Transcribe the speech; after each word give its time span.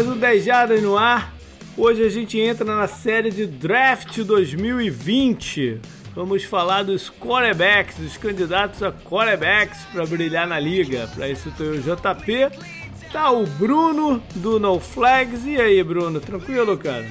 Para 0.00 0.06
mais 0.06 0.16
um 0.16 0.18
10 0.18 0.44
Jardas 0.44 0.82
no 0.82 0.96
ar. 0.96 1.30
Hoje 1.76 2.02
a 2.02 2.08
gente 2.08 2.40
entra 2.40 2.64
na 2.64 2.88
série 2.88 3.30
de 3.30 3.46
Draft 3.46 4.18
2020. 4.18 5.78
Vamos 6.14 6.42
falar 6.42 6.84
dos 6.84 7.10
quarterbacks, 7.10 7.98
dos 7.98 8.16
candidatos 8.16 8.82
a 8.82 8.90
quarterbacks 8.92 9.78
para 9.92 10.06
brilhar 10.06 10.48
na 10.48 10.58
liga. 10.58 11.06
Para 11.14 11.28
isso 11.28 11.50
tem 11.50 11.68
o 11.68 11.82
JP, 11.82 12.50
tá 13.12 13.30
o 13.30 13.44
Bruno 13.44 14.22
do 14.36 14.58
No 14.58 14.80
Flags. 14.80 15.44
E 15.44 15.60
aí, 15.60 15.82
Bruno, 15.82 16.18
tranquilo, 16.18 16.78
cara? 16.78 17.06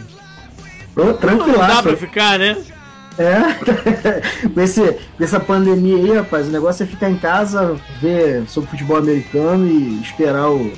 Tô 0.96 1.14
tranquilo. 1.14 1.60
Não 1.60 1.68
dá 1.68 1.84
pra 1.84 1.96
ficar, 1.96 2.40
né? 2.40 2.58
É, 3.20 4.50
com, 4.50 4.62
esse, 4.62 4.82
com 5.16 5.24
essa 5.24 5.40
pandemia 5.40 5.96
aí, 5.96 6.18
rapaz, 6.18 6.48
o 6.48 6.52
negócio 6.52 6.82
é 6.82 6.88
ficar 6.88 7.12
em 7.12 7.18
casa, 7.18 7.80
ver 8.02 8.48
sobre 8.48 8.72
futebol 8.72 8.98
americano 8.98 9.68
e 9.68 10.02
esperar 10.02 10.50
o, 10.50 10.74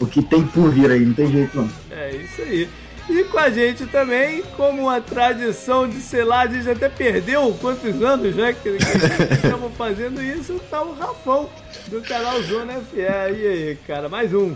o 0.00 0.06
que 0.06 0.22
tem 0.22 0.42
por 0.46 0.70
vir 0.70 0.90
aí, 0.90 1.04
não 1.04 1.14
tem 1.14 1.30
jeito 1.30 1.56
não. 1.56 1.70
É 1.90 2.16
isso 2.16 2.42
aí. 2.42 2.68
E 3.08 3.24
com 3.24 3.38
a 3.38 3.50
gente 3.50 3.86
também, 3.86 4.42
como 4.56 4.82
uma 4.82 5.00
tradição 5.00 5.88
de, 5.88 6.00
sei 6.00 6.24
lá, 6.24 6.42
a 6.42 6.46
gente 6.46 6.70
até 6.70 6.88
perdeu 6.88 7.52
quantos 7.60 8.00
anos, 8.02 8.34
né? 8.36 8.52
Que, 8.52 8.76
que 8.76 9.34
estamos 9.34 9.72
fazendo 9.76 10.22
isso, 10.22 10.60
tá 10.70 10.80
o 10.82 10.94
Rafão, 10.94 11.50
do 11.88 12.00
canal 12.02 12.40
Zona 12.42 12.74
FE. 12.74 13.00
E 13.00 13.06
aí, 13.06 13.78
cara, 13.86 14.08
mais 14.08 14.32
um. 14.32 14.54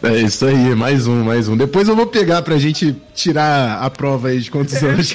É 0.00 0.16
isso 0.20 0.46
aí, 0.46 0.74
mais 0.76 1.08
um, 1.08 1.24
mais 1.24 1.48
um. 1.48 1.56
Depois 1.56 1.88
eu 1.88 1.96
vou 1.96 2.06
pegar 2.06 2.40
pra 2.42 2.56
gente 2.56 2.94
tirar 3.14 3.82
a 3.82 3.90
prova 3.90 4.28
aí 4.28 4.38
de 4.38 4.48
quantos 4.48 4.74
anos. 4.82 5.12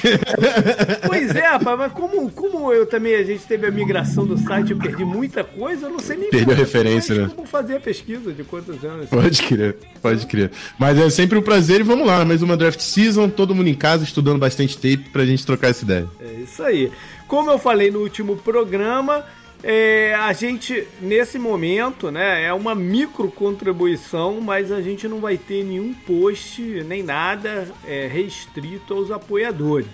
pois 1.06 1.34
é, 1.34 1.46
rapaz, 1.46 1.78
mas 1.78 1.92
como, 1.92 2.30
como 2.30 2.70
eu 2.70 2.84
também, 2.84 3.14
a 3.14 3.22
gente 3.22 3.44
teve 3.44 3.66
a 3.66 3.70
migração 3.70 4.26
do 4.26 4.36
site, 4.36 4.72
eu 4.72 4.76
perdi 4.76 5.02
muita 5.02 5.42
coisa, 5.42 5.86
eu 5.86 5.90
não 5.90 5.98
sei 5.98 6.18
nem 6.18 6.28
Perdeu 6.28 6.54
referência, 6.54 7.14
né? 7.14 7.30
como 7.34 7.46
fazer 7.48 7.76
a 7.76 7.80
pesquisa 7.80 8.30
de 8.30 8.44
quantos 8.44 8.84
anos. 8.84 9.08
Pode 9.08 9.42
crer, 9.42 9.76
pode 10.02 10.26
crer. 10.26 10.50
Mas 10.78 10.98
é 10.98 11.08
sempre 11.08 11.38
um 11.38 11.42
prazer 11.42 11.80
e 11.80 11.84
vamos 11.84 12.06
lá, 12.06 12.22
mais 12.22 12.42
uma 12.42 12.56
draft 12.56 12.80
season, 12.80 13.30
todo 13.30 13.54
mundo 13.54 13.68
em 13.68 13.74
casa 13.74 14.04
estudando 14.04 14.38
bastante 14.38 14.76
tape 14.76 15.08
pra 15.10 15.24
gente 15.24 15.46
trocar 15.46 15.68
essa 15.68 15.82
ideia. 15.82 16.06
É 16.20 16.42
isso 16.42 16.62
aí. 16.62 16.92
Como 17.26 17.50
eu 17.50 17.58
falei 17.58 17.90
no 17.90 18.00
último 18.00 18.36
programa, 18.36 19.24
é, 19.66 20.14
a 20.14 20.30
gente, 20.34 20.86
nesse 21.00 21.38
momento, 21.38 22.10
né, 22.10 22.44
é 22.44 22.52
uma 22.52 22.74
micro 22.74 23.30
contribuição, 23.30 24.38
mas 24.38 24.70
a 24.70 24.82
gente 24.82 25.08
não 25.08 25.20
vai 25.20 25.38
ter 25.38 25.64
nenhum 25.64 25.94
post, 25.94 26.60
nem 26.86 27.02
nada 27.02 27.72
é, 27.86 28.06
restrito 28.06 28.92
aos 28.92 29.10
apoiadores. 29.10 29.88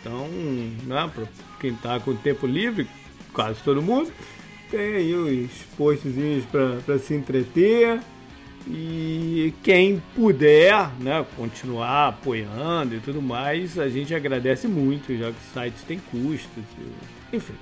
Então, 0.00 0.26
né, 0.86 1.10
para 1.14 1.24
quem 1.60 1.72
está 1.72 2.00
com 2.00 2.16
tempo 2.16 2.46
livre, 2.46 2.88
quase 3.34 3.60
todo 3.62 3.82
mundo, 3.82 4.10
tem 4.70 4.94
aí 4.94 5.14
os 5.14 5.50
postzinhos 5.76 6.46
para 6.46 6.98
se 6.98 7.12
entreter. 7.12 8.00
E 8.66 9.52
quem 9.62 10.02
puder 10.14 10.90
né, 11.00 11.24
continuar 11.36 12.08
apoiando 12.08 12.94
e 12.94 13.00
tudo 13.00 13.20
mais, 13.20 13.78
a 13.78 13.90
gente 13.90 14.14
agradece 14.14 14.66
muito, 14.66 15.14
já 15.18 15.26
que 15.26 15.36
o 15.36 15.52
site 15.52 15.76
tem 15.86 15.98
custos. 16.10 16.64
Enfim 17.30 17.54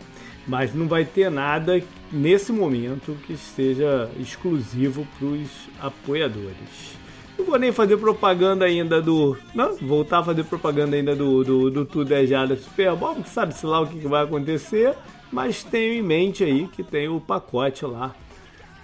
mas 0.49 0.75
não 0.75 0.89
vai 0.89 1.05
ter 1.05 1.31
nada 1.31 1.81
nesse 2.11 2.51
momento 2.51 3.17
que 3.27 3.37
seja 3.37 4.11
exclusivo 4.19 5.07
para 5.19 5.29
os 5.29 5.49
apoiadores. 5.79 6.97
Não 7.39 7.45
vou 7.45 7.59
nem 7.59 7.71
fazer 7.71 7.99
propaganda 7.99 8.65
ainda 8.65 9.01
do. 9.01 9.37
Não, 9.55 9.77
voltar 9.77 10.21
a 10.21 10.25
fazer 10.25 10.43
propaganda 10.45 10.97
ainda 10.97 11.15
do, 11.15 11.45
do, 11.45 11.71
do 11.71 11.85
Tudo 11.85 12.13
é 12.13 12.27
Jada 12.27 12.57
Super 12.57 12.97
Bowl, 12.97 13.23
sabe-se 13.25 13.65
lá 13.65 13.81
o 13.81 13.87
que, 13.87 14.01
que 14.01 14.09
vai 14.09 14.25
acontecer, 14.25 14.97
mas 15.31 15.63
tenho 15.63 15.95
em 15.95 16.03
mente 16.03 16.43
aí 16.43 16.67
que 16.67 16.83
tem 16.83 17.09
o 17.09 17.21
pacote 17.21 17.85
lá 17.85 18.13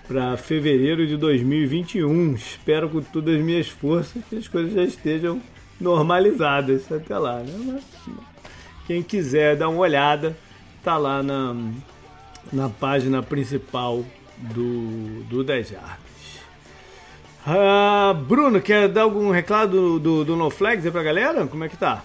para 0.06 0.36
fevereiro 0.36 1.06
de 1.06 1.16
2021. 1.16 2.34
Espero 2.34 2.88
com 2.88 3.00
todas 3.00 3.36
as 3.36 3.42
minhas 3.42 3.68
forças 3.68 4.22
que 4.28 4.36
as 4.36 4.46
coisas 4.46 4.74
já 4.74 4.84
estejam 4.84 5.40
normalizadas 5.80 6.92
até 6.92 7.18
lá, 7.18 7.38
né? 7.40 7.54
Mas, 7.66 7.84
quem 8.86 9.02
quiser 9.02 9.56
dar 9.56 9.68
uma 9.68 9.80
olhada, 9.80 10.36
tá 10.84 10.98
lá 10.98 11.22
na, 11.22 11.56
na 12.52 12.68
página 12.68 13.22
principal 13.22 14.04
do, 14.36 15.22
do 15.24 15.42
10 15.42 15.70
Jardas. 15.70 16.04
Ah, 17.46 18.14
Bruno, 18.26 18.60
quer 18.60 18.88
dar 18.88 19.02
algum 19.02 19.30
recado 19.30 19.98
do, 19.98 19.98
do, 19.98 20.24
do 20.24 20.36
NoFlags 20.36 20.84
aí 20.84 20.90
pra 20.90 21.02
galera? 21.02 21.46
Como 21.46 21.64
é 21.64 21.68
que 21.68 21.76
tá? 21.76 22.02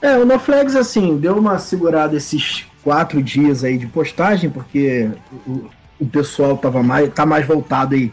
É, 0.00 0.16
o 0.16 0.24
NoFlags, 0.24 0.76
assim, 0.76 1.16
deu 1.16 1.36
uma 1.38 1.58
segurada 1.58 2.16
esses 2.16 2.64
quatro 2.82 3.22
dias 3.22 3.64
aí 3.64 3.78
de 3.78 3.86
postagem, 3.86 4.50
porque 4.50 5.10
o, 5.46 5.66
o 5.98 6.06
pessoal 6.06 6.56
tava 6.56 6.82
mais, 6.82 7.12
tá 7.12 7.24
mais 7.24 7.46
voltado 7.46 7.94
aí 7.94 8.12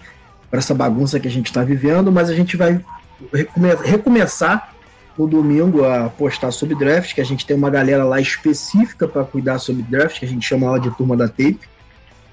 para 0.49 0.59
essa 0.59 0.73
bagunça 0.73 1.19
que 1.19 1.27
a 1.27 1.31
gente 1.31 1.47
está 1.47 1.63
vivendo, 1.63 2.11
mas 2.11 2.29
a 2.29 2.35
gente 2.35 2.55
vai 2.55 2.83
recome 3.31 3.75
recomeçar 3.85 4.72
no 5.17 5.27
domingo 5.27 5.85
a 5.85 6.09
postar 6.09 6.51
sobre 6.51 6.75
draft, 6.75 7.13
que 7.13 7.21
a 7.21 7.25
gente 7.25 7.45
tem 7.45 7.55
uma 7.55 7.69
galera 7.69 8.03
lá 8.03 8.19
específica 8.19 9.07
para 9.07 9.23
cuidar 9.23 9.59
sobre 9.59 9.83
draft, 9.83 10.19
que 10.19 10.25
a 10.25 10.27
gente 10.27 10.45
chama 10.45 10.67
ela 10.67 10.79
de 10.79 10.89
turma 10.91 11.15
da 11.15 11.27
tape. 11.27 11.59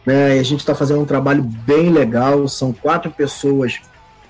Né? 0.05 0.37
E 0.37 0.41
a 0.41 0.43
gente 0.43 0.61
está 0.61 0.75
fazendo 0.75 1.01
um 1.01 1.05
trabalho 1.05 1.43
bem 1.43 1.91
legal, 1.91 2.49
são 2.49 2.73
quatro 2.73 3.11
pessoas 3.11 3.81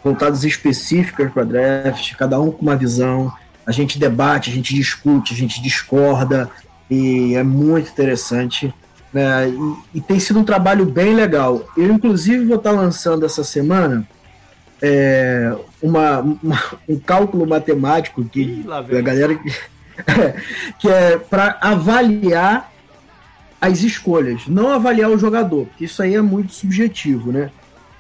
voltadas 0.03 0.44
específicas 0.44 1.31
para 1.33 1.44
draft, 1.44 2.15
cada 2.16 2.41
um 2.41 2.50
com 2.50 2.62
uma 2.62 2.77
visão. 2.77 3.33
A 3.66 3.72
gente 3.72 3.99
debate, 3.99 4.50
a 4.50 4.53
gente 4.53 4.75
discute, 4.75 5.33
a 5.33 5.37
gente 5.37 5.62
discorda, 5.62 6.50
e 6.91 7.37
é 7.37 7.43
muito 7.44 7.91
interessante. 7.91 8.75
Né? 9.12 9.49
E, 9.49 9.99
e 9.99 10.00
tem 10.00 10.19
sido 10.19 10.41
um 10.41 10.44
trabalho 10.44 10.84
bem 10.84 11.15
legal. 11.15 11.65
Eu, 11.77 11.93
inclusive, 11.93 12.44
vou 12.47 12.56
estar 12.56 12.71
tá 12.71 12.77
lançando 12.77 13.25
essa 13.25 13.44
semana 13.44 14.06
é, 14.82 15.54
uma, 15.82 16.20
uma, 16.20 16.62
um 16.88 16.98
cálculo 16.98 17.46
matemático 17.46 18.24
que 18.24 18.64
a 18.68 19.00
galera 19.00 19.38
que 20.78 20.88
é 20.88 21.18
para 21.18 21.58
avaliar 21.60 22.70
as 23.60 23.82
escolhas, 23.82 24.46
não 24.46 24.68
avaliar 24.68 25.10
o 25.10 25.18
jogador, 25.18 25.66
porque 25.66 25.84
isso 25.84 26.02
aí 26.02 26.14
é 26.14 26.22
muito 26.22 26.52
subjetivo, 26.52 27.30
né? 27.30 27.50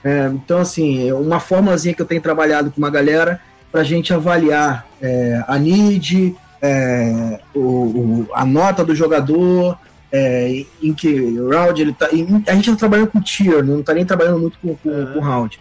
É, 0.02 0.30
então, 0.32 0.58
assim, 0.58 1.12
uma 1.12 1.38
formazinha 1.38 1.94
que 1.94 2.00
eu 2.00 2.06
tenho 2.06 2.22
trabalhado 2.22 2.70
com 2.70 2.78
uma 2.78 2.88
galera 2.88 3.40
para 3.70 3.82
a 3.82 3.84
gente 3.84 4.14
avaliar 4.14 4.86
é, 5.02 5.44
a 5.46 5.58
need, 5.58 6.34
é, 6.62 7.38
o, 7.54 7.60
o, 7.60 8.28
a 8.32 8.46
nota 8.46 8.82
do 8.82 8.94
jogador, 8.94 9.78
é, 10.10 10.64
em 10.82 10.94
que 10.94 11.38
round 11.38 11.80
ele 11.80 11.92
tá. 11.92 12.08
Em, 12.12 12.42
a 12.46 12.54
gente 12.54 12.70
está 12.70 12.76
trabalhando 12.76 13.08
com 13.08 13.20
tier, 13.20 13.62
não 13.62 13.80
está 13.80 13.92
nem 13.92 14.04
trabalhando 14.04 14.38
muito 14.38 14.58
com, 14.58 14.74
com, 14.76 15.06
com 15.06 15.20
round. 15.20 15.60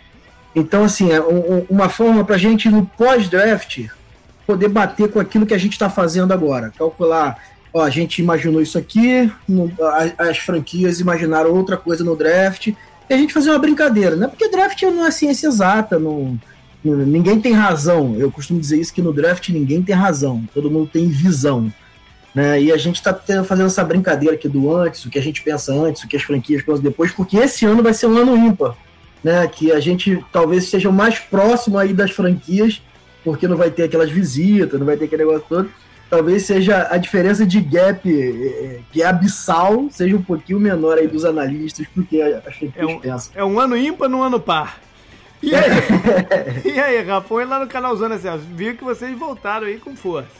Então, 0.59 0.83
assim, 0.83 1.11
é 1.11 1.21
uma 1.69 1.89
forma 1.89 2.23
para 2.23 2.35
a 2.35 2.39
gente, 2.39 2.69
no 2.69 2.85
pós-draft, 2.85 3.87
poder 4.45 4.67
bater 4.67 5.09
com 5.09 5.19
aquilo 5.19 5.45
que 5.45 5.53
a 5.53 5.57
gente 5.57 5.73
está 5.73 5.89
fazendo 5.89 6.33
agora. 6.33 6.71
Calcular, 6.77 7.37
ó, 7.73 7.83
a 7.83 7.89
gente 7.89 8.21
imaginou 8.21 8.61
isso 8.61 8.77
aqui, 8.77 9.31
no, 9.47 9.71
as, 9.79 10.13
as, 10.17 10.37
franquias 10.37 10.99
imaginaram 10.99 11.53
outra 11.53 11.77
coisa 11.77 12.03
no 12.03 12.15
draft, 12.15 12.67
e 12.67 13.13
a 13.13 13.17
gente 13.17 13.33
fazer 13.33 13.49
uma 13.49 13.59
brincadeira, 13.59 14.15
né? 14.15 14.27
Porque 14.27 14.49
draft 14.49 14.81
não 14.83 15.05
é 15.05 15.11
ciência 15.11 15.47
exata, 15.47 15.97
não, 15.97 16.39
ninguém 16.83 17.39
tem 17.39 17.53
razão. 17.53 18.15
Eu 18.17 18.31
costumo 18.31 18.59
dizer 18.59 18.79
isso 18.79 18.93
que 18.93 19.01
no 19.01 19.13
draft 19.13 19.49
ninguém 19.49 19.81
tem 19.81 19.95
razão, 19.95 20.43
todo 20.53 20.69
mundo 20.69 20.89
tem 20.91 21.07
visão. 21.07 21.71
Né? 22.35 22.61
E 22.61 22.71
a 22.71 22.77
gente 22.77 22.97
está 22.97 23.13
fazendo 23.43 23.65
essa 23.65 23.83
brincadeira 23.83 24.35
aqui 24.35 24.47
do 24.47 24.75
antes, 24.75 25.03
o 25.05 25.09
que 25.09 25.17
a 25.17 25.21
gente 25.21 25.41
pensa 25.41 25.73
antes, 25.73 26.03
o 26.03 26.07
que 26.07 26.15
as 26.15 26.21
franquias 26.21 26.61
pensam 26.61 26.83
depois, 26.83 27.11
porque 27.11 27.37
esse 27.37 27.65
ano 27.65 27.81
vai 27.81 27.93
ser 27.93 28.05
um 28.05 28.17
ano 28.17 28.37
ímpar 28.37 28.75
né? 29.23 29.47
Que 29.47 29.71
a 29.71 29.79
gente 29.79 30.23
talvez 30.31 30.63
esteja 30.63 30.91
mais 30.91 31.19
próximo 31.19 31.77
aí 31.77 31.93
das 31.93 32.11
franquias, 32.11 32.81
porque 33.23 33.47
não 33.47 33.57
vai 33.57 33.71
ter 33.71 33.83
aquelas 33.83 34.09
visitas, 34.09 34.79
não 34.79 34.85
vai 34.85 34.97
ter 34.97 35.05
aquele 35.05 35.25
negócio 35.25 35.45
todo. 35.47 35.69
Talvez 36.09 36.43
seja 36.43 36.87
a 36.89 36.97
diferença 36.97 37.45
de 37.45 37.61
gap, 37.61 38.01
eh, 38.09 38.79
que 38.91 39.03
é 39.03 39.05
abissal, 39.05 39.87
seja 39.91 40.15
um 40.15 40.21
pouquinho 40.21 40.59
menor 40.59 40.97
aí 40.97 41.07
dos 41.07 41.23
analistas, 41.23 41.85
porque 41.93 42.19
as 42.19 42.55
franquias 42.55 42.73
é 42.75 42.85
um, 42.85 42.99
pensam. 42.99 43.31
É 43.35 43.45
um 43.45 43.59
ano 43.59 43.77
ímpar 43.77 44.09
no 44.09 44.23
ano 44.23 44.39
par. 44.39 44.81
E 45.41 45.53
aí, 45.53 45.71
e 46.65 46.79
aí 46.79 47.01
Rafa, 47.03 47.27
foi 47.27 47.45
lá 47.45 47.59
no 47.59 47.67
canal 47.67 47.95
Zona 47.95 48.17
Celso, 48.17 48.43
viu 48.55 48.75
que 48.75 48.83
vocês 48.83 49.17
voltaram 49.17 49.67
aí 49.67 49.77
com 49.77 49.95
força. 49.95 50.39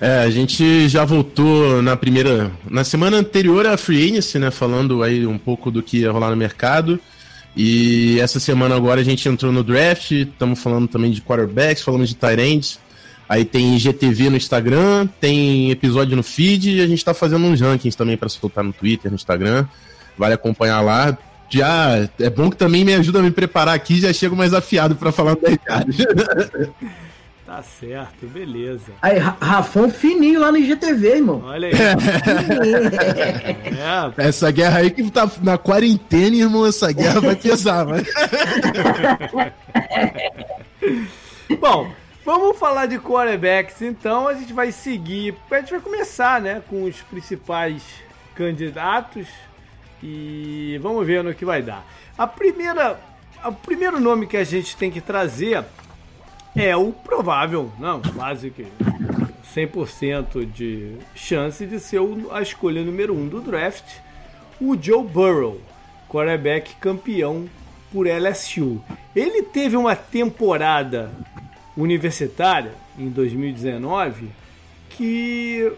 É, 0.00 0.18
a 0.20 0.30
gente 0.30 0.88
já 0.88 1.04
voltou 1.04 1.82
na 1.82 1.96
primeira. 1.96 2.50
Na 2.70 2.84
semana 2.84 3.16
anterior 3.16 3.66
à 3.66 3.76
Free 3.76 4.04
Agency, 4.04 4.38
né? 4.38 4.50
Falando 4.50 5.02
aí 5.02 5.26
um 5.26 5.38
pouco 5.38 5.70
do 5.70 5.82
que 5.82 5.98
ia 5.98 6.12
rolar 6.12 6.30
no 6.30 6.36
mercado. 6.36 7.00
E 7.56 8.18
essa 8.20 8.40
semana 8.40 8.74
agora 8.74 9.00
a 9.00 9.04
gente 9.04 9.28
entrou 9.28 9.52
no 9.52 9.62
draft, 9.62 10.10
estamos 10.10 10.60
falando 10.60 10.88
também 10.88 11.10
de 11.10 11.22
quarterbacks, 11.22 11.82
falamos 11.82 12.12
de 12.12 12.16
ends. 12.42 12.80
Aí 13.28 13.44
tem 13.44 13.78
GTV 13.78 14.30
no 14.30 14.36
Instagram, 14.36 15.06
tem 15.20 15.70
episódio 15.70 16.16
no 16.16 16.22
feed 16.22 16.76
e 16.76 16.80
a 16.80 16.86
gente 16.86 16.98
está 16.98 17.14
fazendo 17.14 17.46
uns 17.46 17.60
rankings 17.60 17.96
também 17.96 18.16
para 18.16 18.28
soltar 18.28 18.62
no 18.62 18.72
Twitter, 18.72 19.10
no 19.10 19.14
Instagram. 19.14 19.66
Vale 20.18 20.34
acompanhar 20.34 20.80
lá. 20.80 21.16
Já 21.48 22.08
é 22.18 22.28
bom 22.28 22.50
que 22.50 22.56
também 22.56 22.84
me 22.84 22.94
ajuda 22.94 23.20
a 23.20 23.22
me 23.22 23.30
preparar 23.30 23.74
aqui, 23.74 24.00
já 24.00 24.12
chego 24.12 24.34
mais 24.34 24.52
afiado 24.52 24.96
para 24.96 25.12
falar 25.12 25.36
10 25.36 25.58
caras. 25.64 25.96
Tá 27.46 27.62
certo, 27.62 28.26
beleza. 28.26 28.92
Aí, 29.02 29.18
Rafão 29.18 29.90
fininho 29.90 30.40
lá 30.40 30.50
no 30.50 30.56
IGTV, 30.56 31.16
irmão. 31.16 31.42
Olha 31.44 31.68
aí. 31.68 31.74
é. 34.16 34.28
Essa 34.28 34.50
guerra 34.50 34.78
aí 34.78 34.90
que 34.90 35.10
tá 35.10 35.30
na 35.42 35.58
quarentena, 35.58 36.34
irmão, 36.34 36.64
essa 36.64 36.90
guerra 36.90 37.20
vai 37.20 37.36
pesar, 37.36 37.84
mas... 37.84 38.08
Bom, 41.60 41.92
vamos 42.24 42.58
falar 42.58 42.86
de 42.86 42.98
quarterbacks, 42.98 43.82
então 43.82 44.26
a 44.26 44.32
gente 44.32 44.54
vai 44.54 44.72
seguir, 44.72 45.34
a 45.50 45.60
gente 45.60 45.72
vai 45.72 45.80
começar, 45.80 46.40
né, 46.40 46.62
com 46.68 46.84
os 46.84 47.02
principais 47.02 47.82
candidatos 48.34 49.26
e 50.02 50.80
vamos 50.82 51.06
ver 51.06 51.22
no 51.22 51.34
que 51.34 51.44
vai 51.44 51.60
dar. 51.60 51.84
A 52.16 52.26
primeira, 52.26 52.98
o 53.44 53.52
primeiro 53.52 54.00
nome 54.00 54.26
que 54.26 54.38
a 54.38 54.44
gente 54.44 54.74
tem 54.76 54.90
que 54.90 55.02
trazer 55.02 55.62
é 56.56 56.76
o 56.76 56.92
provável, 56.92 57.70
não, 57.78 58.00
quase 58.00 58.50
que 58.50 58.66
100% 59.54 60.44
de 60.52 60.96
chance 61.14 61.64
de 61.66 61.78
ser 61.78 62.00
a 62.30 62.40
escolha 62.40 62.82
número 62.82 63.14
1 63.14 63.20
um 63.20 63.28
do 63.28 63.40
draft, 63.40 63.84
o 64.60 64.76
Joe 64.80 65.04
Burrow, 65.04 65.60
quarterback 66.08 66.74
campeão 66.76 67.48
por 67.92 68.06
LSU. 68.06 68.82
Ele 69.14 69.42
teve 69.42 69.76
uma 69.76 69.94
temporada 69.96 71.10
universitária 71.76 72.72
em 72.98 73.08
2019 73.08 74.28
que 74.90 75.72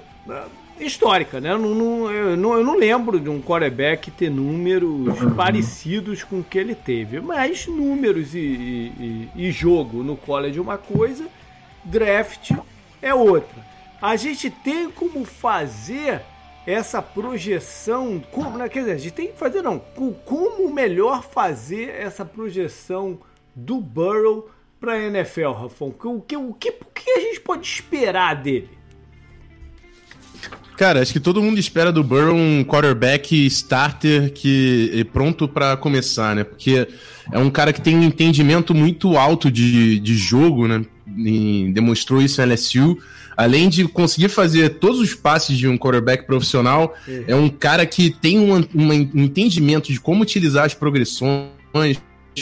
histórica, 0.81 1.40
né? 1.40 1.52
Eu 1.52 1.58
não, 1.58 2.11
eu 2.11 2.37
não, 2.37 2.55
eu 2.55 2.64
não 2.64 2.76
lembro 2.76 3.19
de 3.19 3.28
um 3.28 3.40
quarterback 3.40 4.11
ter 4.11 4.31
números 4.31 5.19
parecidos 5.37 6.23
com 6.23 6.40
o 6.40 6.44
que 6.44 6.58
ele 6.58 6.75
teve, 6.75 7.20
mas 7.20 7.67
números 7.67 8.34
e, 8.34 8.38
e, 8.38 9.28
e 9.34 9.50
jogo 9.50 10.02
no 10.02 10.17
college 10.17 10.58
é 10.58 10.62
uma 10.62 10.78
coisa, 10.78 11.26
draft 11.84 12.52
é 13.00 13.14
outra. 13.14 13.64
A 14.00 14.17
gente 14.17 14.50
tem 14.50 14.90
como 14.90 15.25
fazer 15.25 16.20
essa 16.67 17.00
projeção, 17.00 18.23
como, 18.32 18.58
né? 18.58 18.69
quer 18.69 18.81
dizer, 18.81 18.93
a 18.93 18.99
gente 18.99 19.14
tem 19.14 19.28
que 19.28 19.38
fazer 19.38 19.62
não, 19.62 19.78
como 20.25 20.69
melhor 20.69 21.23
fazer 21.23 21.90
essa 21.90 22.25
projeção 22.25 23.19
do 23.55 23.81
Burrow 23.81 24.50
para 24.81 24.93
a 24.93 25.02
NFL, 25.02 25.52
Rafão? 25.52 25.88
O 25.88 26.20
que, 26.20 26.37
o, 26.37 26.52
que, 26.52 26.69
o 26.69 26.84
que 26.93 27.11
a 27.11 27.20
gente 27.20 27.40
pode 27.40 27.67
esperar 27.67 28.34
dele? 28.34 28.75
Cara, 30.76 31.00
acho 31.00 31.11
que 31.11 31.20
todo 31.20 31.43
mundo 31.43 31.58
espera 31.58 31.90
do 31.90 32.05
Burrow 32.05 32.37
um 32.37 32.62
quarterback 32.62 33.46
starter 33.46 34.31
que 34.31 34.90
é 34.93 35.05
pronto 35.05 35.49
para 35.49 35.75
começar, 35.75 36.37
né? 36.37 36.44
Porque 36.44 36.87
é 37.32 37.38
um 37.38 37.49
cara 37.49 37.73
que 37.73 37.81
tem 37.81 37.96
um 37.96 38.02
entendimento 38.02 38.75
muito 38.75 39.17
alto 39.17 39.50
de, 39.50 39.99
de 39.99 40.14
jogo, 40.14 40.69
né? 40.69 40.84
E 41.17 41.70
demonstrou 41.73 42.20
isso 42.20 42.43
em 42.43 42.44
LSU. 42.44 42.99
Além 43.34 43.70
de 43.70 43.88
conseguir 43.88 44.28
fazer 44.28 44.78
todos 44.78 45.00
os 45.00 45.14
passes 45.14 45.56
de 45.56 45.67
um 45.67 45.78
quarterback 45.78 46.26
profissional, 46.26 46.94
é, 47.08 47.25
é 47.28 47.37
um 47.37 47.49
cara 47.49 47.87
que 47.87 48.11
tem 48.11 48.38
um, 48.38 48.62
um 48.75 48.93
entendimento 48.93 49.90
de 49.90 49.99
como 49.99 50.23
utilizar 50.23 50.67
as 50.67 50.75
progressões, 50.75 51.49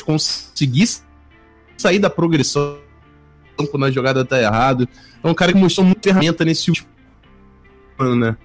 conseguir 0.05 0.89
sair 1.77 2.01
da 2.01 2.11
progressão 2.11 2.79
quando 3.71 3.85
a 3.85 3.91
jogada 3.93 4.25
tá 4.25 4.41
errada. 4.41 4.89
É 5.23 5.29
um 5.29 5.35
cara 5.35 5.53
que 5.53 5.59
mostrou 5.59 5.87
muita 5.87 6.03
ferramenta 6.03 6.45
nesse 6.45 6.69
último 6.69 6.94
né? 7.99 8.37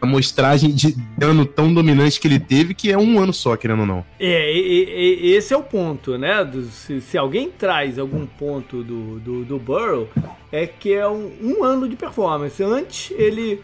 A 0.00 0.06
mostragem 0.06 0.70
de 0.70 0.96
dano 1.16 1.44
tão 1.44 1.72
dominante 1.72 2.18
que 2.18 2.26
ele 2.26 2.40
teve, 2.40 2.72
que 2.72 2.90
é 2.90 2.96
um 2.96 3.18
ano 3.18 3.34
só, 3.34 3.54
querendo 3.54 3.80
ou 3.80 3.86
não. 3.86 4.04
É, 4.18 4.50
e, 4.50 5.20
e, 5.22 5.34
esse 5.34 5.52
é 5.52 5.56
o 5.56 5.62
ponto, 5.62 6.16
né? 6.16 6.42
Do, 6.42 6.62
se, 6.62 7.02
se, 7.02 7.18
alguém 7.18 7.50
traz 7.50 7.98
algum 7.98 8.24
ponto 8.24 8.82
do, 8.82 9.20
do, 9.20 9.44
do 9.44 9.58
Burrow, 9.58 10.08
é 10.50 10.66
que 10.66 10.94
é 10.94 11.06
um, 11.06 11.30
um 11.42 11.64
ano 11.64 11.86
de 11.86 11.96
performance. 11.96 12.62
Antes, 12.62 13.10
ele 13.10 13.60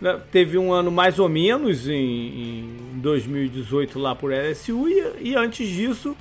né, 0.00 0.20
teve 0.30 0.56
um 0.56 0.72
ano 0.72 0.90
mais 0.92 1.18
ou 1.18 1.28
menos 1.28 1.88
em, 1.88 1.94
em 1.94 3.00
2018 3.00 3.98
lá 3.98 4.14
por 4.14 4.32
LSU, 4.32 4.88
e, 4.88 5.30
e 5.30 5.34
antes 5.34 5.68
disso, 5.68 6.16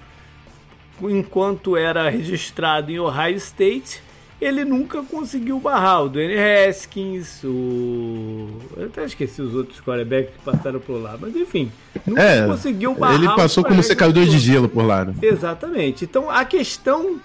enquanto 1.01 1.75
era 1.75 2.09
registrado 2.09 2.91
em 2.91 2.99
Ohio 2.99 3.35
State, 3.35 4.01
ele 4.39 4.65
nunca 4.65 5.01
conseguiu 5.01 5.59
barrar 5.59 6.03
o 6.03 6.09
Dwayne 6.09 6.35
Haskins, 6.37 7.43
o. 7.43 8.47
Eu 8.75 8.85
até 8.87 9.05
esqueci 9.05 9.41
os 9.41 9.53
outros 9.53 9.79
quarterbacks 9.79 10.33
que 10.33 10.41
passaram 10.43 10.79
por 10.79 11.01
lá, 11.01 11.17
mas 11.19 11.35
enfim, 11.35 11.71
nunca 12.05 12.21
é, 12.21 12.45
conseguiu 12.45 12.93
barrar. 12.93 13.15
Ele 13.15 13.27
passou 13.35 13.63
como 13.63 13.81
secador 13.81 14.25
de 14.25 14.37
gelo 14.37 14.67
por 14.67 14.85
lá. 14.85 15.05
Né? 15.05 15.13
Exatamente. 15.21 16.03
Então 16.03 16.29
a 16.29 16.43
questão 16.43 17.19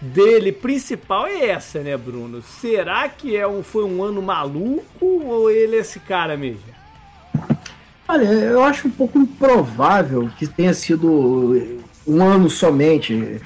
dele 0.00 0.52
principal 0.52 1.26
é 1.26 1.48
essa, 1.48 1.80
né, 1.80 1.96
Bruno? 1.96 2.42
Será 2.42 3.08
que 3.08 3.34
é 3.34 3.46
um, 3.46 3.62
foi 3.62 3.84
um 3.84 4.02
ano 4.02 4.20
maluco 4.20 4.84
ou 5.00 5.50
ele 5.50 5.76
é 5.76 5.80
esse 5.80 5.98
cara 6.00 6.36
mesmo? 6.36 6.76
Olha, 8.08 8.24
eu 8.24 8.62
acho 8.62 8.86
um 8.86 8.90
pouco 8.90 9.18
improvável 9.18 10.30
que 10.38 10.46
tenha 10.46 10.72
sido 10.74 11.80
um 12.06 12.22
ano 12.22 12.48
somente 12.48 13.40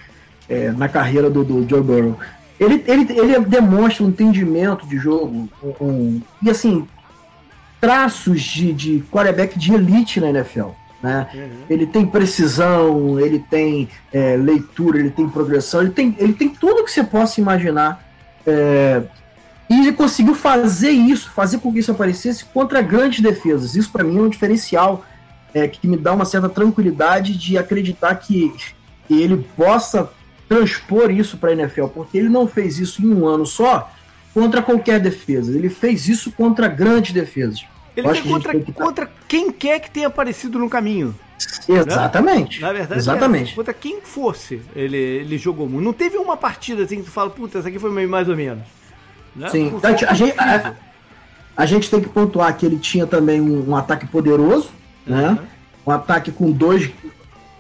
é, 0.49 0.71
na 0.73 0.89
carreira 0.89 1.31
do, 1.31 1.43
do 1.43 1.67
Joe 1.69 1.81
Burrow. 1.81 2.19
Ele, 2.61 2.85
ele, 2.87 3.19
ele 3.19 3.41
demonstra 3.41 4.05
um 4.05 4.11
entendimento 4.11 4.87
de 4.87 4.99
jogo 4.99 5.49
um, 5.63 5.69
um, 5.81 6.23
e 6.43 6.51
assim 6.51 6.87
traços 7.81 8.43
de, 8.43 8.75
de 8.75 9.05
quarterback 9.11 9.59
de 9.59 9.73
elite 9.73 10.21
na 10.21 10.29
NFL. 10.29 10.69
Né? 11.03 11.27
Uhum. 11.33 11.51
Ele 11.71 11.87
tem 11.87 12.05
precisão, 12.05 13.19
ele 13.19 13.39
tem 13.39 13.89
é, 14.13 14.37
leitura, 14.37 14.99
ele 14.99 15.09
tem 15.09 15.27
progressão, 15.27 15.81
ele 15.81 15.91
tem, 15.91 16.15
ele 16.19 16.35
tem 16.35 16.51
tudo 16.51 16.85
que 16.85 16.91
você 16.91 17.03
possa 17.03 17.41
imaginar. 17.41 18.05
É, 18.47 19.03
e 19.71 19.81
ele 19.81 19.93
conseguiu 19.93 20.35
fazer 20.35 20.91
isso, 20.91 21.31
fazer 21.31 21.59
com 21.59 21.73
que 21.73 21.79
isso 21.79 21.93
aparecesse 21.93 22.45
contra 22.45 22.83
grandes 22.83 23.21
defesas. 23.21 23.75
Isso 23.75 23.91
para 23.91 24.05
mim 24.05 24.19
é 24.19 24.23
um 24.23 24.29
diferencial 24.29 25.03
é, 25.55 25.67
que 25.67 25.89
me 25.89 25.97
dá 25.97 26.13
uma 26.13 26.27
certa 26.27 26.51
tranquilidade 26.51 27.35
de 27.35 27.57
acreditar 27.57 28.15
que 28.17 28.53
ele 29.09 29.47
possa 29.57 30.11
transpor 30.51 31.13
isso 31.13 31.37
para 31.37 31.51
a 31.51 31.53
NFL, 31.53 31.85
porque 31.87 32.19
ele 32.19 32.29
não 32.29 32.49
fez 32.49 32.81
isso 32.81 33.01
em 33.01 33.15
um 33.15 33.25
ano 33.25 33.47
só 33.47 33.89
contra 34.35 34.61
qualquer 34.61 34.99
defesa, 34.99 35.57
ele 35.57 35.69
fez 35.69 36.09
isso 36.09 36.33
contra 36.33 36.67
grandes 36.67 37.13
defesas. 37.13 37.65
Ele 37.97 38.09
fez 38.09 38.27
contra, 38.27 38.59
que... 38.59 38.73
contra 38.73 39.11
quem 39.29 39.53
quer 39.53 39.79
que 39.79 39.89
tenha 39.89 40.09
aparecido 40.09 40.59
no 40.59 40.69
caminho. 40.69 41.15
Exatamente. 41.69 42.61
Né? 42.61 42.67
Na 42.67 42.73
verdade, 42.73 43.01
Exatamente. 43.01 43.53
É, 43.53 43.55
contra 43.55 43.73
quem 43.73 44.01
fosse, 44.01 44.61
ele, 44.75 44.97
ele 44.97 45.39
jogou 45.39 45.69
muito. 45.69 45.85
Não 45.85 45.93
teve 45.93 46.17
uma 46.17 46.37
partida 46.37 46.83
assim 46.83 46.97
que 46.97 47.05
tu 47.05 47.13
fala, 47.13 47.31
puta, 47.31 47.59
essa 47.59 47.69
aqui 47.69 47.79
foi 47.79 47.93
meio 47.93 48.09
mais 48.09 48.29
ou 48.29 48.37
menos. 48.37 48.65
Né? 49.35 49.49
Sim, 49.51 49.73
então, 49.77 49.91
a, 49.91 50.15
gente, 50.15 50.35
a, 50.37 50.75
a, 51.57 51.67
gente 51.67 51.89
tem 51.89 52.01
que 52.01 52.09
pontuar 52.09 52.57
que 52.57 52.67
ele 52.67 52.79
tinha 52.79 53.07
também 53.07 53.41
um, 53.41 53.71
um 53.71 53.77
ataque 53.77 54.07
poderoso, 54.09 54.71
né? 55.07 55.39
Um 55.87 55.93
ataque 55.93 56.33
com 56.33 56.51
dois 56.51 56.91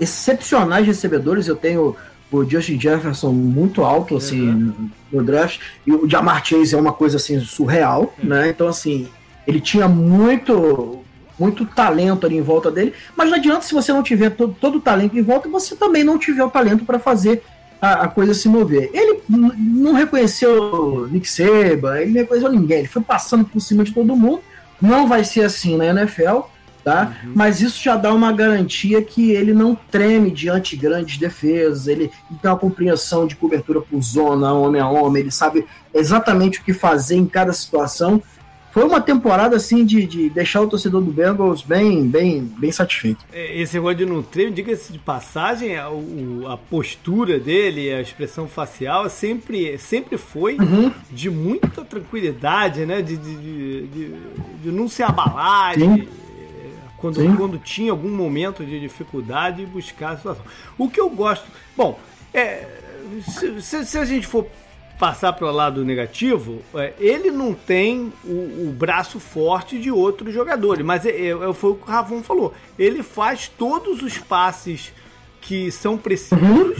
excepcionais 0.01 0.87
recebedores. 0.87 1.47
Eu 1.47 1.57
tenho 1.57 1.97
o 2.31 2.45
Justin 2.49 2.81
Jefferson 2.81 3.33
muito 3.33 3.83
alto 3.83 4.17
assim 4.17 4.49
uhum. 4.49 4.91
no 5.13 5.23
draft 5.23 5.61
e 5.87 5.93
o 5.93 6.09
Jamar 6.09 6.45
Chase 6.45 6.75
é 6.75 6.79
uma 6.79 6.93
coisa 6.93 7.17
assim 7.17 7.41
surreal, 7.41 8.15
uhum. 8.23 8.29
né? 8.29 8.49
Então 8.49 8.69
assim, 8.69 9.09
ele 9.47 9.61
tinha 9.61 9.89
muito 9.89 11.01
muito 11.39 11.65
talento 11.65 12.27
ali 12.27 12.37
em 12.37 12.43
volta 12.43 12.71
dele, 12.71 12.93
mas 13.17 13.31
não 13.31 13.37
adianta 13.37 13.63
se 13.63 13.73
você 13.73 13.93
não 13.93 14.03
tiver 14.03 14.29
todo, 14.31 14.55
todo 14.61 14.77
o 14.77 14.81
talento 14.81 15.17
em 15.17 15.23
volta, 15.23 15.49
você 15.49 15.75
também 15.75 16.05
não 16.05 16.19
tiver 16.19 16.45
o 16.45 16.51
talento 16.51 16.85
para 16.85 16.99
fazer 16.99 17.43
a, 17.81 18.05
a, 18.05 18.09
coisa 18.09 18.35
se 18.35 18.47
mover. 18.47 18.91
Ele 18.93 19.23
não 19.27 19.95
reconheceu 19.95 21.09
Nick 21.11 21.27
Seba, 21.27 22.03
ele 22.03 22.13
não 22.13 22.21
reconheceu 22.21 22.53
ninguém, 22.53 22.81
ele 22.81 22.89
foi 22.89 23.01
passando 23.01 23.47
por 23.47 23.59
cima 23.59 23.83
de 23.83 23.93
todo 23.95 24.15
mundo. 24.15 24.43
Não 24.81 25.09
vai 25.09 25.25
ser 25.25 25.43
assim 25.45 25.79
na 25.79 25.87
NFL 25.87 26.41
tá? 26.91 27.17
Uhum. 27.23 27.33
Mas 27.37 27.61
isso 27.61 27.81
já 27.81 27.97
dá 27.97 28.13
uma 28.13 28.33
garantia 28.33 29.01
que 29.01 29.31
ele 29.31 29.53
não 29.53 29.77
treme 29.77 30.31
diante 30.31 30.77
de 30.77 30.83
grandes 30.83 31.19
defesas, 31.19 31.87
ele, 31.87 32.11
tem 32.43 32.51
uma 32.51 32.57
compreensão 32.57 33.29
de 33.29 33.37
cobertura 33.37 33.81
por 33.81 34.03
zona, 34.03 34.53
homem 34.53 34.81
a 34.81 34.89
homem, 34.89 35.23
ele 35.23 35.31
sabe 35.31 35.65
exatamente 35.95 36.59
o 36.59 36.65
que 36.65 36.73
fazer 36.73 37.15
em 37.15 37.27
cada 37.27 37.53
situação. 37.53 38.21
Foi 38.73 38.85
uma 38.85 39.01
temporada 39.01 39.57
assim 39.57 39.85
de, 39.85 40.07
de 40.07 40.31
deixar 40.31 40.61
o 40.61 40.69
torcedor 40.69 41.03
do 41.03 41.11
Bengals 41.11 41.63
bem, 41.63 42.07
bem, 42.07 42.43
bem 42.57 42.71
satisfeito. 42.71 43.25
É, 43.33 43.61
esse 43.61 43.75
negócio 43.75 43.99
de 43.99 44.07
não 44.07 44.23
treme, 44.23 44.53
diga-se 44.53 44.93
de 44.93 44.99
passagem, 44.99 45.77
a, 45.77 45.89
a, 46.49 46.57
postura 46.57 47.39
dele, 47.41 47.93
a 47.93 48.01
expressão 48.01 48.47
facial 48.47 49.11
sempre, 49.11 49.77
sempre 49.79 50.17
foi 50.17 50.57
uhum. 50.57 50.93
de 51.11 51.29
muita 51.29 51.85
tranquilidade, 51.85 52.87
né? 52.87 53.03
De, 53.03 53.17
de, 53.17 53.37
de, 53.87 54.15
de, 54.63 54.71
não 54.71 54.89
se 54.89 55.03
abalar, 55.03 55.77
de, 55.77 56.09
quando, 57.01 57.37
quando 57.37 57.59
tinha 57.59 57.91
algum 57.91 58.11
momento 58.11 58.65
de 58.65 58.79
dificuldade, 58.79 59.65
buscar 59.67 60.11
a 60.11 60.17
situação. 60.17 60.45
O 60.77 60.89
que 60.89 61.01
eu 61.01 61.09
gosto. 61.09 61.47
Bom, 61.77 61.99
é, 62.33 62.67
se, 63.61 63.85
se 63.85 63.99
a 63.99 64.05
gente 64.05 64.27
for 64.27 64.47
passar 64.99 65.33
para 65.33 65.47
o 65.47 65.51
lado 65.51 65.83
negativo, 65.83 66.61
é, 66.75 66.93
ele 67.01 67.31
não 67.31 67.55
tem 67.55 68.13
o, 68.23 68.69
o, 68.69 68.75
braço 68.77 69.19
forte 69.19 69.79
de 69.79 69.91
outros 69.91 70.35
jogadores, 70.35 70.85
mas 70.85 71.07
é, 71.07 71.29
é, 71.29 71.53
foi 71.55 71.71
o 71.71 71.75
que 71.75 71.85
o 71.85 71.91
Ravon 71.91 72.23
falou. 72.23 72.53
Ele 72.79 73.03
faz 73.03 73.49
todos 73.49 74.03
os 74.03 74.19
passes 74.19 74.93
que 75.41 75.73
são 75.73 75.97
precisos. 75.97 76.39
Uhum. 76.43 76.75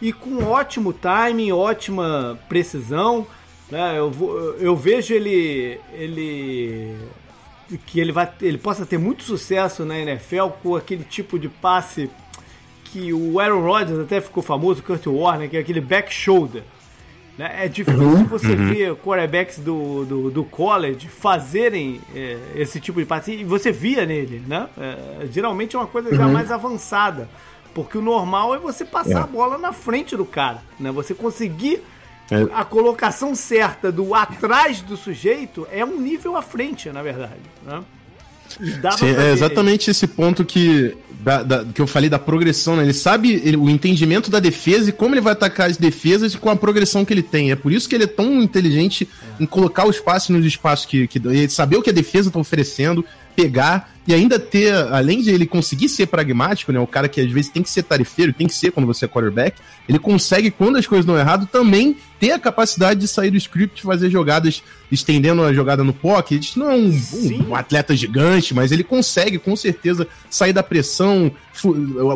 e 0.00 0.10
com 0.10 0.42
ótimo 0.44 0.90
timing, 0.90 1.52
ótima 1.52 2.38
precisão. 2.48 3.26
Né? 3.70 3.98
Eu, 3.98 4.56
eu 4.58 4.74
vejo 4.74 5.12
ele, 5.12 5.78
ele 5.92 6.96
que 7.86 8.00
ele, 8.00 8.12
vai, 8.12 8.30
ele 8.40 8.58
possa 8.58 8.86
ter 8.86 8.98
muito 8.98 9.24
sucesso 9.24 9.84
na 9.84 9.98
NFL 9.98 10.48
com 10.62 10.76
aquele 10.76 11.04
tipo 11.04 11.38
de 11.38 11.48
passe 11.48 12.10
que 12.84 13.12
o 13.12 13.40
Aaron 13.40 13.62
Rodgers 13.62 13.98
até 13.98 14.20
ficou 14.20 14.42
famoso, 14.42 14.80
o 14.80 14.82
Kurt 14.82 15.06
Warner, 15.06 15.50
que 15.50 15.56
é 15.56 15.60
aquele 15.60 15.80
back 15.80 16.12
shoulder. 16.12 16.62
Né? 17.36 17.64
É 17.64 17.68
difícil 17.68 18.02
uhum, 18.02 18.24
você 18.24 18.52
uhum. 18.52 18.72
ver 18.72 18.94
quarterbacks 18.96 19.58
do, 19.58 20.04
do, 20.04 20.30
do 20.30 20.44
college 20.44 21.06
fazerem 21.08 22.00
é, 22.14 22.38
esse 22.54 22.80
tipo 22.80 22.98
de 22.98 23.04
passe. 23.04 23.32
E 23.32 23.44
você 23.44 23.70
via 23.70 24.06
nele, 24.06 24.42
né? 24.46 24.68
É, 24.78 25.26
geralmente 25.30 25.76
é 25.76 25.78
uma 25.78 25.86
coisa 25.86 26.14
já 26.14 26.26
uhum. 26.26 26.32
mais 26.32 26.50
avançada. 26.50 27.28
Porque 27.74 27.98
o 27.98 28.02
normal 28.02 28.54
é 28.54 28.58
você 28.58 28.86
passar 28.86 29.18
é. 29.18 29.22
a 29.22 29.26
bola 29.26 29.58
na 29.58 29.70
frente 29.70 30.16
do 30.16 30.24
cara. 30.24 30.62
Né? 30.80 30.90
Você 30.92 31.12
conseguir. 31.12 31.82
A 32.52 32.64
colocação 32.64 33.34
certa 33.34 33.92
do 33.92 34.14
atrás 34.14 34.80
do 34.80 34.96
sujeito 34.96 35.66
é 35.70 35.84
um 35.84 36.00
nível 36.00 36.36
à 36.36 36.42
frente, 36.42 36.90
na 36.90 37.02
verdade. 37.02 37.40
Né? 37.64 37.82
Sim, 38.96 39.06
é 39.06 39.32
exatamente 39.32 39.90
esse 39.90 40.06
ponto 40.06 40.44
que, 40.44 40.96
da, 41.20 41.42
da, 41.42 41.64
que 41.64 41.80
eu 41.80 41.86
falei 41.86 42.08
da 42.08 42.18
progressão, 42.18 42.76
né? 42.76 42.84
Ele 42.84 42.92
sabe 42.92 43.40
ele, 43.44 43.56
o 43.56 43.68
entendimento 43.68 44.30
da 44.30 44.40
defesa 44.40 44.88
e 44.88 44.92
como 44.92 45.14
ele 45.14 45.20
vai 45.20 45.32
atacar 45.32 45.68
as 45.68 45.76
defesas 45.76 46.34
com 46.34 46.48
a 46.48 46.56
progressão 46.56 47.04
que 47.04 47.12
ele 47.12 47.22
tem. 47.22 47.50
É 47.50 47.56
por 47.56 47.72
isso 47.72 47.88
que 47.88 47.94
ele 47.94 48.04
é 48.04 48.08
tão 48.08 48.40
inteligente 48.40 49.08
é. 49.38 49.42
em 49.42 49.46
colocar 49.46 49.86
o 49.86 49.90
espaço 49.90 50.32
nos 50.32 50.44
espaços 50.44 50.86
que, 50.86 51.06
que 51.06 51.48
saber 51.48 51.76
o 51.76 51.82
que 51.82 51.90
a 51.90 51.92
defesa 51.92 52.28
está 52.28 52.38
oferecendo, 52.38 53.04
pegar 53.34 53.95
e 54.06 54.14
ainda 54.14 54.38
ter, 54.38 54.72
além 54.72 55.20
de 55.20 55.30
ele 55.30 55.46
conseguir 55.46 55.88
ser 55.88 56.06
pragmático, 56.06 56.70
né? 56.70 56.78
O 56.78 56.86
cara 56.86 57.08
que 57.08 57.20
às 57.20 57.30
vezes 57.30 57.50
tem 57.50 57.62
que 57.62 57.70
ser 57.70 57.82
tarifeiro, 57.82 58.32
tem 58.32 58.46
que 58.46 58.54
ser 58.54 58.70
quando 58.70 58.86
você 58.86 59.04
é 59.04 59.08
quarterback, 59.08 59.60
ele 59.88 59.98
consegue, 59.98 60.50
quando 60.50 60.76
as 60.76 60.86
coisas 60.86 61.04
dão 61.04 61.18
errado, 61.18 61.46
também 61.46 61.96
ter 62.18 62.32
a 62.32 62.38
capacidade 62.38 63.00
de 63.00 63.08
sair 63.08 63.30
do 63.30 63.36
script, 63.36 63.82
fazer 63.82 64.10
jogadas, 64.10 64.62
estendendo 64.90 65.42
a 65.42 65.52
jogada 65.52 65.84
no 65.84 65.92
pocket. 65.92 66.56
Não 66.56 66.70
é 66.70 66.74
um, 66.74 66.88
um, 66.88 67.48
um 67.50 67.54
atleta 67.54 67.94
gigante, 67.94 68.54
mas 68.54 68.72
ele 68.72 68.82
consegue, 68.82 69.38
com 69.38 69.54
certeza, 69.54 70.08
sair 70.30 70.52
da 70.52 70.62
pressão, 70.62 71.30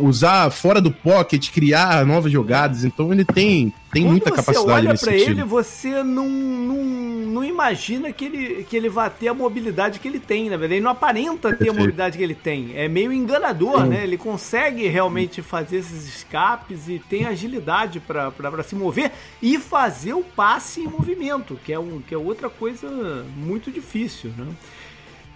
usar 0.03 0.51
fora 0.51 0.81
do 0.81 0.91
pocket, 0.91 1.51
criar 1.51 2.07
novas 2.07 2.33
jogadas. 2.33 2.85
Então 2.85 3.13
ele 3.13 3.25
tem, 3.25 3.73
tem 3.93 4.05
muita 4.05 4.31
capacidade 4.31 4.89
nesse 4.89 5.05
sentido. 5.05 5.25
Quando 5.25 5.27
você 5.27 5.29
olha 5.29 5.33
pra 5.33 5.33
ele, 5.33 5.45
você 5.45 6.03
não, 6.03 6.29
não, 6.29 6.85
não 7.27 7.45
imagina 7.45 8.11
que 8.13 8.25
ele, 8.25 8.65
que 8.65 8.77
ele 8.77 8.89
vai 8.89 9.11
ter 9.11 9.29
a 9.29 9.35
mobilidade 9.35 9.99
que 9.99 10.09
ele 10.09 10.19
tem, 10.19 10.45
na 10.45 10.57
verdade. 10.57 10.75
Ele 10.75 10.85
não 10.85 10.93
aparenta 10.93 11.53
ter 11.53 11.71
a 11.71 11.75
mobilidade 11.81 12.19
que 12.19 12.25
ele 12.25 12.35
tem. 12.35 12.77
É 12.77 12.89
meio 12.89 13.13
enganador, 13.13 13.83
Sim. 13.83 13.89
né? 13.89 14.05
Ele 14.05 14.17
consegue 14.17 14.87
realmente 14.87 15.43
fazer 15.43 15.79
esses 15.79 16.09
escapes 16.09 16.89
e 16.89 16.99
tem 16.99 17.27
agilidade 17.27 18.01
para 18.01 18.63
se 18.63 18.75
mover 18.75 19.13
e 19.43 19.59
fazer 19.59 20.15
o 20.15 20.23
passe 20.23 20.81
em 20.81 20.87
movimento, 20.87 21.59
que 21.65 21.73
é, 21.73 21.79
um, 21.79 22.01
que 22.01 22.15
é 22.15 22.19
outra 22.19 22.49
coisa 22.49 23.25
muito 23.37 23.71
difícil, 23.71 24.33
né? 24.37 24.47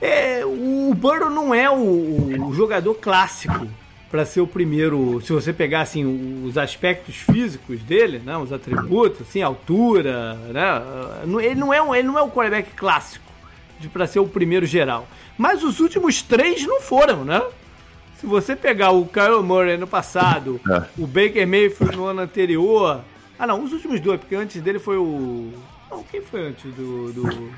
É, 0.01 0.45
o 0.45 0.93
Burrow 0.95 1.31
não 1.31 1.55
é 1.55 1.71
o, 1.71 2.47
o 2.49 2.53
jogador 2.53 2.95
clássico 2.95 3.67
para 4.11 4.25
ser 4.25 4.41
o 4.41 4.47
primeiro. 4.47 5.21
Se 5.23 5.33
você 5.33 5.53
pegar 5.53 5.81
assim 5.81 6.45
os 6.45 6.59
aspectos 6.59 7.17
físicos 7.17 7.81
dele, 7.83 8.21
né, 8.25 8.37
os 8.37 8.53
atributos, 8.53 9.23
assim, 9.23 9.43
altura, 9.43 10.35
né, 10.35 10.83
ele 11.43 11.55
não 11.57 11.73
é 11.73 11.83
um, 11.83 11.95
ele 11.95 12.07
não 12.07 12.19
é 12.19 12.23
o 12.23 12.31
quarterback 12.31 12.71
clássico 12.77 13.25
para 13.93 14.07
ser 14.07 14.21
o 14.21 14.27
primeiro 14.27 14.67
geral. 14.67 15.09
Mas 15.37 15.63
os 15.63 15.81
últimos 15.81 16.23
três 16.23 16.65
não 16.67 16.81
foram, 16.81 17.25
né? 17.25 17.43
Se 18.19 18.27
você 18.27 18.55
pegar 18.55 18.91
o 18.91 19.07
Kyle 19.07 19.43
Murray 19.43 19.77
no 19.77 19.87
passado, 19.87 20.61
é. 20.71 20.85
o 20.97 21.07
Baker 21.07 21.47
Mayfield 21.47 21.97
no 21.97 22.07
ano 22.07 22.23
anterior. 22.23 23.03
Ah, 23.39 23.47
não, 23.47 23.63
os 23.63 23.73
últimos 23.73 24.01
dois, 24.01 24.21
porque 24.21 24.35
antes 24.35 24.63
dele 24.63 24.79
foi 24.79 24.97
o. 24.97 25.53
Não, 25.91 26.03
quem 26.05 26.23
foi 26.23 26.49
antes 26.49 26.73
do. 26.75 27.13
do... 27.13 27.51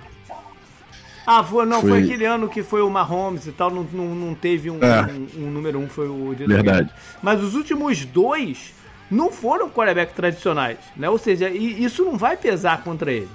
Ah, 1.27 1.45
foi, 1.45 1.67
não, 1.67 1.81
foi... 1.81 1.91
foi... 1.91 2.03
aquele 2.05 2.25
ano 2.25 2.49
que 2.49 2.63
foi 2.63 2.83
o 2.83 2.91
Mahomes 2.91 3.47
e 3.47 3.53
tal, 3.53 3.71
não, 3.71 3.83
não, 3.93 4.15
não 4.15 4.35
teve 4.35 4.71
um, 4.71 4.83
é. 4.83 5.03
um, 5.03 5.47
um, 5.47 5.51
número 5.51 5.79
um, 5.79 5.89
foi 5.89 6.09
o 6.09 6.35
Verdade. 6.37 6.91
Mas 7.23 7.43
os 7.43 7.55
últimos 7.55 8.05
dois 8.05 8.73
não 9.11 9.31
foram 9.31 9.69
quarterback 9.69 10.15
tradicionais, 10.15 10.79
né? 10.97 11.09
Ou 11.09 11.19
seja, 11.19 11.49
isso 11.51 12.05
não 12.05 12.17
vai 12.17 12.37
pesar 12.37 12.83
contra 12.83 13.13
ele. 13.13 13.29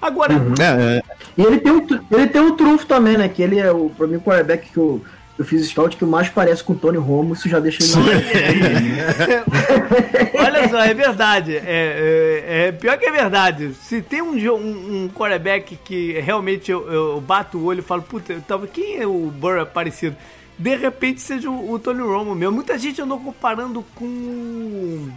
Agora. 0.00 0.34
Uhum. 0.34 0.54
É, 0.58 0.98
é. 0.98 1.02
E 1.36 1.42
ele 1.42 1.58
tem, 1.58 1.72
um, 1.72 1.86
ele 2.10 2.26
tem 2.26 2.40
um 2.40 2.56
trunfo 2.56 2.86
também, 2.86 3.16
né? 3.16 3.28
Que 3.28 3.42
ele 3.42 3.58
é 3.58 3.70
o, 3.70 3.90
pra 3.90 4.06
mim, 4.06 4.16
o 4.16 4.20
quarterback 4.20 4.70
que 4.70 4.76
eu, 4.76 5.02
eu 5.38 5.44
fiz 5.44 5.68
scout 5.68 5.96
que 5.96 6.04
mais 6.04 6.28
parece 6.28 6.62
com 6.62 6.74
o 6.74 6.76
Tony 6.76 6.98
Romo, 6.98 7.34
isso 7.34 7.48
já 7.48 7.58
deixa 7.58 7.82
ele 7.82 7.92
Olha 10.38 10.68
só, 10.68 10.80
é 10.80 10.92
verdade. 10.92 11.56
É, 11.56 11.62
é, 11.66 12.66
é, 12.68 12.72
pior 12.72 12.98
que 12.98 13.06
é 13.06 13.10
verdade. 13.10 13.72
Se 13.74 14.02
tem 14.02 14.20
um, 14.22 14.34
um, 14.34 15.04
um 15.04 15.08
quarterback 15.08 15.78
que 15.84 16.12
realmente 16.20 16.70
eu, 16.70 16.90
eu 16.90 17.20
bato 17.20 17.58
o 17.58 17.64
olho 17.64 17.80
e 17.80 17.82
falo, 17.82 18.02
puta, 18.02 18.42
tava, 18.46 18.66
quem 18.66 19.00
é 19.00 19.06
o 19.06 19.32
Burrow 19.34 19.66
parecido? 19.66 20.16
De 20.58 20.76
repente 20.76 21.22
seja 21.22 21.50
o, 21.50 21.72
o 21.72 21.78
Tony 21.78 22.02
Romo 22.02 22.34
mesmo. 22.34 22.54
Muita 22.54 22.78
gente 22.78 23.00
andou 23.00 23.18
comparando 23.18 23.82
com. 23.94 25.08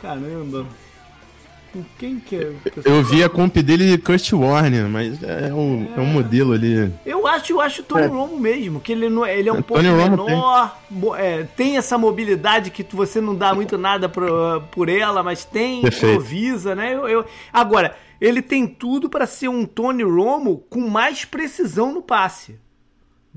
Caramba. 0.00 0.64
Quem 1.98 2.18
que 2.20 2.36
é? 2.36 2.52
Eu 2.84 3.02
vi 3.02 3.22
a 3.22 3.28
comp 3.28 3.56
dele 3.56 3.98
Kurt 3.98 4.32
Warner, 4.32 4.88
mas 4.88 5.22
é 5.22 5.52
um, 5.52 5.88
é. 5.94 5.98
é 5.98 6.00
um 6.00 6.06
modelo 6.06 6.52
ali. 6.52 6.92
Eu 7.04 7.26
acho, 7.26 7.52
eu 7.52 7.60
acho 7.60 7.82
o 7.82 7.84
Tony 7.84 8.04
é. 8.04 8.06
Romo 8.06 8.38
mesmo, 8.38 8.80
que 8.80 8.92
ele, 8.92 9.08
não, 9.08 9.26
ele 9.26 9.48
é 9.48 9.52
um 9.52 9.62
pouco 9.62 9.82
menor, 9.82 10.76
tem. 10.88 11.14
É, 11.18 11.42
tem. 11.56 11.76
essa 11.76 11.98
mobilidade 11.98 12.70
que 12.70 12.84
você 12.94 13.20
não 13.20 13.34
dá 13.34 13.54
muito 13.54 13.76
nada 13.76 14.08
por, 14.08 14.62
por 14.70 14.88
ela, 14.88 15.22
mas 15.22 15.44
tem, 15.44 15.82
Perfeito. 15.82 16.14
improvisa, 16.14 16.74
né? 16.74 16.94
Eu, 16.94 17.08
eu... 17.08 17.24
Agora, 17.52 17.96
ele 18.20 18.40
tem 18.42 18.66
tudo 18.66 19.08
para 19.08 19.26
ser 19.26 19.48
um 19.48 19.64
Tony 19.64 20.02
Romo 20.02 20.64
com 20.70 20.88
mais 20.88 21.24
precisão 21.24 21.92
no 21.92 22.02
passe 22.02 22.58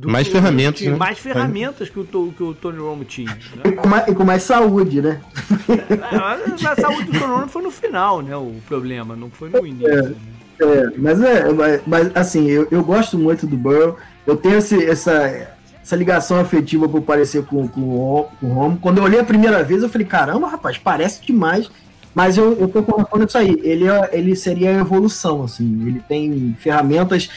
mais 0.07 0.27
ferramentas, 0.27 0.81
né? 0.81 0.95
Mais 0.95 1.19
ferramentas 1.19 1.89
que 1.89 1.99
o, 1.99 2.05
que 2.05 2.43
o 2.43 2.53
Tony 2.53 2.79
Romo 2.79 3.03
tinha. 3.03 3.31
Né? 3.33 3.63
E, 3.65 3.71
com 3.73 3.87
mais, 3.87 4.07
e, 4.07 4.15
com 4.15 4.23
mais, 4.23 4.43
saúde, 4.43 5.01
né? 5.01 5.19
É, 5.67 6.67
a 6.67 6.75
saúde 6.75 7.03
do 7.03 7.19
Tony 7.19 7.33
Romo 7.33 7.47
foi 7.47 7.61
no 7.63 7.71
final, 7.71 8.21
né? 8.21 8.35
O 8.35 8.55
problema, 8.67 9.15
não 9.15 9.29
foi 9.29 9.49
no 9.49 9.65
início. 9.65 9.87
É, 9.89 10.01
né? 10.01 10.15
é 10.61 10.97
mas, 10.97 11.21
é, 11.21 11.51
mas, 11.51 11.81
mas, 11.85 12.11
assim, 12.15 12.47
eu, 12.47 12.67
eu 12.71 12.83
gosto 12.83 13.17
muito 13.17 13.45
do 13.45 13.57
Burrow. 13.57 13.97
Eu 14.25 14.37
tenho 14.37 14.57
esse, 14.57 14.85
essa, 14.85 15.49
essa 15.81 15.95
ligação 15.95 16.39
afetiva 16.39 16.87
por 16.87 17.01
parecer 17.01 17.43
com, 17.45 17.67
com, 17.67 18.29
com 18.39 18.47
o 18.47 18.53
Romo. 18.53 18.77
Quando 18.79 18.99
eu 18.99 19.03
olhei 19.03 19.19
a 19.19 19.25
primeira 19.25 19.63
vez, 19.63 19.83
eu 19.83 19.89
falei, 19.89 20.07
caramba, 20.07 20.47
rapaz, 20.47 20.77
parece 20.77 21.25
demais. 21.25 21.69
Mas 22.15 22.37
eu, 22.37 22.57
eu 22.59 22.67
tô 22.67 22.81
colocando 22.83 23.27
isso 23.27 23.37
aí. 23.37 23.59
Ele, 23.63 23.87
é, 23.87 24.09
ele 24.13 24.35
seria 24.35 24.69
a 24.69 24.79
evolução, 24.79 25.43
assim. 25.43 25.87
Ele 25.87 26.01
tem 26.07 26.55
ferramentas 26.59 27.29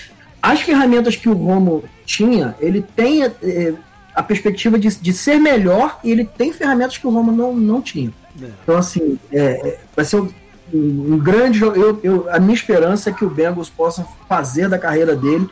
as 0.43 0.61
ferramentas 0.61 1.15
que 1.15 1.29
o 1.29 1.35
Romo 1.35 1.85
tinha, 2.13 2.55
ele 2.61 2.83
tem 2.83 3.25
é, 3.25 3.75
a 4.15 4.23
perspectiva 4.23 4.79
de, 4.79 4.89
de 4.89 5.13
ser 5.13 5.39
melhor 5.39 5.99
e 6.05 6.11
ele 6.11 6.25
tem 6.25 6.53
ferramentas 6.53 6.99
que 6.99 7.07
o 7.07 7.11
Romo 7.11 7.33
não, 7.33 7.55
não 7.55 7.81
tinha. 7.81 8.13
É. 8.41 8.47
Então, 8.63 8.77
assim, 8.77 9.19
é, 9.33 9.41
é 9.41 9.81
vai 9.97 10.05
ser 10.05 10.17
um, 10.17 10.29
um 10.75 11.19
grande 11.19 11.59
jogo. 11.59 11.77
Eu, 11.77 12.01
eu, 12.03 12.31
a 12.31 12.39
minha 12.39 12.55
esperança 12.55 13.09
é 13.09 13.13
que 13.13 13.25
o 13.25 13.31
Bengals 13.31 13.71
possa 13.71 14.07
fazer 14.29 14.69
da 14.69 14.79
carreira 14.79 15.17
dele 15.17 15.49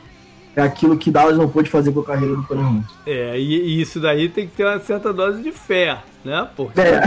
aquilo 0.56 0.98
que 0.98 1.10
Dallas 1.10 1.38
não 1.38 1.48
pôde 1.48 1.70
fazer 1.70 1.92
com 1.92 2.00
a 2.00 2.04
carreira 2.04 2.36
do 2.36 2.42
Tony 2.42 2.62
Romo. 2.62 2.84
É, 3.06 3.38
e, 3.38 3.76
e, 3.78 3.80
isso 3.80 4.00
daí 4.00 4.28
tem 4.28 4.46
que 4.46 4.56
ter 4.56 4.64
uma 4.64 4.78
certa 4.80 5.12
dose 5.12 5.42
de 5.42 5.52
fé, 5.52 5.98
né? 6.22 6.46
Porque 6.54 6.80
é. 6.80 7.00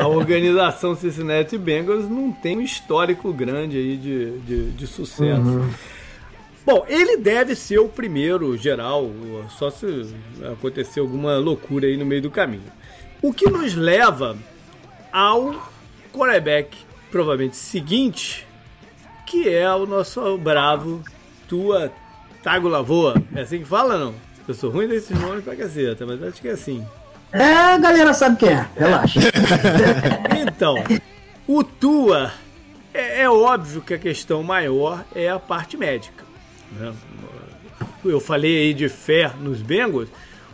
a 0.00 0.06
organização 0.06 0.94
Cincinnati 0.94 1.58
Bengals 1.58 2.08
não 2.08 2.32
tem 2.32 2.56
um 2.56 2.62
histórico 2.62 3.30
grande 3.32 3.76
aí 3.76 3.96
de, 3.96 4.38
de, 4.38 4.70
de 4.70 4.86
sucesso. 4.86 5.42
Uhum. 5.42 5.68
Bom, 6.66 6.84
ele 6.88 7.16
deve 7.18 7.54
ser 7.54 7.78
o 7.78 7.88
primeiro 7.88 8.56
geral, 8.56 9.08
só 9.56 9.70
se 9.70 10.12
acontecer 10.52 10.98
alguma 10.98 11.38
loucura 11.38 11.86
aí 11.86 11.96
no 11.96 12.04
meio 12.04 12.22
do 12.22 12.30
caminho. 12.30 12.72
O 13.22 13.32
que 13.32 13.48
nos 13.48 13.76
leva 13.76 14.36
ao 15.12 15.70
quarterback, 16.12 16.76
provavelmente 17.08 17.56
seguinte, 17.56 18.44
que 19.24 19.48
é 19.48 19.72
o 19.72 19.86
nosso 19.86 20.36
bravo 20.38 21.04
Tua 21.48 21.92
Tago 22.42 22.66
Lavoa. 22.66 23.14
É 23.32 23.42
assim 23.42 23.60
que 23.60 23.64
fala, 23.64 23.96
não? 23.96 24.14
Eu 24.48 24.54
sou 24.54 24.68
ruim 24.68 24.88
desses 24.88 25.16
nomes 25.20 25.44
pra 25.44 25.54
caceta, 25.54 26.04
mas 26.04 26.20
acho 26.20 26.42
que 26.42 26.48
é 26.48 26.52
assim. 26.52 26.84
É, 27.32 27.44
a 27.44 27.78
galera 27.78 28.12
sabe 28.12 28.38
quem 28.38 28.48
é, 28.48 28.66
relaxa. 28.76 29.20
então, 30.36 30.74
o 31.46 31.62
Tua, 31.62 32.32
é, 32.92 33.22
é 33.22 33.30
óbvio 33.30 33.82
que 33.82 33.94
a 33.94 33.98
questão 33.98 34.42
maior 34.42 35.04
é 35.14 35.28
a 35.28 35.38
parte 35.38 35.76
médica. 35.76 36.25
Né? 36.72 36.92
Eu 38.04 38.20
falei 38.20 38.58
aí 38.58 38.74
de 38.74 38.88
fé 38.88 39.32
nos 39.40 39.60
Bengals. 39.60 40.08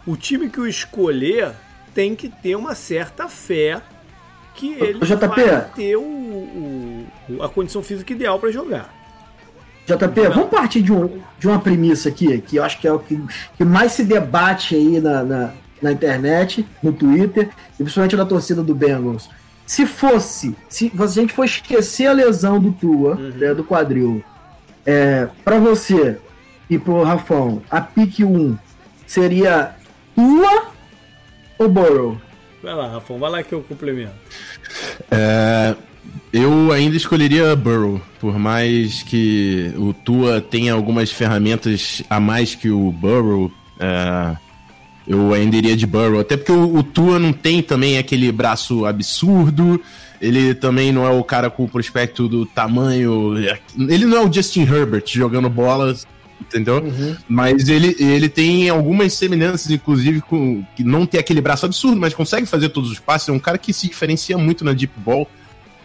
O 0.07 0.17
time 0.17 0.49
que 0.49 0.61
o 0.61 0.67
escolher 0.67 1.53
tem 1.95 2.17
que 2.17 2.29
ter 2.29 2.57
uma 2.57 2.75
certa 2.75 3.29
fé 3.29 3.83
que 4.55 4.73
ele 4.73 4.99
JP, 5.01 5.17
vai 5.19 5.71
ter 5.75 5.97
o, 5.97 6.03
o, 6.03 7.07
a 7.43 7.49
condição 7.49 7.83
física 7.83 8.13
ideal 8.13 8.39
para 8.39 8.51
jogar. 8.51 8.93
JP, 9.87 10.29
vamos 10.29 10.51
partir 10.51 10.81
de, 10.81 10.93
um, 10.93 11.21
de 11.39 11.49
uma 11.49 11.59
premissa 11.59 12.09
aqui, 12.09 12.41
que 12.41 12.57
eu 12.57 12.65
acho 12.65 12.79
que 12.79 12.87
é 12.87 12.93
o 12.93 12.99
que, 12.99 13.21
que 13.57 13.65
mais 13.65 13.93
se 13.93 14.05
debate 14.05 14.77
aí 14.77 15.01
na, 15.01 15.25
na, 15.25 15.51
na 15.81 15.93
internet, 15.93 16.67
no 16.83 16.93
Twitter, 16.93 17.49
e 17.75 17.83
principalmente 17.83 18.17
da 18.17 18.25
torcida 18.25 18.63
do 18.63 18.75
Bengals. 18.75 19.29
Se 19.67 19.87
fosse, 19.87 20.55
se 20.69 20.93
a 20.97 21.07
gente 21.07 21.33
for 21.33 21.45
esquecer 21.45 22.07
a 22.07 22.13
lesão 22.13 22.61
do 22.61 22.73
Tua, 22.73 23.17
uhum. 23.17 23.31
né, 23.31 23.55
do 23.55 23.65
quadril, 23.65 24.23
é, 24.87 25.29
para 25.45 25.59
você 25.59 26.19
e 26.69 26.79
pro 26.79 27.03
Rafão, 27.03 27.63
a 27.71 27.81
pique 27.81 28.25
1 28.25 28.57
seria 29.07 29.75
Tua 30.15 30.73
ou 31.59 31.69
Burrow? 31.69 32.21
Vai 32.63 32.75
lá, 32.75 32.89
Rafão, 32.89 33.19
vai 33.19 33.31
lá 33.31 33.43
que 33.43 33.53
eu 33.53 33.63
complemento. 33.63 34.13
É, 35.11 35.75
eu 36.33 36.73
ainda 36.73 36.97
escolheria 36.97 37.55
Burrow, 37.55 38.01
por 38.21 38.39
mais 38.39 39.03
que 39.03 39.73
o 39.77 39.93
Tua 39.93 40.41
tenha 40.41 40.73
algumas 40.73 41.11
ferramentas 41.11 42.03
a 42.09 42.19
mais 42.19 42.55
que 42.55 42.71
o 42.71 42.91
Burrow. 42.91 43.51
É, 43.79 44.37
eu 45.07 45.35
ainda 45.35 45.57
iria 45.57 45.77
de 45.77 45.87
Burrow, 45.87 46.21
até 46.21 46.37
porque 46.37 46.53
o, 46.53 46.77
o 46.77 46.83
Tua 46.83 47.19
não 47.19 47.33
tem 47.33 47.63
também 47.63 47.99
aquele 47.99 48.31
braço 48.31 48.87
absurdo. 48.87 49.81
Ele 50.23 50.55
também 50.55 50.93
não 50.93 51.05
é 51.05 51.11
o 51.11 51.25
cara 51.25 51.51
com 51.51 51.65
o 51.65 51.69
prospecto 51.69 52.29
do 52.29 52.47
tamanho. 52.47 53.35
Ele 53.77 54.07
não 54.07 54.19
é 54.19 54.25
o 54.25 54.33
Justin 54.33 54.63
Herbert 54.63 55.05
jogando 55.09 55.51
bolas 55.51 56.07
entendeu? 56.41 56.83
Uhum. 56.83 57.17
Mas 57.29 57.69
ele, 57.69 57.97
ele 57.99 58.29
tem 58.29 58.69
algumas 58.69 59.15
semelhanças, 59.15 59.71
inclusive, 59.71 60.21
com 60.21 60.63
que 60.77 60.85
não 60.85 61.07
tem 61.07 61.19
aquele 61.19 61.41
braço 61.41 61.65
absurdo, 61.65 61.99
mas 61.99 62.13
consegue 62.13 62.47
fazer 62.47 62.69
todos 62.69 62.91
os 62.91 62.99
passes. 62.99 63.29
É 63.29 63.33
um 63.33 63.39
cara 63.39 63.57
que 63.57 63.73
se 63.73 63.89
diferencia 63.89 64.37
muito 64.37 64.65
na 64.65 64.73
deep 64.73 64.93
ball. 64.99 65.29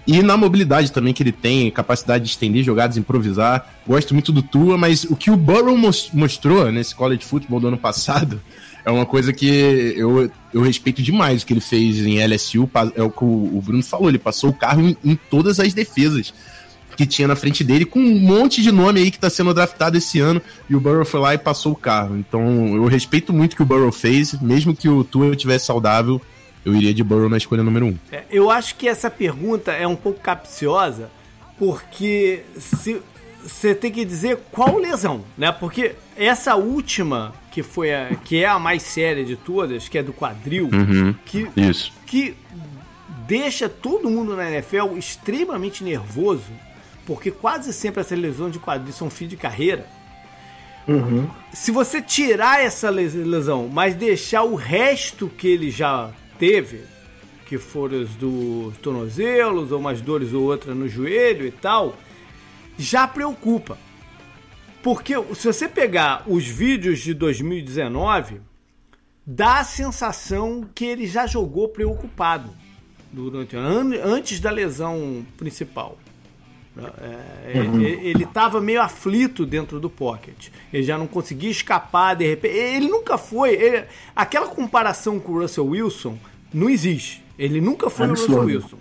E 0.05 0.21
na 0.21 0.37
mobilidade 0.37 0.91
também 0.91 1.13
que 1.13 1.21
ele 1.21 1.33
tem, 1.33 1.69
capacidade 1.69 2.23
de 2.23 2.29
estender 2.29 2.63
jogadas, 2.63 2.97
improvisar. 2.97 3.73
Gosto 3.85 4.13
muito 4.13 4.31
do 4.31 4.41
Tua, 4.41 4.77
mas 4.77 5.03
o 5.03 5.15
que 5.15 5.29
o 5.29 5.35
Burrow 5.35 5.77
mostrou 6.13 6.71
nesse 6.71 6.95
college 6.95 7.25
football 7.25 7.59
do 7.59 7.67
ano 7.67 7.77
passado 7.77 8.41
é 8.87 8.91
uma 8.91 9.05
coisa 9.05 9.33
que 9.33 9.45
eu, 9.97 10.31
eu 10.53 10.61
respeito 10.61 11.01
demais 11.01 11.43
o 11.43 11.45
que 11.45 11.51
ele 11.51 11.59
fez 11.59 11.97
em 12.05 12.25
LSU. 12.25 12.69
É 12.95 13.03
o 13.03 13.11
que 13.11 13.25
o 13.25 13.61
Bruno 13.61 13.83
falou, 13.83 14.07
ele 14.07 14.17
passou 14.17 14.51
o 14.51 14.53
carro 14.53 14.81
em, 14.81 14.95
em 15.03 15.13
todas 15.29 15.59
as 15.59 15.73
defesas 15.73 16.33
que 16.95 17.05
tinha 17.05 17.27
na 17.27 17.35
frente 17.35 17.65
dele, 17.65 17.83
com 17.83 17.99
um 17.99 18.17
monte 18.17 18.61
de 18.61 18.71
nome 18.71 19.01
aí 19.01 19.11
que 19.11 19.19
tá 19.19 19.29
sendo 19.29 19.53
draftado 19.53 19.97
esse 19.97 20.19
ano, 20.19 20.41
e 20.69 20.75
o 20.75 20.79
Burrow 20.79 21.05
foi 21.05 21.19
lá 21.19 21.33
e 21.33 21.37
passou 21.37 21.73
o 21.73 21.75
carro. 21.75 22.17
Então 22.17 22.75
eu 22.75 22.85
respeito 22.85 23.33
muito 23.33 23.53
o 23.53 23.55
que 23.57 23.61
o 23.61 23.65
Burrow 23.65 23.91
fez, 23.91 24.33
mesmo 24.41 24.73
que 24.73 24.87
o 24.87 25.03
Tua 25.03 25.35
tivesse 25.35 25.65
saudável, 25.65 26.19
eu 26.63 26.73
iria 26.73 26.93
de 26.93 27.03
Burrow 27.03 27.27
na 27.27 27.37
escolha 27.37 27.61
número 27.61 27.87
1. 27.87 27.89
Um. 27.89 27.97
É, 28.09 28.23
eu 28.31 28.49
acho 28.49 28.75
que 28.75 28.87
essa 28.87 29.11
pergunta 29.11 29.73
é 29.73 29.85
um 29.85 29.97
pouco 29.97 30.21
capciosa, 30.21 31.11
porque 31.59 32.41
se 32.57 33.01
você 33.43 33.75
tem 33.75 33.91
que 33.91 34.05
dizer 34.05 34.39
qual 34.49 34.77
lesão, 34.77 35.25
né? 35.37 35.51
Porque 35.51 35.93
essa 36.15 36.55
última, 36.55 37.33
que 37.57 37.63
foi 37.63 37.91
a, 37.91 38.15
que 38.23 38.43
é 38.43 38.45
a 38.45 38.59
mais 38.59 38.83
séria 38.83 39.25
de 39.25 39.35
todas, 39.35 39.89
que 39.89 39.97
é 39.97 40.03
do 40.03 40.13
quadril, 40.13 40.69
uhum, 40.71 41.15
que, 41.25 41.49
isso. 41.57 41.91
que 42.05 42.35
deixa 43.25 43.67
todo 43.67 44.11
mundo 44.11 44.35
na 44.35 44.47
NFL 44.51 44.95
extremamente 44.95 45.83
nervoso, 45.83 46.51
porque 47.03 47.31
quase 47.31 47.73
sempre 47.73 48.01
essas 48.01 48.19
lesões 48.19 48.53
de 48.53 48.59
quadril 48.59 48.93
são 48.93 49.09
fim 49.09 49.25
de 49.25 49.35
carreira. 49.35 49.87
Uhum. 50.87 51.27
Se 51.51 51.71
você 51.71 51.99
tirar 51.99 52.61
essa 52.61 52.91
lesão, 52.91 53.67
mas 53.67 53.95
deixar 53.95 54.43
o 54.43 54.53
resto 54.53 55.27
que 55.27 55.47
ele 55.47 55.71
já 55.71 56.11
teve, 56.37 56.81
que 57.47 57.57
foram 57.57 58.03
os 58.03 58.11
dos 58.11 58.77
tornozelos, 58.83 59.71
ou 59.71 59.79
umas 59.79 59.99
dores 59.99 60.31
ou 60.31 60.43
outra 60.43 60.75
no 60.75 60.87
joelho 60.87 61.47
e 61.47 61.51
tal, 61.51 61.97
já 62.77 63.07
preocupa. 63.07 63.79
Porque 64.87 65.15
se 65.35 65.45
você 65.45 65.67
pegar 65.67 66.23
os 66.25 66.47
vídeos 66.47 66.99
de 66.99 67.13
2019, 67.13 68.39
dá 69.25 69.59
a 69.59 69.63
sensação 69.65 70.65
que 70.73 70.85
ele 70.85 71.05
já 71.05 71.27
jogou 71.27 71.67
preocupado 71.67 72.49
durante 73.11 73.57
antes 73.57 74.39
da 74.39 74.49
lesão 74.49 75.25
principal. 75.35 75.97
É, 76.77 77.59
uhum. 77.59 77.81
Ele 77.81 78.23
estava 78.23 78.61
meio 78.61 78.81
aflito 78.81 79.45
dentro 79.45 79.77
do 79.77 79.89
pocket. 79.89 80.51
Ele 80.71 80.83
já 80.83 80.97
não 80.97 81.05
conseguia 81.05 81.51
escapar 81.51 82.15
de 82.15 82.25
repente. 82.25 82.55
Ele 82.55 82.87
nunca 82.87 83.17
foi. 83.17 83.55
Ele, 83.55 83.83
aquela 84.15 84.47
comparação 84.47 85.19
com 85.19 85.33
o 85.33 85.41
Russell 85.41 85.67
Wilson 85.67 86.17
não 86.53 86.69
existe. 86.69 87.21
Ele 87.37 87.59
nunca 87.59 87.89
foi 87.89 88.05
Absurdo. 88.05 88.35
o 88.35 88.41
Russell 88.43 88.55
Wilson. 88.55 88.77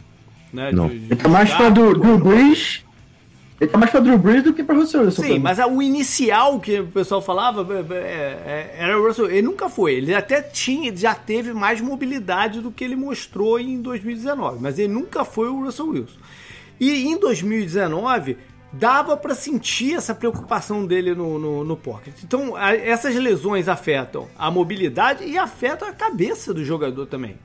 Né? 0.53 0.71
Não. 0.71 0.87
De, 0.87 1.01
de 1.01 1.07
ele 1.07 1.17
tá 1.17 1.29
mais 1.29 1.53
para 1.53 1.69
do 1.69 1.99
Drew 1.99 2.17
Brees. 2.17 2.86
Ele 3.59 3.71
tá 3.71 3.79
mais 3.79 3.91
para 3.91 4.01
Drew 4.01 4.19
Brees 4.19 4.45
do 4.45 4.53
que 4.53 4.63
para 4.63 4.75
Russell 4.75 5.03
Wilson. 5.03 5.23
Sim, 5.23 5.39
mas 5.39 5.59
o 5.59 5.81
inicial 5.81 6.61
que 6.61 6.81
o 6.81 6.89
pessoal 6.89 7.23
falava 7.23 7.67
é, 7.95 7.97
é, 7.97 8.77
era 8.79 9.01
o 9.01 9.07
Russell. 9.07 9.31
Ele 9.31 9.43
nunca 9.43 9.69
foi. 9.71 9.95
Ele 9.95 10.15
até 10.15 10.43
tinha, 10.43 10.95
já 10.95 11.15
teve 11.15 11.55
mais 11.55 11.81
mobilidade 11.81 12.61
do 12.61 12.71
que 12.71 12.85
ele 12.85 12.97
mostrou 12.97 13.59
em 13.59 13.81
2019. 13.81 14.59
Mas 14.61 14.79
ele 14.79 14.93
nunca 14.93 15.25
foi 15.25 15.49
o 15.49 15.65
Russell 15.65 15.89
Wilson. 15.89 16.19
E 16.79 17.07
em 17.07 17.19
2019 17.19 18.37
dava 18.73 19.17
para 19.17 19.35
sentir 19.35 19.95
essa 19.95 20.15
preocupação 20.15 20.87
dele 20.87 21.15
no, 21.15 21.39
no, 21.39 21.65
no 21.65 21.77
pocket. 21.79 22.15
Então, 22.23 22.55
a, 22.55 22.75
essas 22.75 23.15
lesões 23.15 23.69
afetam 23.69 24.29
a 24.37 24.51
mobilidade 24.51 25.25
e 25.25 25.39
afetam 25.39 25.89
a 25.89 25.93
cabeça 25.93 26.53
do 26.53 26.63
jogador 26.63 27.07
também. 27.07 27.39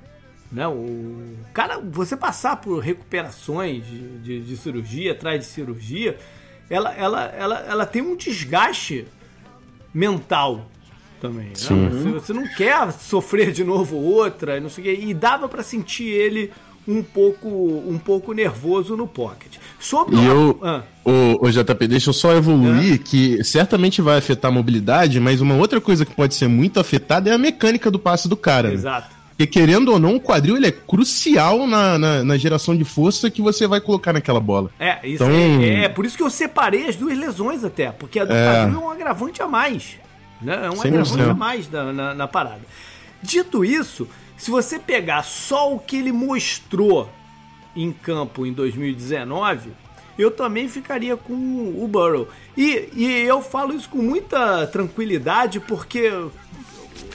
Né? 0.51 0.67
O 0.67 1.37
cara, 1.53 1.79
você 1.79 2.17
passar 2.17 2.57
por 2.57 2.79
recuperações 2.79 3.85
de, 3.85 4.17
de, 4.19 4.41
de 4.41 4.57
cirurgia 4.57 5.13
atrás 5.13 5.39
de 5.39 5.45
cirurgia, 5.45 6.17
ela, 6.69 6.93
ela, 6.93 7.23
ela, 7.25 7.59
ela 7.59 7.85
tem 7.85 8.01
um 8.01 8.15
desgaste 8.15 9.05
mental 9.93 10.67
também. 11.21 11.47
Né? 11.47 11.53
Você, 11.55 11.73
você, 12.11 12.33
não 12.33 12.47
quer 12.47 12.91
sofrer 12.91 13.51
de 13.51 13.63
novo 13.63 13.95
outra, 13.95 14.59
não 14.59 14.69
sei 14.69 14.83
o 14.83 14.87
quê, 14.87 15.05
e 15.05 15.13
dava 15.13 15.47
para 15.47 15.63
sentir 15.63 16.09
ele 16.09 16.51
um 16.87 17.03
pouco, 17.03 17.47
um 17.47 17.97
pouco 17.97 18.33
nervoso 18.33 18.97
no 18.97 19.07
pocket. 19.07 19.57
Sobre 19.79 20.17
e 20.17 20.25
eu, 20.25 20.59
ah. 20.63 20.81
o, 21.05 21.45
o 21.45 21.51
JP, 21.51 21.87
deixa 21.87 22.09
eu 22.09 22.13
só 22.13 22.33
evoluir, 22.33 22.95
é. 22.95 22.97
que 22.97 23.43
certamente 23.43 24.01
vai 24.01 24.17
afetar 24.17 24.51
a 24.51 24.53
mobilidade, 24.53 25.19
mas 25.19 25.39
uma 25.39 25.55
outra 25.55 25.79
coisa 25.79 26.05
que 26.05 26.15
pode 26.15 26.33
ser 26.33 26.47
muito 26.47 26.79
afetada 26.79 27.29
é 27.29 27.33
a 27.33 27.37
mecânica 27.37 27.91
do 27.91 27.99
passe 27.99 28.27
do 28.27 28.35
cara. 28.35 28.69
Né? 28.69 28.73
Exato. 28.73 29.09
Né? 29.13 29.20
Porque 29.41 29.59
querendo 29.59 29.91
ou 29.91 29.99
não, 29.99 30.17
o 30.17 30.21
quadril 30.21 30.55
ele 30.55 30.67
é 30.67 30.71
crucial 30.71 31.65
na, 31.65 31.97
na, 31.97 32.23
na, 32.23 32.37
geração 32.37 32.77
de 32.77 32.83
força 32.83 33.31
que 33.31 33.41
você 33.41 33.65
vai 33.65 33.81
colocar 33.81 34.13
naquela 34.13 34.39
bola. 34.39 34.69
É, 34.79 34.99
isso 35.03 35.23
então... 35.23 35.29
é, 35.29 35.85
é, 35.85 35.89
por 35.89 36.05
isso 36.05 36.15
que 36.15 36.21
eu 36.21 36.29
separei 36.29 36.87
as 36.87 36.95
duas 36.95 37.17
lesões 37.17 37.63
até, 37.63 37.91
porque 37.91 38.19
a 38.19 38.25
do 38.25 38.33
é. 38.33 38.45
quadril 38.45 38.79
é 38.79 38.83
um 38.83 38.91
agravante 38.91 39.41
a 39.41 39.47
mais. 39.47 39.97
Né? 40.39 40.65
É 40.65 40.69
um 40.69 40.75
100%. 40.75 40.85
agravante 40.85 41.23
a 41.23 41.33
mais 41.33 41.71
na, 41.71 41.91
na, 41.91 42.13
na 42.13 42.27
parada. 42.27 42.61
Dito 43.23 43.65
isso, 43.65 44.07
se 44.37 44.51
você 44.51 44.77
pegar 44.77 45.23
só 45.23 45.73
o 45.73 45.79
que 45.79 45.97
ele 45.97 46.11
mostrou 46.11 47.09
em 47.75 47.91
campo 47.91 48.45
em 48.45 48.53
2019, 48.53 49.71
eu 50.19 50.29
também 50.29 50.67
ficaria 50.67 51.17
com 51.17 51.33
o 51.33 51.87
Burrow. 51.87 52.27
E, 52.55 52.89
e 52.93 53.23
eu 53.23 53.41
falo 53.41 53.73
isso 53.73 53.89
com 53.89 53.97
muita 53.97 54.67
tranquilidade 54.67 55.59
porque 55.59 56.11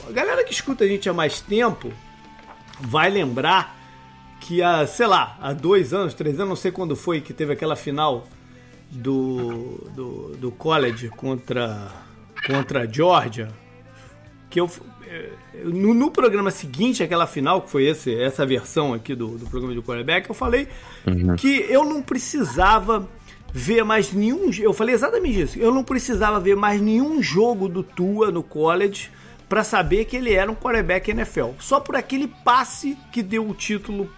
a 0.08 0.12
galera 0.12 0.42
que 0.42 0.52
escuta 0.52 0.82
a 0.82 0.88
gente 0.88 1.08
há 1.08 1.12
mais 1.12 1.40
tempo 1.40 1.92
vai 2.80 3.10
lembrar 3.10 3.76
que 4.40 4.62
há, 4.62 4.86
sei 4.86 5.06
lá, 5.06 5.36
há 5.40 5.52
dois 5.52 5.92
anos, 5.92 6.14
três 6.14 6.36
anos, 6.36 6.48
não 6.48 6.56
sei 6.56 6.70
quando 6.70 6.94
foi 6.94 7.20
que 7.20 7.32
teve 7.32 7.52
aquela 7.52 7.76
final 7.76 8.26
do, 8.90 9.90
do, 9.94 10.36
do 10.36 10.52
college 10.52 11.08
contra, 11.08 11.90
contra 12.46 12.82
a 12.82 12.86
Georgia, 12.86 13.48
que 14.50 14.60
eu 14.60 14.70
no, 15.64 15.94
no, 15.94 16.10
programa 16.10 16.50
seguinte, 16.50 17.02
aquela 17.02 17.26
final, 17.26 17.62
que 17.62 17.70
foi 17.70 17.84
esse, 17.86 18.14
essa 18.14 18.44
versão 18.44 18.92
aqui 18.92 19.14
do, 19.14 19.38
do 19.38 19.46
programa 19.46 19.74
de 19.74 19.80
quarterback, 19.80 20.28
eu 20.28 20.34
falei 20.34 20.68
uhum. 21.06 21.36
que 21.36 21.64
eu 21.68 21.84
não 21.84 22.02
precisava 22.02 23.08
ver 23.52 23.84
mais 23.84 24.12
nenhum. 24.12 24.50
Eu 24.60 24.72
falei 24.72 24.94
exatamente 24.94 25.40
isso. 25.40 25.58
Eu 25.58 25.72
não 25.72 25.82
precisava 25.82 26.38
ver 26.38 26.56
mais 26.56 26.80
nenhum 26.80 27.22
jogo 27.22 27.68
do 27.68 27.82
Tua 27.82 28.30
no 28.30 28.42
college 28.42 29.10
para 29.48 29.62
saber 29.62 30.04
que 30.06 30.16
ele 30.16 30.32
era 30.32 30.50
um 30.50 30.54
quarterback 30.54 31.10
NFL. 31.10 31.50
Só 31.58 31.80
por 31.80 31.96
aquele 31.96 32.28
passe 32.28 32.96
que 33.12 33.22
deu 33.22 33.48
o 33.48 33.54
título 33.54 34.10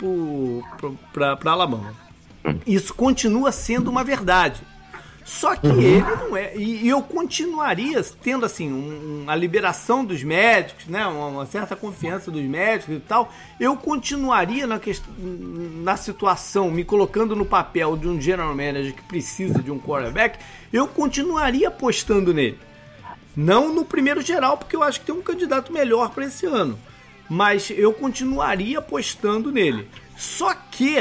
para 1.13 1.53
Alabama. 1.53 1.95
Isso 2.67 2.95
continua 2.95 3.53
sendo 3.53 3.91
uma 3.91 4.03
verdade. 4.03 4.63
Só 5.29 5.55
que 5.55 5.67
uhum. 5.67 5.79
ele 5.79 6.01
não 6.01 6.35
é. 6.35 6.57
E, 6.57 6.87
e, 6.87 6.89
eu 6.89 7.03
continuaria 7.03 8.03
tendo 8.23 8.47
assim 8.47 8.73
um, 8.73 9.25
a 9.29 9.37
liberação 9.37 10.03
dos 10.03 10.25
médicos, 10.25 10.87
né? 10.87 11.07
Uma, 11.07 11.27
uma, 11.27 11.47
certa 11.47 11.77
confiança 11.77 12.31
dos 12.31 12.43
médicos 12.43 12.97
e 12.97 13.01
tal. 13.01 13.31
Eu 13.61 13.77
continuaria 13.77 14.67
na, 14.67 14.81
na 15.83 15.97
situação, 15.99 16.71
me 16.71 16.83
colocando 16.83 17.37
no 17.37 17.45
papel 17.45 17.95
de 17.95 18.09
um 18.09 18.19
general 18.19 18.57
manager 18.57 18.95
que 18.95 19.03
precisa 19.03 19.63
de 19.63 19.71
um 19.71 19.79
quarterback, 19.79 20.39
eu 20.73 20.89
continuaria 20.89 21.69
apostando 21.69 22.33
nele. 22.33 22.59
Não 23.39 23.73
no 23.73 23.85
primeiro 23.85 24.21
geral, 24.21 24.59
porque 24.59 24.75
eu 24.75 24.83
acho 24.83 24.99
que 24.99 25.07
tem 25.07 25.15
um 25.15 25.23
candidato 25.23 25.73
melhor 25.73 26.11
para 26.11 26.25
esse 26.25 26.45
ano. 26.45 26.77
Mas 27.31 27.71
eu 27.71 27.93
continuaria 27.93 28.81
apostando 28.81 29.53
nele. 29.53 29.87
Só 30.17 30.53
que 30.53 30.97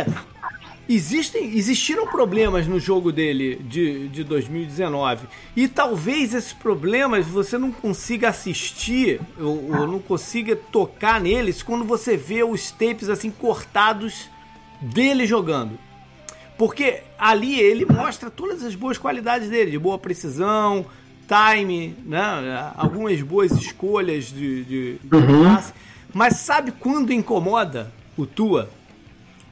existem, 0.88 1.58
existiram 1.58 2.06
problemas 2.06 2.67
no 2.67 2.80
jogo 2.80 3.12
dele 3.12 3.56
de, 3.56 4.08
de 4.10 4.23
2019 4.23 5.26
e 5.56 5.67
talvez 5.67 6.36
esses 6.36 6.54
problemas 6.54 7.26
você 7.26 7.58
não 7.58 7.71
consiga 7.71 8.30
assistir 8.30 9.19
ou, 9.39 9.76
ou, 9.76 9.88
não 9.88 9.97
consiga 9.97 10.56
tocar 10.56 11.19
neles 11.19 11.63
quando 11.63 11.86
você 11.86 12.15
vê 12.15 12.43
os 12.43 12.69
tapes 12.69 13.10
assim 13.10 13.32
cortados 13.32 14.30
dele 14.80 15.26
jogando. 15.26 15.80
Porque 16.56 17.02
ali 17.17 17.60
ele 17.60 17.84
mostra 17.84 18.30
todas 18.30 18.63
as 18.63 18.76
boas 18.76 19.00
qualidades 19.00 19.50
dele, 19.50 19.71
de 19.71 19.80
boa 19.80 19.97
precisão, 19.97 20.86
time, 21.28 21.96
né? 22.06 22.72
algumas 22.78 23.22
boas 23.22 23.52
escolhas 23.52 24.26
de, 24.26 24.63
de, 24.63 24.98
de 25.00 25.16
uhum. 25.16 25.44
passe. 25.44 25.74
Mas 26.13 26.38
sabe 26.38 26.72
quando 26.72 27.12
incomoda 27.12 27.92
o 28.18 28.26
Tua? 28.26 28.70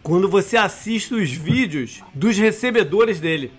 quando 0.05 0.29
você 0.29 0.55
assiste 0.55 1.15
os 1.15 1.31
vídeos 1.31 2.03
dos 2.13 2.38
recebedores 2.38 3.19
dele. 3.19 3.51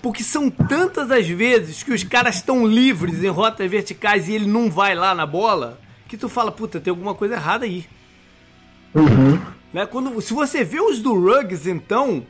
Porque 0.00 0.22
são 0.22 0.48
tantas 0.48 1.10
as 1.10 1.28
vezes 1.28 1.82
que 1.82 1.92
os 1.92 2.02
caras 2.02 2.36
estão 2.36 2.66
livres 2.66 3.22
em 3.22 3.28
rotas 3.28 3.70
verticais 3.70 4.26
e 4.26 4.32
ele 4.32 4.46
não 4.46 4.70
vai 4.70 4.94
lá 4.94 5.14
na 5.14 5.26
bola, 5.26 5.78
que 6.08 6.16
tu 6.16 6.30
fala, 6.30 6.50
puta, 6.50 6.80
tem 6.80 6.90
alguma 6.90 7.14
coisa 7.14 7.34
errada 7.34 7.66
aí. 7.66 7.84
Uhum. 8.94 9.38
Né? 9.70 9.84
Quando, 9.84 10.18
se 10.22 10.32
você 10.32 10.64
vê 10.64 10.80
os 10.80 11.02
do 11.02 11.12
Ruggs, 11.12 11.68
então, 11.68 12.24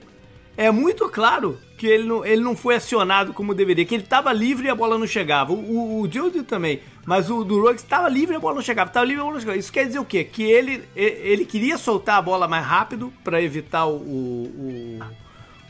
é 0.57 0.68
muito 0.72 1.09
claro 1.09 1.57
que 1.78 1.86
ele 1.86 2.04
não, 2.04 2.26
ele 2.26 2.42
não 2.42 2.56
foi 2.56 2.74
acionado 2.74 3.32
como 3.32 3.54
deveria, 3.54 3.84
que 3.84 3.94
ele 3.94 4.02
estava 4.02 4.32
livre 4.32 4.66
e 4.66 4.70
a 4.70 4.74
bola 4.74 4.98
não 4.98 5.06
chegava. 5.06 5.52
O, 5.52 6.00
o, 6.00 6.02
o 6.02 6.44
também, 6.44 6.80
mas 7.06 7.30
o 7.30 7.44
do 7.44 7.60
Ruggs 7.60 7.84
estava 7.84 8.08
livre 8.08 8.34
e 8.34 8.36
a 8.36 8.40
bola 8.40 8.56
não 8.56 8.62
chegava. 8.62 8.90
Estava 8.90 9.06
livre 9.06 9.20
e 9.20 9.22
a 9.22 9.24
bola 9.24 9.34
não 9.34 9.40
chegava. 9.40 9.58
Isso 9.58 9.72
quer 9.72 9.86
dizer 9.86 10.00
o 10.00 10.04
quê? 10.04 10.24
Que 10.24 10.42
ele, 10.42 10.82
ele 10.94 11.46
queria 11.46 11.78
soltar 11.78 12.18
a 12.18 12.22
bola 12.22 12.48
mais 12.48 12.66
rápido 12.66 13.12
para 13.22 13.40
evitar 13.40 13.86
o, 13.86 13.96
o, 13.96 15.00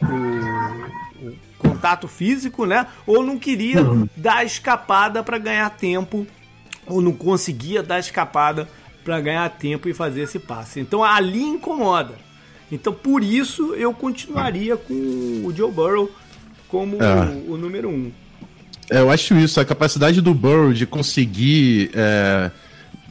o, 0.03 1.37
contato 1.59 2.09
físico, 2.09 2.65
né? 2.65 2.87
Ou 3.07 3.23
não 3.23 3.39
queria 3.39 3.83
uhum. 3.83 4.09
dar 4.17 4.45
escapada 4.45 5.23
para 5.23 5.39
ganhar 5.39 5.69
tempo, 5.71 6.27
ou 6.87 7.03
não 7.03 7.13
conseguia 7.13 7.83
dar 7.83 7.99
escapada 7.99 8.69
para 9.05 9.21
ganhar 9.21 9.49
tempo 9.51 9.89
e 9.89 9.95
fazer 9.95 10.23
esse 10.23 10.39
passe. 10.39 10.81
Então 10.81 11.05
ali 11.05 11.43
incomoda. 11.43 12.28
Então, 12.71 12.93
por 12.93 13.23
isso, 13.23 13.75
eu 13.75 13.93
continuaria 13.93 14.77
com 14.77 14.95
o 15.45 15.53
Joe 15.55 15.71
Burrow 15.71 16.11
como 16.69 17.03
é. 17.03 17.25
o, 17.47 17.53
o, 17.53 17.57
número 17.57 17.89
um. 17.89 18.13
É, 18.91 19.01
eu 19.01 19.11
acho 19.11 19.35
isso, 19.37 19.61
a 19.61 19.65
capacidade 19.65 20.21
do 20.21 20.35
Burrow 20.35 20.73
de 20.73 20.87
conseguir 20.87 21.91
é, 21.95 22.51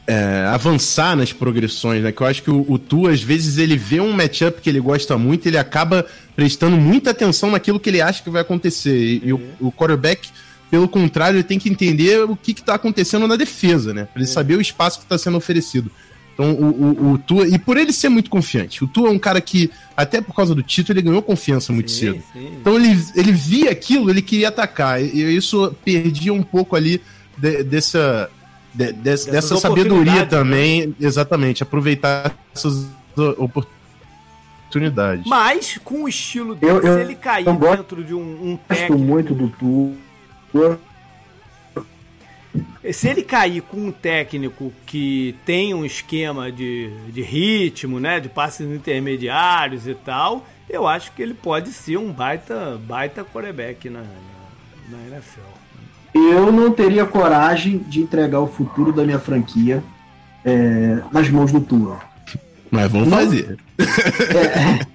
é, 0.06 0.46
avançar 0.52 1.16
nas 1.16 1.32
progressões, 1.32 2.02
né? 2.02 2.12
Que 2.12 2.20
eu 2.20 2.26
acho 2.26 2.42
que 2.42 2.50
o, 2.50 2.64
o 2.68 2.78
Tu, 2.78 3.08
às 3.08 3.20
vezes, 3.20 3.58
ele 3.58 3.76
vê 3.76 4.00
um 4.00 4.12
matchup 4.12 4.60
que 4.60 4.70
ele 4.70 4.80
gosta 4.80 5.18
muito 5.18 5.46
e 5.46 5.48
ele 5.48 5.58
acaba 5.58 6.06
prestando 6.36 6.76
muita 6.76 7.10
atenção 7.10 7.50
naquilo 7.50 7.80
que 7.80 7.90
ele 7.90 8.00
acha 8.00 8.22
que 8.22 8.30
vai 8.30 8.42
acontecer. 8.42 8.96
E, 8.96 9.22
e 9.24 9.32
o, 9.32 9.40
o 9.60 9.72
quarterback 9.72 10.28
pelo 10.70 10.88
contrário, 10.88 11.36
ele 11.36 11.44
tem 11.44 11.58
que 11.58 11.68
entender 11.68 12.20
o 12.24 12.36
que 12.36 12.52
está 12.52 12.74
acontecendo 12.74 13.26
na 13.26 13.36
defesa, 13.36 13.94
né? 13.94 14.04
Para 14.04 14.20
ele 14.20 14.30
saber 14.30 14.56
o 14.56 14.60
espaço 14.60 14.98
que 14.98 15.04
está 15.04 15.16
sendo 15.16 15.36
oferecido. 15.36 15.90
Então, 16.38 16.52
o, 16.52 16.66
o, 16.66 17.12
o 17.14 17.18
Tua, 17.18 17.48
e 17.48 17.58
por 17.58 17.76
ele 17.76 17.92
ser 17.92 18.08
muito 18.08 18.30
confiante, 18.30 18.84
o 18.84 18.86
Tua 18.86 19.08
é 19.08 19.10
um 19.10 19.18
cara 19.18 19.40
que, 19.40 19.72
até 19.96 20.20
por 20.20 20.32
causa 20.36 20.54
do 20.54 20.62
título, 20.62 20.96
ele 20.96 21.08
ganhou 21.08 21.20
confiança 21.20 21.72
muito 21.72 21.90
sim, 21.90 22.12
cedo. 22.12 22.22
Sim. 22.32 22.58
Então, 22.60 22.76
ele, 22.76 22.96
ele 23.16 23.32
via 23.32 23.72
aquilo, 23.72 24.08
ele 24.08 24.22
queria 24.22 24.46
atacar. 24.46 25.02
E 25.02 25.36
isso 25.36 25.74
perdia 25.84 26.32
um 26.32 26.44
pouco 26.44 26.76
ali 26.76 27.02
de, 27.36 27.64
dessa, 27.64 28.30
de, 28.72 28.92
de, 28.92 29.02
dessa 29.02 29.56
sabedoria 29.56 30.20
né? 30.20 30.26
também, 30.26 30.86
né? 30.86 30.94
exatamente, 31.00 31.64
aproveitar 31.64 32.32
essas 32.54 32.86
oportunidades. 33.36 35.26
Mas, 35.26 35.76
com 35.82 36.04
o 36.04 36.08
estilo 36.08 36.54
dele, 36.54 36.72
eu, 36.72 36.82
eu, 36.82 36.94
se 36.94 37.00
ele 37.00 37.16
cair 37.16 37.46
dentro 37.46 38.04
de 38.04 38.14
um, 38.14 38.52
um 38.52 38.56
técnico... 38.56 38.96
muito 38.96 39.34
do 39.34 39.48
Tua 39.48 40.78
se 42.92 43.08
ele 43.08 43.22
cair 43.22 43.62
com 43.62 43.76
um 43.76 43.92
técnico 43.92 44.72
que 44.86 45.34
tem 45.44 45.74
um 45.74 45.84
esquema 45.84 46.50
de, 46.50 46.90
de 47.12 47.22
ritmo, 47.22 47.98
né, 48.00 48.20
de 48.20 48.28
passes 48.28 48.70
intermediários 48.70 49.86
e 49.86 49.94
tal, 49.94 50.46
eu 50.68 50.86
acho 50.86 51.12
que 51.12 51.22
ele 51.22 51.34
pode 51.34 51.70
ser 51.70 51.96
um 51.96 52.12
baita, 52.12 52.78
baita 52.86 53.24
quarterback 53.24 53.88
na, 53.88 54.00
na, 54.00 54.06
na 54.90 55.16
NFL. 55.16 55.40
Eu 56.14 56.50
não 56.50 56.72
teria 56.72 57.04
coragem 57.04 57.78
de 57.78 58.00
entregar 58.00 58.40
o 58.40 58.46
futuro 58.46 58.92
da 58.92 59.04
minha 59.04 59.18
franquia 59.18 59.82
é, 60.44 61.00
nas 61.12 61.28
mãos 61.28 61.52
do 61.52 61.60
Tua. 61.60 62.00
Mas 62.70 62.90
vamos 62.90 63.08
não, 63.08 63.18
fazer. 63.18 63.56
É, 63.78 64.86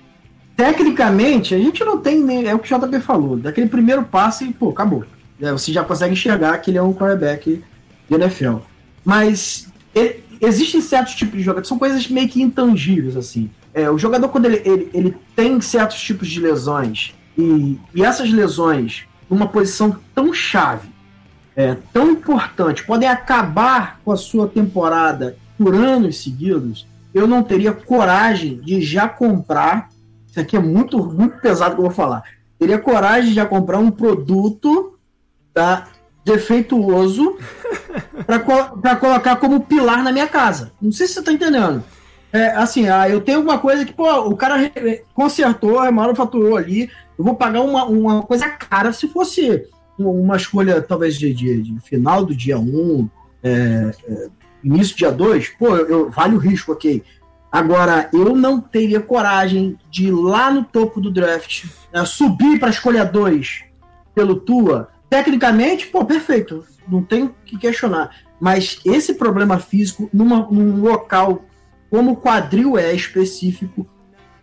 tecnicamente, 0.56 1.56
a 1.56 1.58
gente 1.58 1.84
não 1.84 1.98
tem 1.98 2.20
nem. 2.20 2.48
É 2.48 2.54
o 2.54 2.60
que 2.60 2.74
o 2.74 2.80
JB 2.80 3.00
falou. 3.00 3.38
Daquele 3.38 3.68
primeiro 3.68 4.04
passe, 4.04 4.54
pô, 4.54 4.70
acabou. 4.70 5.04
É, 5.44 5.52
você 5.52 5.74
já 5.74 5.84
consegue 5.84 6.14
enxergar 6.14 6.58
que 6.60 6.72
ele 6.72 6.78
é 6.78 6.82
um 6.82 6.94
quarterback 6.94 7.62
de 8.10 8.16
NFL. 8.16 8.60
Mas 9.04 9.68
existem 10.40 10.80
certos 10.80 11.16
tipos 11.16 11.38
de 11.38 11.44
jogadores, 11.44 11.68
são 11.68 11.78
coisas 11.78 12.08
meio 12.08 12.30
que 12.30 12.42
intangíveis, 12.42 13.18
assim. 13.18 13.52
É, 13.74 13.90
o 13.90 13.98
jogador, 13.98 14.30
quando 14.30 14.46
ele, 14.46 14.62
ele, 14.64 14.90
ele 14.94 15.18
tem 15.36 15.60
certos 15.60 16.00
tipos 16.00 16.30
de 16.30 16.40
lesões, 16.40 17.14
e, 17.38 17.78
e 17.94 18.04
essas 18.06 18.32
lesões, 18.32 19.04
numa 19.30 19.48
posição 19.48 19.98
tão 20.16 20.34
chave, 20.34 20.88
é, 21.58 21.76
tão 21.92 22.12
importante, 22.12 22.86
podem 22.86 23.10
acabar 23.10 24.00
com 24.06 24.14
a 24.14 24.18
sua 24.18 24.48
temporada 24.48 25.36
por 25.58 25.76
anos 25.76 26.24
seguidos, 26.24 26.88
eu 27.14 27.28
não 27.28 27.44
teria 27.44 27.74
coragem 27.74 28.62
de 28.62 28.82
já 28.82 29.10
comprar. 29.10 29.90
Isso 30.26 30.40
aqui 30.40 30.56
é 30.56 30.60
muito, 30.60 30.98
muito 31.06 31.38
pesado 31.42 31.76
que 31.76 31.82
eu 31.82 31.86
vou 31.86 31.94
falar. 31.94 32.24
Teria 32.58 32.80
coragem 32.80 33.30
de 33.30 33.36
já 33.36 33.46
comprar 33.46 33.78
um 33.78 33.92
produto 33.92 34.93
tá, 35.54 35.88
defeituoso 36.26 37.38
para 38.26 38.96
colocar 38.96 39.36
como 39.36 39.62
pilar 39.62 40.04
na 40.04 40.12
minha 40.12 40.28
casa. 40.28 40.72
Não 40.82 40.92
sei 40.92 41.08
se 41.08 41.14
você 41.14 41.22
tá 41.22 41.32
entendendo. 41.32 41.84
É, 42.32 42.48
assim, 42.56 42.90
ah, 42.90 43.08
eu 43.08 43.22
tenho 43.22 43.42
uma 43.42 43.60
coisa 43.60 43.86
que, 43.86 43.94
pô, 43.94 44.10
o 44.22 44.36
cara 44.36 44.72
consertou, 45.14 45.80
manufaturou 45.92 46.58
ali, 46.58 46.90
eu 47.18 47.24
vou 47.24 47.36
pagar 47.36 47.62
uma, 47.62 47.86
uma 47.86 48.24
coisa 48.24 48.50
cara 48.50 48.92
se 48.92 49.08
fosse 49.08 49.68
uma 50.00 50.36
escolha, 50.36 50.82
talvez, 50.82 51.16
de, 51.16 51.32
de, 51.32 51.62
de 51.62 51.80
final 51.82 52.26
do 52.26 52.36
dia 52.36 52.58
1, 52.58 52.62
um, 52.62 53.10
é, 53.44 53.92
é, 54.08 54.30
início 54.64 54.96
do 54.96 54.98
dia 54.98 55.12
2, 55.12 55.50
pô, 55.60 55.78
eu, 55.78 55.88
eu, 55.88 56.10
vale 56.10 56.36
o 56.36 56.40
risco, 56.40 56.72
ok. 56.72 57.04
Agora, 57.52 58.10
eu 58.12 58.36
não 58.36 58.60
teria 58.60 59.00
coragem 59.00 59.78
de 59.92 60.08
ir 60.08 60.12
lá 60.12 60.50
no 60.50 60.64
topo 60.64 61.00
do 61.00 61.12
draft, 61.12 61.66
né, 61.94 62.04
subir 62.04 62.60
para 62.60 62.72
escolha 62.72 63.06
2 63.06 63.64
pelo 64.16 64.38
Tua, 64.38 64.90
Tecnicamente, 65.14 65.86
pô, 65.86 66.04
perfeito. 66.04 66.66
Não 66.88 67.04
tem 67.04 67.26
o 67.26 67.36
que 67.46 67.56
questionar. 67.56 68.16
Mas 68.42 68.80
esse 68.84 69.14
problema 69.14 69.60
físico, 69.60 70.10
numa, 70.12 70.48
num 70.50 70.82
local 70.82 71.46
como 71.88 72.14
o 72.14 72.18
quadril 72.18 72.80
é 72.80 72.92
específico, 72.96 73.88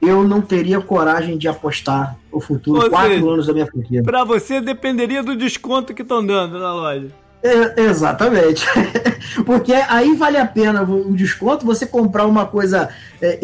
eu 0.01 0.23
não 0.23 0.41
teria 0.41 0.81
coragem 0.81 1.37
de 1.37 1.49
apostar 1.49 2.17
o 2.31 2.41
futuro 2.41 2.85
Ou 2.85 2.89
quatro 2.89 3.15
seja, 3.15 3.29
anos 3.29 3.47
da 3.49 3.53
minha 3.53 3.67
franquia. 3.67 4.01
Para 4.05 4.23
você, 4.23 4.61
dependeria 4.61 5.25
do 5.25 5.35
desconto 5.35 5.93
que 5.93 6.03
estão 6.03 6.25
dando 6.25 6.61
na 6.61 6.73
loja. 6.73 7.09
É, 7.43 7.81
exatamente. 7.83 8.65
Porque 9.45 9.73
aí 9.73 10.15
vale 10.15 10.37
a 10.37 10.47
pena 10.47 10.85
o 10.85 11.13
desconto 11.17 11.67
você 11.67 11.85
comprar 11.85 12.27
uma 12.27 12.47
coisa 12.47 12.91
é, 13.21 13.41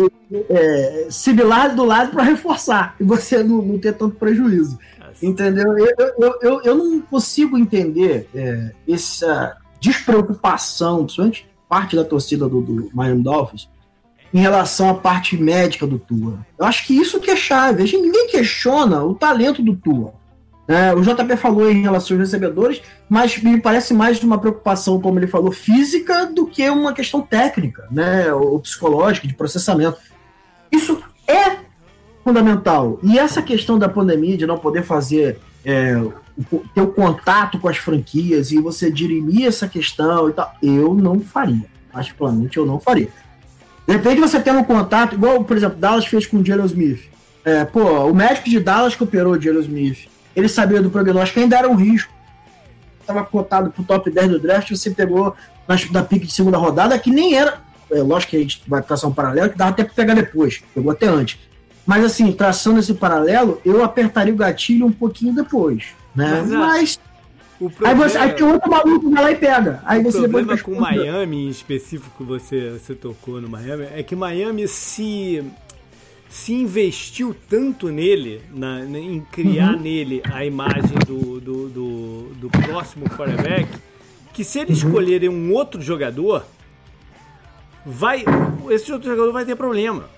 é, 0.49 1.07
similar 1.11 1.75
do 1.75 1.85
lado 1.85 2.13
para 2.13 2.23
reforçar 2.23 2.95
e 3.01 3.03
você 3.05 3.43
não, 3.43 3.63
não 3.63 3.79
ter 3.81 3.95
tanto 3.95 4.15
prejuízo. 4.15 4.79
Entendeu? 5.23 5.77
Eu, 5.79 5.95
eu, 6.19 6.39
eu, 6.43 6.63
eu 6.63 6.75
não 6.75 7.01
consigo 7.01 7.57
entender 7.57 8.29
é, 8.35 8.73
essa 8.89 9.57
despreocupação, 9.81 11.05
principalmente 11.05 11.49
parte 11.69 11.97
da 11.97 12.05
torcida 12.05 12.49
do, 12.49 12.61
do 12.61 12.91
Miami 12.95 13.23
Dolphins, 13.23 13.69
em 14.33 14.39
relação 14.39 14.91
à 14.91 14.95
parte 14.95 15.37
médica 15.37 15.87
do 15.87 15.99
Tua. 15.99 16.39
Eu 16.59 16.67
acho 16.67 16.87
que 16.87 16.95
isso 16.95 17.21
que 17.21 17.31
é 17.31 17.37
chave. 17.37 17.83
A 17.83 17.87
gente, 17.87 18.03
ninguém 18.03 18.29
questiona 18.29 19.03
o 19.03 19.15
talento 19.15 19.63
do 19.63 19.75
Tua. 19.75 20.15
É, 20.69 20.93
o 20.93 21.01
JP 21.01 21.37
falou 21.37 21.71
em 21.71 21.83
relação 21.83 22.17
aos 22.17 22.27
recebedores, 22.27 22.83
mas 23.09 23.41
me 23.41 23.61
parece 23.61 23.95
mais 23.95 24.19
de 24.19 24.27
uma 24.27 24.39
preocupação, 24.39 25.01
como 25.01 25.19
ele 25.19 25.29
falou, 25.29 25.53
física 25.53 26.27
do 26.27 26.47
que 26.47 26.69
uma 26.69 26.93
questão 26.93 27.21
técnica, 27.21 27.87
né, 27.91 28.33
ou 28.33 28.59
psicológica, 28.59 29.29
de 29.29 29.35
processamento. 29.35 29.97
Isso 30.71 31.01
é 31.27 31.59
fundamental. 32.27 32.99
E 33.05 33.17
essa 33.17 33.41
questão 33.41 33.79
da 33.79 33.89
pandemia, 33.89 34.37
de 34.37 34.49
não 34.49 34.59
poder 34.59 34.83
fazer 34.83 35.39
é, 35.65 35.95
ter 36.75 36.81
o 36.81 36.89
contato 36.89 37.57
com 37.57 37.69
as 37.69 37.77
franquias 37.77 38.51
e 38.51 38.61
você 38.61 38.91
dirimir 38.91 39.47
essa 39.47 39.69
questão 39.69 40.29
e 40.29 40.33
tal, 40.33 40.53
eu 40.61 40.93
não 40.93 41.21
faria. 41.21 41.67
Particularmente, 41.93 42.57
eu 42.57 42.67
não 42.67 42.81
faria. 42.81 43.09
De 43.87 43.97
você 44.17 44.41
tem 44.41 44.53
um 44.53 44.65
contato, 44.65 45.15
igual, 45.15 45.45
por 45.45 45.57
exemplo, 45.57 45.79
Dallas 45.79 46.05
fez 46.07 46.27
com 46.27 46.39
o 46.39 46.45
Jalen 46.45 46.67
Smith. 46.67 47.09
É, 47.45 47.65
pô, 47.65 47.85
o 48.07 48.13
médico 48.13 48.51
de 48.51 48.59
Dallas 48.59 48.97
que 48.97 49.05
operou 49.05 49.35
o 49.35 49.41
Jalen 49.41 49.61
Smith, 49.61 50.09
ele 50.35 50.49
sabia 50.49 50.83
do 50.83 50.91
prognóstico, 50.91 51.39
ainda 51.39 51.57
era 51.57 51.69
um 51.69 51.77
risco. 51.77 52.13
Estava 53.01 53.23
cotado 53.23 53.71
pro 53.71 53.85
top 53.85 54.11
10 54.11 54.31
do 54.31 54.41
draft, 54.41 54.69
você 54.69 54.91
pegou 54.91 55.33
na, 55.69 55.77
da 55.93 56.03
pique 56.03 56.27
de 56.27 56.33
segunda 56.33 56.59
rodada, 56.59 56.99
que 56.99 57.09
nem 57.13 57.37
era. 57.37 57.61
É, 57.89 58.03
lógico 58.03 58.31
que 58.31 58.37
a 58.37 58.41
gente 58.41 58.63
vai 58.67 58.83
passar 58.83 59.07
um 59.07 59.13
paralelo, 59.13 59.51
que 59.51 59.57
dava 59.57 59.71
até 59.71 59.85
para 59.85 59.95
pegar 59.95 60.15
depois, 60.15 60.61
pegou 60.75 60.91
até 60.91 61.07
antes 61.07 61.39
Mas 61.87 62.05
assim, 62.05 62.33
traçando 62.33 62.81
esse 62.81 62.95
paralelo, 62.95 63.61
eu 63.65 63.83
apertaria 63.85 64.33
o 64.35 64.37
gatilho 64.37 64.87
um 64.87 64.93
pouquinho 64.93 65.33
depois. 65.35 65.85
Né? 66.15 66.43
Mas, 66.43 66.53
ah, 66.53 66.59
Mas 66.59 67.01
O 67.61 67.67
aí, 67.67 67.71
problema, 67.73 68.09
você, 68.09 68.19
aí 68.19 68.33
tem 68.33 68.47
outro 68.47 68.71
maluco 68.71 69.01
que 69.09 69.15
vai 69.15 69.23
lá 69.23 69.31
e 69.33 69.37
pega. 69.37 69.81
Aí 69.85 70.01
o 70.05 70.11
problema 70.13 70.59
com. 70.59 70.75
Miami, 70.81 71.47
em 71.47 71.49
específico, 71.49 72.25
você, 72.25 72.71
você 72.71 72.95
tocou 72.95 73.41
no 73.41 73.49
Miami, 73.49 73.85
é 73.95 74.03
que 74.03 74.17
Miami 74.17 74.67
se, 74.69 75.43
se 76.29 76.53
investiu 76.53 77.35
tanto 77.49 77.89
nele, 77.89 78.43
na, 78.53 78.81
na- 78.81 78.99
em 78.99 79.21
criar 79.33 79.75
Uhum. 79.75 79.81
nele 79.81 80.23
a 80.33 80.45
imagem 80.45 80.99
do, 81.07 81.41
do, 81.41 81.69
do, 81.69 82.21
do 82.41 82.51
próximo 82.51 83.09
quarterback, 83.11 83.69
que 84.35 84.43
se 84.45 84.59
eles 84.59 84.83
Uhum. 84.83 84.89
escolherem 84.89 85.29
um 85.29 85.53
outro 85.53 85.81
jogador, 85.81 86.45
vai 87.85 88.25
esse 88.71 88.93
outro 88.93 89.09
jogador 89.09 89.33
vai 89.33 89.45
ter 89.45 89.55
problema. 89.57 90.11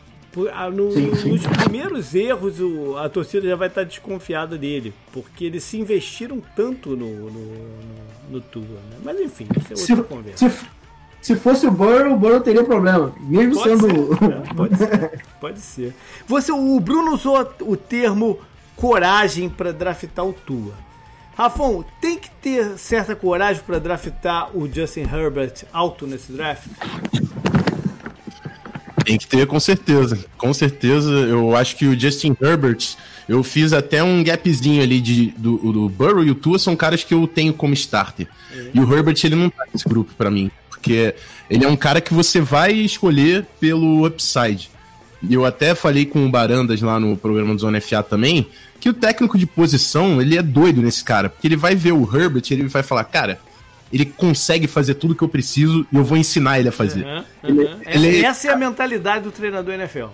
Ah, 0.52 0.70
no- 0.70 0.92
Sim, 0.92 1.14
sim. 1.14 1.32
Nos 1.32 1.46
primeiros 1.46 2.14
erros, 2.14 2.60
o- 2.60 2.96
a 2.98 3.08
torcida 3.08 3.48
já 3.48 3.56
vai 3.56 3.68
estar 3.68 3.84
desconfiada 3.84 4.56
dele, 4.58 4.92
porque 5.12 5.44
eles 5.44 5.64
se 5.64 5.78
investiram 5.78 6.40
tanto 6.54 6.90
no, 6.90 7.30
no, 7.30 7.52
no, 8.30 8.40
Tua, 8.40 8.62
né? 8.62 8.96
Mas 9.04 9.18
enfim, 9.20 9.46
isso 9.58 9.72
é 9.72 9.76
Se, 9.76 9.92
outra 9.92 10.06
conversa. 10.16 10.48
se, 10.50 10.66
se 11.20 11.36
fosse 11.36 11.66
o 11.66 11.70
Burrow, 11.70 12.12
o 12.12 12.16
Burrow 12.16 12.40
teria 12.40 12.62
problema. 12.62 13.12
Mesmo 13.20 13.54
Pode 13.54 13.70
sendo. 13.80 13.88
ser, 13.88 14.54
pode 14.54 14.76
ser, 14.76 15.22
pode 15.40 15.60
ser. 15.60 15.94
Você, 16.26 16.52
o 16.52 16.78
Bruno 16.80 17.14
usou 17.14 17.38
o 17.62 17.76
termo 17.76 18.38
coragem 18.76 19.48
para 19.48 19.72
draftar 19.72 20.24
o 20.26 20.32
Tua. 20.32 20.72
Rafão, 21.36 21.84
tem 22.00 22.18
que 22.18 22.28
ter 22.30 22.76
certa 22.78 23.14
coragem 23.14 23.62
para 23.64 23.78
draftar 23.78 24.50
o 24.56 24.66
Justin 24.72 25.02
Herbert 25.02 25.64
alto 25.72 26.04
nesse 26.04 26.32
draft? 26.32 26.66
Tem 29.08 29.16
que 29.16 29.26
ter, 29.26 29.46
com 29.46 29.58
certeza. 29.58 30.22
Com 30.36 30.52
certeza, 30.52 31.10
eu 31.10 31.56
acho 31.56 31.76
que 31.76 31.86
o 31.86 31.98
Justin 31.98 32.36
Herbert, 32.38 32.94
eu 33.26 33.42
fiz 33.42 33.72
até 33.72 34.02
um 34.02 34.22
gapzinho 34.22 34.82
ali 34.82 35.00
de, 35.00 35.32
do, 35.38 35.56
do 35.72 35.88
Burrow 35.88 36.22
e 36.22 36.30
o 36.30 36.34
Tua 36.34 36.58
são 36.58 36.76
caras 36.76 37.02
que 37.02 37.14
eu 37.14 37.26
tenho 37.26 37.54
como 37.54 37.72
starter. 37.72 38.28
E 38.74 38.78
o 38.78 38.94
Herbert, 38.94 39.16
ele 39.24 39.34
não 39.34 39.48
tá 39.48 39.64
nesse 39.72 39.88
grupo 39.88 40.12
pra 40.12 40.30
mim. 40.30 40.50
Porque 40.68 41.14
ele 41.48 41.64
é 41.64 41.68
um 41.68 41.74
cara 41.74 42.02
que 42.02 42.12
você 42.12 42.38
vai 42.38 42.74
escolher 42.74 43.46
pelo 43.58 44.06
upside. 44.06 44.68
E 45.22 45.32
eu 45.32 45.46
até 45.46 45.74
falei 45.74 46.04
com 46.04 46.26
o 46.26 46.30
Barandas 46.30 46.82
lá 46.82 47.00
no 47.00 47.16
programa 47.16 47.54
do 47.54 47.60
Zona 47.62 47.80
FA 47.80 48.02
também, 48.02 48.46
que 48.78 48.90
o 48.90 48.94
técnico 48.94 49.38
de 49.38 49.46
posição, 49.46 50.20
ele 50.20 50.36
é 50.36 50.42
doido 50.42 50.82
nesse 50.82 51.02
cara. 51.02 51.30
Porque 51.30 51.48
ele 51.48 51.56
vai 51.56 51.74
ver 51.74 51.92
o 51.92 52.02
Herbert 52.14 52.42
e 52.50 52.52
ele 52.52 52.68
vai 52.68 52.82
falar, 52.82 53.04
cara, 53.04 53.40
ele 53.92 54.04
consegue 54.04 54.66
fazer 54.66 54.94
tudo 54.94 55.14
que 55.14 55.22
eu 55.22 55.28
preciso 55.28 55.86
e 55.92 55.96
eu 55.96 56.04
vou 56.04 56.16
ensinar 56.18 56.58
ele 56.58 56.68
a 56.68 56.72
fazer. 56.72 57.04
Aham, 57.04 57.24
Ele- 57.44 57.66
aham. 57.66 57.78
ele- 57.86 58.24
Essa 58.24 58.48
é 58.48 58.52
a 58.52 58.56
mentalidade 58.56 59.24
do 59.24 59.30
treinador 59.30 59.74
NFL. 59.74 60.06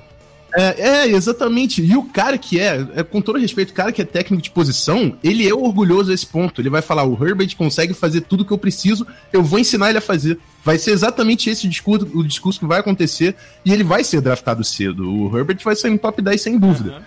É, 0.56 0.88
é, 0.88 1.06
exatamente. 1.08 1.82
E 1.82 1.96
o 1.96 2.04
cara 2.04 2.38
que 2.38 2.60
é, 2.60 2.86
é, 2.94 3.02
com 3.02 3.20
todo 3.20 3.40
respeito, 3.40 3.70
o 3.70 3.74
cara 3.74 3.90
que 3.90 4.00
é 4.00 4.04
técnico 4.04 4.40
de 4.40 4.50
posição, 4.52 5.16
ele 5.24 5.48
é 5.48 5.52
orgulhoso 5.52 6.12
a 6.12 6.14
esse 6.14 6.24
ponto. 6.24 6.60
Ele 6.60 6.70
vai 6.70 6.80
falar: 6.80 7.02
o 7.04 7.14
Herbert 7.26 7.56
consegue 7.56 7.92
fazer 7.92 8.20
tudo 8.20 8.44
que 8.44 8.52
eu 8.52 8.58
preciso, 8.58 9.04
eu 9.32 9.42
vou 9.42 9.58
ensinar 9.58 9.88
ele 9.88 9.98
a 9.98 10.00
fazer. 10.00 10.38
Vai 10.64 10.78
ser 10.78 10.92
exatamente 10.92 11.50
esse 11.50 11.66
discurso, 11.66 12.08
o 12.14 12.22
discurso 12.22 12.60
que 12.60 12.66
vai 12.66 12.78
acontecer, 12.78 13.34
e 13.64 13.72
ele 13.72 13.82
vai 13.82 14.04
ser 14.04 14.20
draftado 14.20 14.62
cedo. 14.62 15.10
O 15.12 15.36
Herbert 15.36 15.58
vai 15.64 15.74
sair 15.74 15.90
no 15.90 15.98
top 15.98 16.22
10 16.22 16.40
sem 16.40 16.56
dúvida. 16.56 16.90
Aham. 16.92 17.02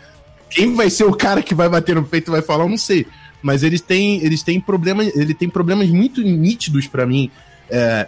Quem 0.50 0.76
vai 0.76 0.90
ser 0.90 1.06
o 1.06 1.14
cara 1.14 1.42
que 1.42 1.56
vai 1.56 1.70
bater 1.70 1.96
no 1.96 2.04
peito 2.04 2.30
e 2.30 2.34
vai 2.34 2.42
falar, 2.42 2.66
eu 2.66 2.70
não 2.70 2.78
sei. 2.78 3.06
Mas 3.42 3.64
eles 3.64 3.82
têm, 3.82 4.24
eles 4.24 4.42
têm 4.44 4.60
problemas, 4.60 5.16
ele 5.16 5.34
tem 5.34 5.50
problemas 5.50 5.90
muito 5.90 6.22
nítidos 6.22 6.88
pra 6.88 7.06
mim. 7.06 7.30
É, 7.70 8.08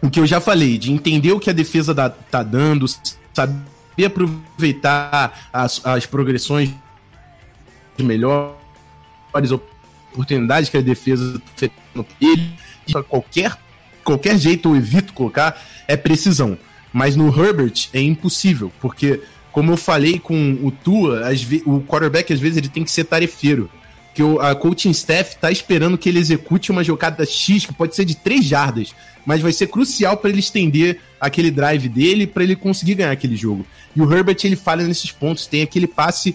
o 0.00 0.08
que 0.10 0.18
eu 0.20 0.26
já 0.26 0.40
falei, 0.40 0.78
de 0.78 0.92
entender 0.92 1.32
o 1.32 1.40
que 1.40 1.50
a 1.50 1.52
defesa 1.52 1.92
dá- 1.94 2.08
tá 2.10 2.42
dando, 2.42 2.86
saber 3.34 4.04
aproveitar 4.06 5.48
as, 5.52 5.84
as 5.84 6.06
progressões 6.06 6.70
melhores 7.98 8.54
oportunidades 10.12 10.68
que 10.68 10.76
a 10.76 10.80
defesa 10.82 11.40
ele. 12.20 12.50
E 12.88 12.96
a 12.96 13.02
qualquer, 13.02 13.56
qualquer 14.04 14.38
jeito 14.38 14.68
eu 14.70 14.76
evito 14.76 15.12
colocar 15.12 15.60
é 15.88 15.96
precisão. 15.96 16.56
Mas 16.92 17.16
no 17.16 17.28
Herbert 17.28 17.88
é 17.92 18.00
impossível, 18.00 18.72
porque, 18.80 19.20
como 19.52 19.72
eu 19.72 19.76
falei 19.76 20.18
com 20.18 20.58
o 20.62 20.70
Tua, 20.70 21.30
ve- 21.34 21.62
o 21.66 21.80
quarterback 21.80 22.32
às 22.32 22.40
vezes 22.40 22.56
ele 22.58 22.68
tem 22.68 22.84
que 22.84 22.90
ser 22.90 23.04
tarefeiro. 23.04 23.68
Que 24.16 24.22
o, 24.22 24.40
a 24.40 24.54
coaching 24.54 24.90
staff 24.90 25.36
tá 25.36 25.52
esperando 25.52 25.98
que 25.98 26.08
ele 26.08 26.18
execute 26.18 26.72
uma 26.72 26.82
jogada 26.82 27.26
X, 27.26 27.66
que 27.66 27.74
pode 27.74 27.94
ser 27.94 28.06
de 28.06 28.16
3 28.16 28.42
jardas, 28.42 28.94
mas 29.26 29.42
vai 29.42 29.52
ser 29.52 29.66
crucial 29.66 30.16
para 30.16 30.30
ele 30.30 30.40
estender 30.40 31.00
aquele 31.20 31.50
drive 31.50 31.86
dele 31.86 32.26
para 32.26 32.42
ele 32.42 32.56
conseguir 32.56 32.94
ganhar 32.94 33.10
aquele 33.10 33.36
jogo. 33.36 33.66
E 33.94 34.00
o 34.00 34.10
Herbert 34.10 34.38
ele 34.44 34.56
falha 34.56 34.86
nesses 34.86 35.12
pontos, 35.12 35.46
tem 35.46 35.60
aquele 35.62 35.86
passe 35.86 36.34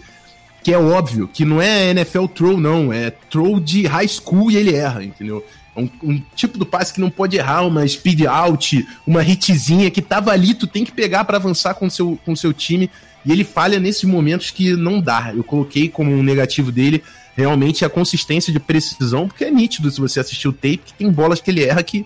que 0.64 0.72
é 0.72 0.78
óbvio, 0.78 1.28
que 1.28 1.44
não 1.44 1.60
é 1.60 1.90
NFL 1.90 2.28
throw 2.28 2.56
não, 2.56 2.94
é 2.94 3.10
throw 3.10 3.60
de 3.60 3.88
high 3.88 4.08
school 4.08 4.52
e 4.52 4.58
ele 4.58 4.76
erra, 4.76 5.04
entendeu? 5.04 5.44
É 5.76 5.80
um, 5.80 5.90
um 6.04 6.22
tipo 6.36 6.60
do 6.60 6.66
passe 6.68 6.94
que 6.94 7.02
não 7.02 7.10
pode 7.10 7.36
errar, 7.36 7.66
uma 7.66 7.88
speed 7.88 8.26
out, 8.26 8.88
uma 9.08 9.24
hitzinha 9.24 9.90
que 9.90 10.04
tava 10.04 10.32
ali, 10.32 10.54
tu 10.54 10.68
tem 10.68 10.86
que 10.86 10.92
pegar 10.92 11.24
para 11.24 11.38
avançar 11.38 11.74
com 11.74 11.90
seu, 11.90 12.20
com 12.24 12.36
seu 12.36 12.54
time, 12.54 12.92
e 13.26 13.32
ele 13.32 13.44
falha 13.44 13.80
nesses 13.80 14.04
momentos 14.04 14.52
que 14.52 14.76
não 14.76 15.00
dá. 15.00 15.32
Eu 15.36 15.44
coloquei 15.44 15.88
como 15.90 16.12
um 16.12 16.22
negativo 16.22 16.72
dele 16.72 17.04
realmente 17.36 17.84
a 17.86 17.90
consistência 17.90 18.52
de 18.52 18.60
precisão, 18.60 19.28
porque 19.28 19.46
é 19.46 19.52
nítido 19.52 19.90
se 19.90 20.00
você 20.00 20.20
assistir 20.20 20.48
o 20.48 20.54
tape 20.54 20.78
que 20.86 20.94
tem 20.94 21.10
bolas 21.12 21.40
que 21.42 21.50
ele 21.52 21.64
erra 21.64 21.82
que 21.84 22.06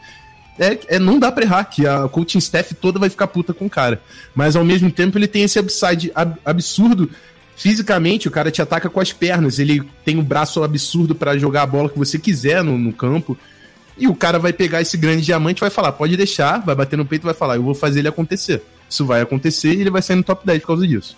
é, 0.57 0.95
é, 0.95 0.99
não 0.99 1.19
dá 1.19 1.31
pra 1.31 1.43
errar, 1.43 1.65
que 1.65 1.85
a 1.85 2.07
coaching 2.07 2.37
staff 2.37 2.73
toda 2.75 2.97
vai 2.97 3.09
ficar 3.09 3.27
puta 3.27 3.53
com 3.53 3.65
o 3.65 3.69
cara. 3.69 4.01
Mas 4.33 4.55
ao 4.55 4.63
mesmo 4.63 4.89
tempo 4.89 5.17
ele 5.17 5.27
tem 5.27 5.43
esse 5.43 5.59
upside 5.59 6.11
ab- 6.15 6.37
absurdo. 6.45 7.09
Fisicamente, 7.57 8.27
o 8.27 8.31
cara 8.31 8.51
te 8.51 8.61
ataca 8.61 8.89
com 8.89 8.99
as 8.99 9.11
pernas, 9.13 9.59
ele 9.59 9.81
tem 10.03 10.17
um 10.17 10.23
braço 10.23 10.63
absurdo 10.63 11.13
pra 11.15 11.37
jogar 11.37 11.63
a 11.63 11.67
bola 11.67 11.89
que 11.89 11.97
você 11.97 12.17
quiser 12.19 12.63
no, 12.63 12.77
no 12.77 12.91
campo. 12.93 13.37
E 13.97 14.07
o 14.09 14.15
cara 14.15 14.37
vai 14.37 14.51
pegar 14.51 14.81
esse 14.81 14.97
grande 14.97 15.23
diamante 15.23 15.61
vai 15.61 15.69
falar: 15.69 15.91
pode 15.93 16.15
deixar, 16.17 16.59
vai 16.59 16.75
bater 16.75 16.97
no 16.97 17.05
peito 17.05 17.23
vai 17.23 17.33
falar: 17.33 17.55
eu 17.55 17.63
vou 17.63 17.73
fazer 17.75 17.99
ele 17.99 18.09
acontecer. 18.09 18.61
Isso 18.89 19.05
vai 19.05 19.21
acontecer 19.21 19.73
e 19.73 19.81
ele 19.81 19.89
vai 19.89 20.01
sair 20.01 20.17
no 20.17 20.23
top 20.23 20.45
10 20.45 20.61
por 20.61 20.67
causa 20.67 20.87
disso. 20.87 21.15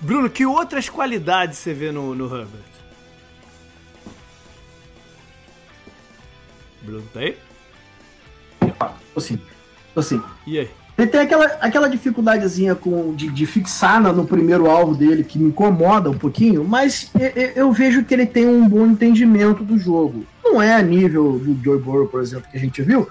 Bruno, 0.00 0.28
que 0.30 0.44
outras 0.46 0.88
qualidades 0.88 1.58
você 1.58 1.72
vê 1.74 1.92
no, 1.92 2.14
no 2.14 2.24
Herbert? 2.24 2.73
Bruno, 6.84 7.04
tá 7.12 7.20
aí? 7.20 7.36
Tô 8.60 9.20
assim, 9.20 9.38
tô 9.94 10.00
assim. 10.00 10.20
E 10.46 10.58
aí? 10.58 10.70
Ele 10.96 11.08
tem 11.08 11.20
aquela, 11.20 11.44
aquela 11.60 11.88
dificuldadezinha 11.88 12.74
com, 12.76 13.14
de, 13.14 13.28
de 13.28 13.46
fixar 13.46 14.00
na- 14.00 14.12
no 14.12 14.24
primeiro 14.24 14.70
alvo 14.70 14.94
dele, 14.94 15.24
que 15.24 15.38
me 15.38 15.48
incomoda 15.48 16.08
um 16.08 16.16
pouquinho, 16.16 16.62
mas 16.64 17.10
eu, 17.18 17.42
eu- 17.66 17.72
vejo 17.72 18.04
que 18.04 18.14
ele 18.14 18.26
tem 18.26 18.46
um 18.46 18.68
bom 18.68 18.86
entendimento 18.86 19.64
do 19.64 19.76
jogo. 19.76 20.24
Não 20.44 20.62
é 20.62 20.72
a 20.74 20.82
nível 20.82 21.36
do 21.38 21.58
Joe 21.64 21.78
Burrow, 21.80 22.06
por 22.06 22.20
exemplo, 22.22 22.48
que 22.48 22.56
a 22.56 22.60
gente 22.60 22.80
viu, 22.82 23.08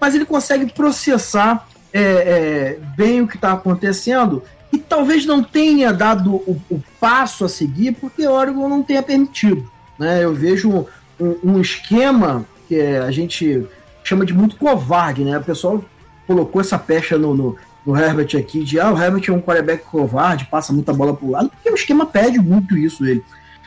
mas 0.00 0.14
ele 0.16 0.24
consegue 0.26 0.72
processar 0.72 1.68
é, 1.92 2.00
é, 2.02 2.78
bem 2.96 3.20
o 3.20 3.28
que 3.28 3.36
está 3.36 3.52
acontecendo 3.52 4.42
e 4.72 4.78
talvez 4.78 5.24
não 5.26 5.40
tenha 5.42 5.92
dado 5.92 6.34
o, 6.34 6.60
o 6.68 6.82
passo 7.00 7.44
a 7.44 7.48
seguir 7.48 7.92
porque 7.92 8.26
o 8.26 8.32
Oregon 8.32 8.68
não 8.68 8.82
tenha 8.82 9.02
permitido. 9.04 9.70
Né? 9.98 10.24
Eu 10.24 10.34
vejo 10.34 10.86
um- 11.20 11.36
um 11.44 11.60
esquema 11.60 12.44
que 12.70 12.76
é, 12.76 13.00
a 13.00 13.10
gente 13.10 13.66
chama 14.04 14.24
de 14.24 14.32
muito 14.32 14.54
covarde, 14.54 15.24
né? 15.24 15.36
O 15.36 15.42
pessoal 15.42 15.84
colocou 16.24 16.60
essa 16.60 16.78
pecha 16.78 17.18
no, 17.18 17.34
no, 17.34 17.56
no 17.84 17.96
Herbert 17.96 18.28
aqui, 18.38 18.62
de 18.62 18.78
ah, 18.78 18.92
o 18.92 18.96
Herbert 18.96 19.24
é 19.26 19.32
um 19.32 19.40
quarterback 19.42 19.82
covarde, 19.86 20.44
passa 20.48 20.72
muita 20.72 20.92
bola 20.92 21.12
pro 21.12 21.30
lado, 21.32 21.48
porque 21.50 21.68
o 21.68 21.74
esquema 21.74 22.06
pede 22.06 22.38
muito 22.38 22.78
isso 22.78 23.04
ele. 23.04 23.24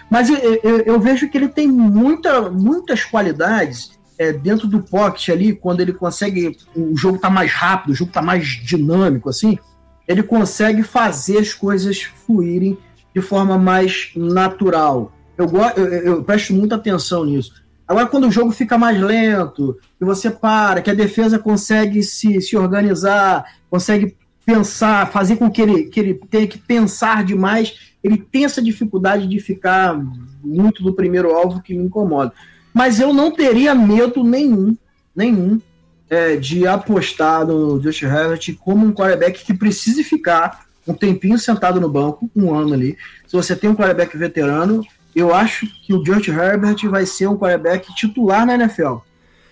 Mas 0.10 0.30
eu, 0.30 0.38
eu, 0.64 0.78
eu 0.86 1.00
vejo 1.02 1.28
que 1.30 1.38
ele 1.38 1.50
tem 1.50 1.68
muita, 1.68 2.50
muitas 2.50 3.04
qualidades 3.04 4.00
é, 4.18 4.32
dentro 4.32 4.70
do 4.70 4.80
pocket 4.80 5.28
ali, 5.28 5.54
quando 5.54 5.82
ele 5.82 5.92
consegue, 5.92 6.58
o 6.74 6.96
jogo 6.96 7.18
tá 7.18 7.30
mais 7.30 7.52
rápido, 7.52 7.92
o 7.92 7.96
jogo 7.96 8.10
tá 8.10 8.22
mais 8.22 8.46
dinâmico, 8.48 9.28
assim, 9.28 9.60
ele 10.08 10.24
consegue 10.24 10.82
fazer 10.82 11.40
as 11.40 11.54
coisas 11.54 12.04
fluírem 12.04 12.78
de 13.14 13.22
forma 13.22 13.58
mais 13.58 14.12
natural. 14.16 15.12
Eu, 15.38 15.50
eu, 15.76 15.84
eu- 15.88 16.04
eu 16.04 16.24
presto 16.24 16.54
muita 16.54 16.76
atenção 16.76 17.26
nisso. 17.26 17.62
Agora, 17.88 18.08
quando 18.08 18.28
o 18.28 18.32
jogo 18.32 18.52
fica 18.52 18.78
mais 18.78 19.00
lento, 19.00 19.78
que 20.00 20.06
você 20.06 20.32
para, 20.32 20.82
que 20.82 20.90
a 20.90 20.96
defesa 20.96 21.38
consegue 21.38 22.02
se, 22.02 22.42
se 22.42 22.56
organizar, 22.56 23.46
consegue 23.70 24.16
pensar, 24.46 25.12
fazer 25.12 25.36
com 25.38 25.50
que 25.50 25.62
ele, 25.62 25.84
que 25.86 26.00
ele 26.00 26.14
tenha 26.30 26.48
que 26.48 26.58
pensar 26.58 27.24
demais, 27.24 27.94
ele 28.04 28.18
tem 28.18 28.46
essa 28.46 28.62
dificuldade 28.62 29.28
de 29.28 29.40
ficar 29.40 30.00
muito 30.44 30.84
do 30.84 30.94
primeiro 30.94 31.32
alvo 31.32 31.62
que 31.62 31.74
me 31.74 31.84
incomoda. 31.84 32.34
Mas 32.74 33.00
eu 33.00 33.14
não 33.14 33.32
teria 33.32 33.76
medo 33.76 34.24
nenhum, 34.24 34.76
nenhum, 35.16 35.62
é, 36.10 36.36
de 36.36 36.68
apostar 36.68 37.46
no 37.46 37.82
Justin 37.82 38.06
Herbert 38.06 38.56
como 38.60 38.86
um 38.86 38.94
quarterback 38.94 39.44
que 39.44 39.54
precise 39.54 40.04
ficar 40.04 40.66
um 40.86 40.94
tempinho 40.94 41.40
sentado 41.40 41.80
no 41.80 41.90
banco, 41.90 42.30
um 42.36 42.54
ano 42.54 42.74
ali. 42.74 42.98
Se 43.26 43.36
você 43.36 43.56
tem 43.56 43.70
um 43.70 43.76
quarterback 43.76 44.18
veterano, 44.18 44.86
eu 45.16 45.34
acho 45.34 45.68
que 45.82 45.94
o 45.94 46.04
Justin 46.04 46.32
Herbert 46.32 46.78
vai 46.90 47.06
ser 47.06 47.28
um 47.28 47.38
quarterback 47.38 47.94
titular 47.96 48.46
na 48.46 48.56
NFL. 48.56 48.98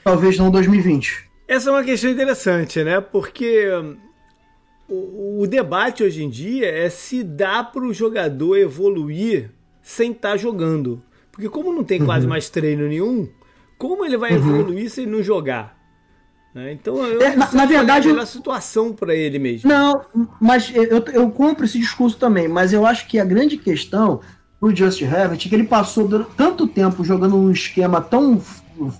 Talvez 0.04 0.38
não 0.38 0.50
2020. 0.50 1.30
Essa 1.48 1.70
é 1.70 1.74
uma 1.74 1.84
questão 1.84 2.10
interessante, 2.10 2.84
né? 2.84 3.00
Porque 3.00 3.70
hum, 3.70 3.98
o, 4.88 5.42
o, 5.42 5.48
debate 5.48 6.04
hoje 6.04 6.24
em 6.24 6.30
dia 6.30 6.68
é 6.68 6.90
se 6.90 7.24
dá 7.24 7.64
para 7.64 7.84
o 7.84 7.94
jogador 7.94 8.58
evoluir 8.58 9.52
sem 9.82 10.12
estar 10.12 10.32
tá 10.32 10.38
jogando. 10.38 11.04
Porque 11.32 11.50
como 11.50 11.74
não 11.74 11.84
tem 11.84 12.04
quase 12.04 12.26
uhum. 12.26 12.30
mais 12.30 12.50
treino 12.50 12.88
nenhum, 12.88 13.30
como 13.78 14.06
ele 14.06 14.18
vai 14.18 14.32
uhum. 14.32 14.38
evoluir 14.38 14.90
sem 14.90 15.06
não 15.06 15.22
jogar? 15.22 15.78
Né? 16.54 16.74
Então, 16.74 16.98
eu 17.06 17.22
é, 17.22 17.36
na, 17.36 17.52
na 17.52 17.66
verdade, 17.66 18.10
a 18.10 18.26
situação 18.26 18.94
para 18.94 19.16
ele 19.16 19.40
mesmo. 19.40 19.70
Não, 19.70 20.06
mas 20.40 20.72
eu, 20.76 21.04
eu 21.14 21.30
compro 21.32 21.66
esse 21.66 21.80
discurso 21.80 22.18
também, 22.18 22.48
mas 22.48 22.74
eu 22.74 22.86
acho 22.86 23.08
que 23.08 23.20
a 23.20 23.26
grande 23.26 23.58
questão 23.58 24.20
Justin 24.76 25.06
Herbert 25.06 25.40
é 25.44 25.50
que 25.50 25.56
ele 25.56 25.64
passou 25.64 26.08
tanto 26.38 26.68
tempo 26.68 27.04
jogando 27.04 27.36
um 27.36 27.52
esquema 27.52 28.00
tão 28.00 28.40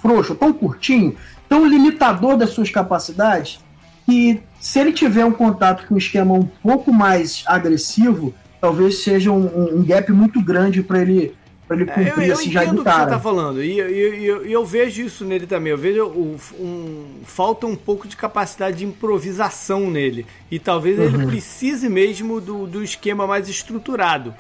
frouxo, 0.02 0.34
tão 0.34 0.52
curtinho, 0.52 1.16
tão 1.48 1.66
limitador 1.66 2.36
das 2.36 2.50
suas 2.50 2.70
capacidades, 2.70 3.60
que 4.06 4.42
se 4.60 4.80
ele 4.80 4.92
tiver 4.92 5.24
um 5.24 5.32
contato 5.32 5.88
com 5.88 5.96
um 5.96 5.98
esquema 5.98 6.34
um 6.34 6.46
pouco 6.64 6.92
mais 6.92 7.44
agressivo, 7.46 8.34
talvez 8.60 9.04
seja 9.04 9.32
um, 9.32 9.78
um 9.78 9.84
gap 9.84 10.12
muito 10.12 10.42
grande 10.42 10.82
para 10.82 11.02
ele 11.02 11.36
ele 11.74 11.86
cumprir 11.86 12.08
eu, 12.18 12.22
eu 12.22 12.34
esse 12.34 12.52
já 12.52 12.66
de 12.66 12.84
cara. 12.84 12.98
que 12.98 13.04
você 13.04 13.10
tá 13.12 13.20
falando 13.20 13.64
e 13.64 13.80
eu, 13.80 13.88
eu, 13.88 14.46
eu, 14.46 14.66
vejo 14.66 15.04
isso 15.04 15.24
nele 15.24 15.48
também. 15.48 15.72
Eu 15.72 15.78
vejo 15.78 16.06
um, 16.06 16.36
um, 16.60 17.06
falta 17.24 17.66
um 17.66 17.78
pouco 17.78 18.10
de 18.10 18.18
capacidade 18.18 18.80
de 18.80 18.86
improvisação 18.86 19.90
nele 19.90 20.26
e 20.50 20.60
talvez 20.60 21.00
uhum. 21.00 21.06
ele 21.06 21.28
precise 21.28 21.88
mesmo 21.88 22.42
do, 22.42 22.68
do 22.68 22.84
esquema 22.84 23.26
mais 23.26 23.48
estruturado. 23.48 24.34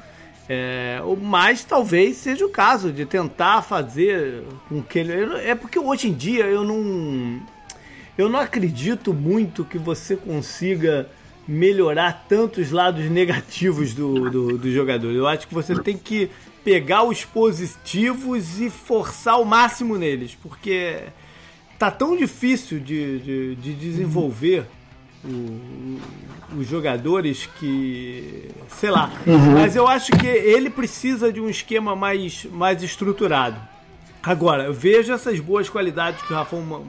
É, 0.53 1.01
mas 1.21 1.63
talvez 1.63 2.17
seja 2.17 2.45
o 2.45 2.49
caso 2.49 2.91
de 2.91 3.05
tentar 3.05 3.61
fazer 3.61 4.43
com 4.67 4.83
que 4.83 4.99
ele. 4.99 5.13
É 5.47 5.55
porque 5.55 5.79
hoje 5.79 6.09
em 6.09 6.13
dia 6.13 6.43
eu 6.43 6.61
não. 6.61 7.39
Eu 8.17 8.27
não 8.27 8.37
acredito 8.37 9.13
muito 9.13 9.63
que 9.63 9.77
você 9.77 10.17
consiga 10.17 11.09
melhorar 11.47 12.25
tantos 12.27 12.69
lados 12.69 13.05
negativos 13.09 13.93
do, 13.93 14.29
do, 14.29 14.57
do 14.57 14.69
jogador. 14.73 15.13
Eu 15.13 15.25
acho 15.25 15.47
que 15.47 15.53
você 15.53 15.73
tem 15.81 15.97
que 15.97 16.29
pegar 16.65 17.03
os 17.03 17.23
positivos 17.23 18.59
e 18.59 18.69
forçar 18.69 19.39
o 19.39 19.45
máximo 19.45 19.97
neles, 19.97 20.35
porque 20.43 21.03
tá 21.79 21.89
tão 21.89 22.17
difícil 22.17 22.77
de, 22.77 23.19
de, 23.19 23.55
de 23.55 23.73
desenvolver 23.73 24.65
o, 25.23 25.99
os 26.57 26.67
jogadores 26.67 27.47
que. 27.59 28.49
sei 28.67 28.91
lá. 28.91 29.11
Uhum. 29.25 29.53
Mas 29.53 29.75
eu 29.75 29.87
acho 29.87 30.11
que 30.13 30.27
ele 30.27 30.69
precisa 30.69 31.31
de 31.31 31.39
um 31.39 31.49
esquema 31.49 31.95
mais, 31.95 32.45
mais 32.45 32.81
estruturado. 32.83 33.59
Agora, 34.23 34.65
eu 34.65 34.73
vejo 34.73 35.11
essas 35.11 35.39
boas 35.39 35.69
qualidades 35.69 36.21
que 36.21 36.31
o 36.31 36.35
Rafão 36.35 36.85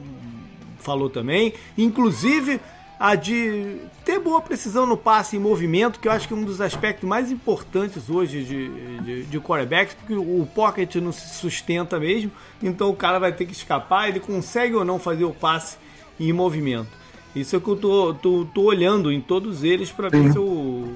falou 0.77 1.09
também, 1.09 1.53
inclusive 1.77 2.59
a 2.99 3.15
de 3.15 3.79
ter 4.05 4.19
boa 4.19 4.39
precisão 4.39 4.85
no 4.85 4.95
passe 4.95 5.35
em 5.35 5.39
movimento, 5.39 5.99
que 5.99 6.07
eu 6.07 6.11
acho 6.11 6.27
que 6.27 6.33
é 6.33 6.37
um 6.37 6.43
dos 6.43 6.61
aspectos 6.61 7.07
mais 7.07 7.31
importantes 7.31 8.09
hoje 8.09 8.43
de, 8.43 8.99
de, 9.01 9.23
de 9.23 9.39
quarterbacks, 9.39 9.95
porque 9.95 10.13
o 10.13 10.47
pocket 10.53 10.95
não 10.95 11.11
se 11.11 11.35
sustenta 11.35 11.99
mesmo, 11.99 12.31
então 12.61 12.89
o 12.89 12.95
cara 12.95 13.19
vai 13.19 13.33
ter 13.33 13.45
que 13.45 13.51
escapar, 13.51 14.07
ele 14.07 14.19
consegue 14.19 14.75
ou 14.75 14.85
não 14.85 14.99
fazer 14.99 15.25
o 15.25 15.33
passe 15.33 15.77
em 16.19 16.31
movimento. 16.31 17.02
Isso 17.35 17.55
é 17.55 17.59
que 17.59 17.67
eu 17.67 17.75
tô, 17.75 18.13
tô, 18.13 18.45
tô 18.53 18.61
olhando 18.61 19.11
em 19.11 19.19
todos 19.19 19.63
eles 19.63 19.91
para 19.91 20.09
ver 20.09 20.31
se 20.31 20.37
eu, 20.37 20.93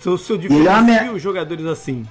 se 0.00 0.08
eu, 0.08 0.18
se 0.18 0.32
eu 0.32 0.38
diferencio 0.38 1.12
os 1.12 1.22
jogadores 1.22 1.64
assim. 1.64 2.06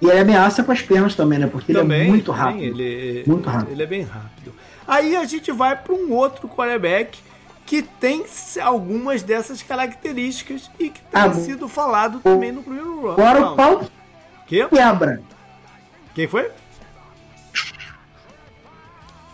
E 0.00 0.06
ele 0.06 0.18
ameaça 0.18 0.62
com 0.62 0.72
as 0.72 0.82
pernas 0.82 1.14
também, 1.14 1.38
né? 1.38 1.46
Porque 1.46 1.72
também, 1.72 2.00
ele 2.00 2.08
é 2.08 2.10
muito 2.10 2.32
rápido. 2.32 2.62
Ele, 2.62 3.24
muito 3.26 3.48
rápido. 3.48 3.72
Ele 3.72 3.82
é 3.82 3.86
bem 3.86 4.02
rápido. 4.02 4.52
Aí 4.86 5.16
a 5.16 5.24
gente 5.24 5.50
vai 5.52 5.76
para 5.76 5.94
um 5.94 6.12
outro 6.12 6.48
quarterback 6.48 7.18
que 7.64 7.82
tem 7.82 8.24
algumas 8.60 9.22
dessas 9.22 9.62
características 9.62 10.70
e 10.78 10.90
que 10.90 11.00
tem 11.00 11.20
ah, 11.20 11.32
sido 11.32 11.68
falado 11.68 12.20
também 12.20 12.52
no 12.52 12.62
primeiro 12.62 13.00
round. 13.00 13.20
Agora 13.20 13.46
o 13.46 13.56
pau 13.56 13.84
que? 14.46 14.66
quebra. 14.66 15.22
Quem 16.14 16.26
foi? 16.26 16.50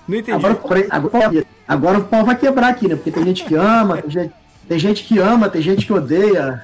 Não 0.07 0.17
entendi. 0.17 0.47
Agora, 0.47 0.87
agora, 0.91 1.47
agora, 1.69 1.99
o 1.99 2.05
pau 2.05 2.25
vai 2.25 2.35
quebrar 2.35 2.71
aqui, 2.71 2.89
né? 2.89 2.97
Porque 2.97 3.11
tem 3.11 3.25
gente 3.25 3.45
que 3.45 3.55
ama, 3.55 4.01
tem 4.01 4.11
gente, 4.11 4.35
tem 4.67 4.79
gente 4.79 5.05
que 5.05 5.19
ama, 5.19 5.49
tem 5.49 5.63
gente 5.63 5.87
que 5.87 5.93
odeia. 5.93 6.63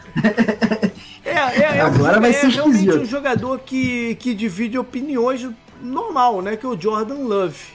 É, 1.25 1.31
é, 1.31 1.63
é 1.77 1.81
agora 1.83 2.19
vai 2.19 2.31
é 2.31 2.33
ser 2.33 2.49
realmente 2.49 2.97
um 2.97 3.05
jogador 3.05 3.61
que, 3.61 4.15
que 4.17 4.35
divide 4.35 4.79
opiniões 4.79 5.47
normal, 5.83 6.41
né? 6.41 6.57
Que 6.57 6.65
é 6.65 6.69
o 6.69 6.81
Jordan 6.81 7.27
Love. 7.27 7.75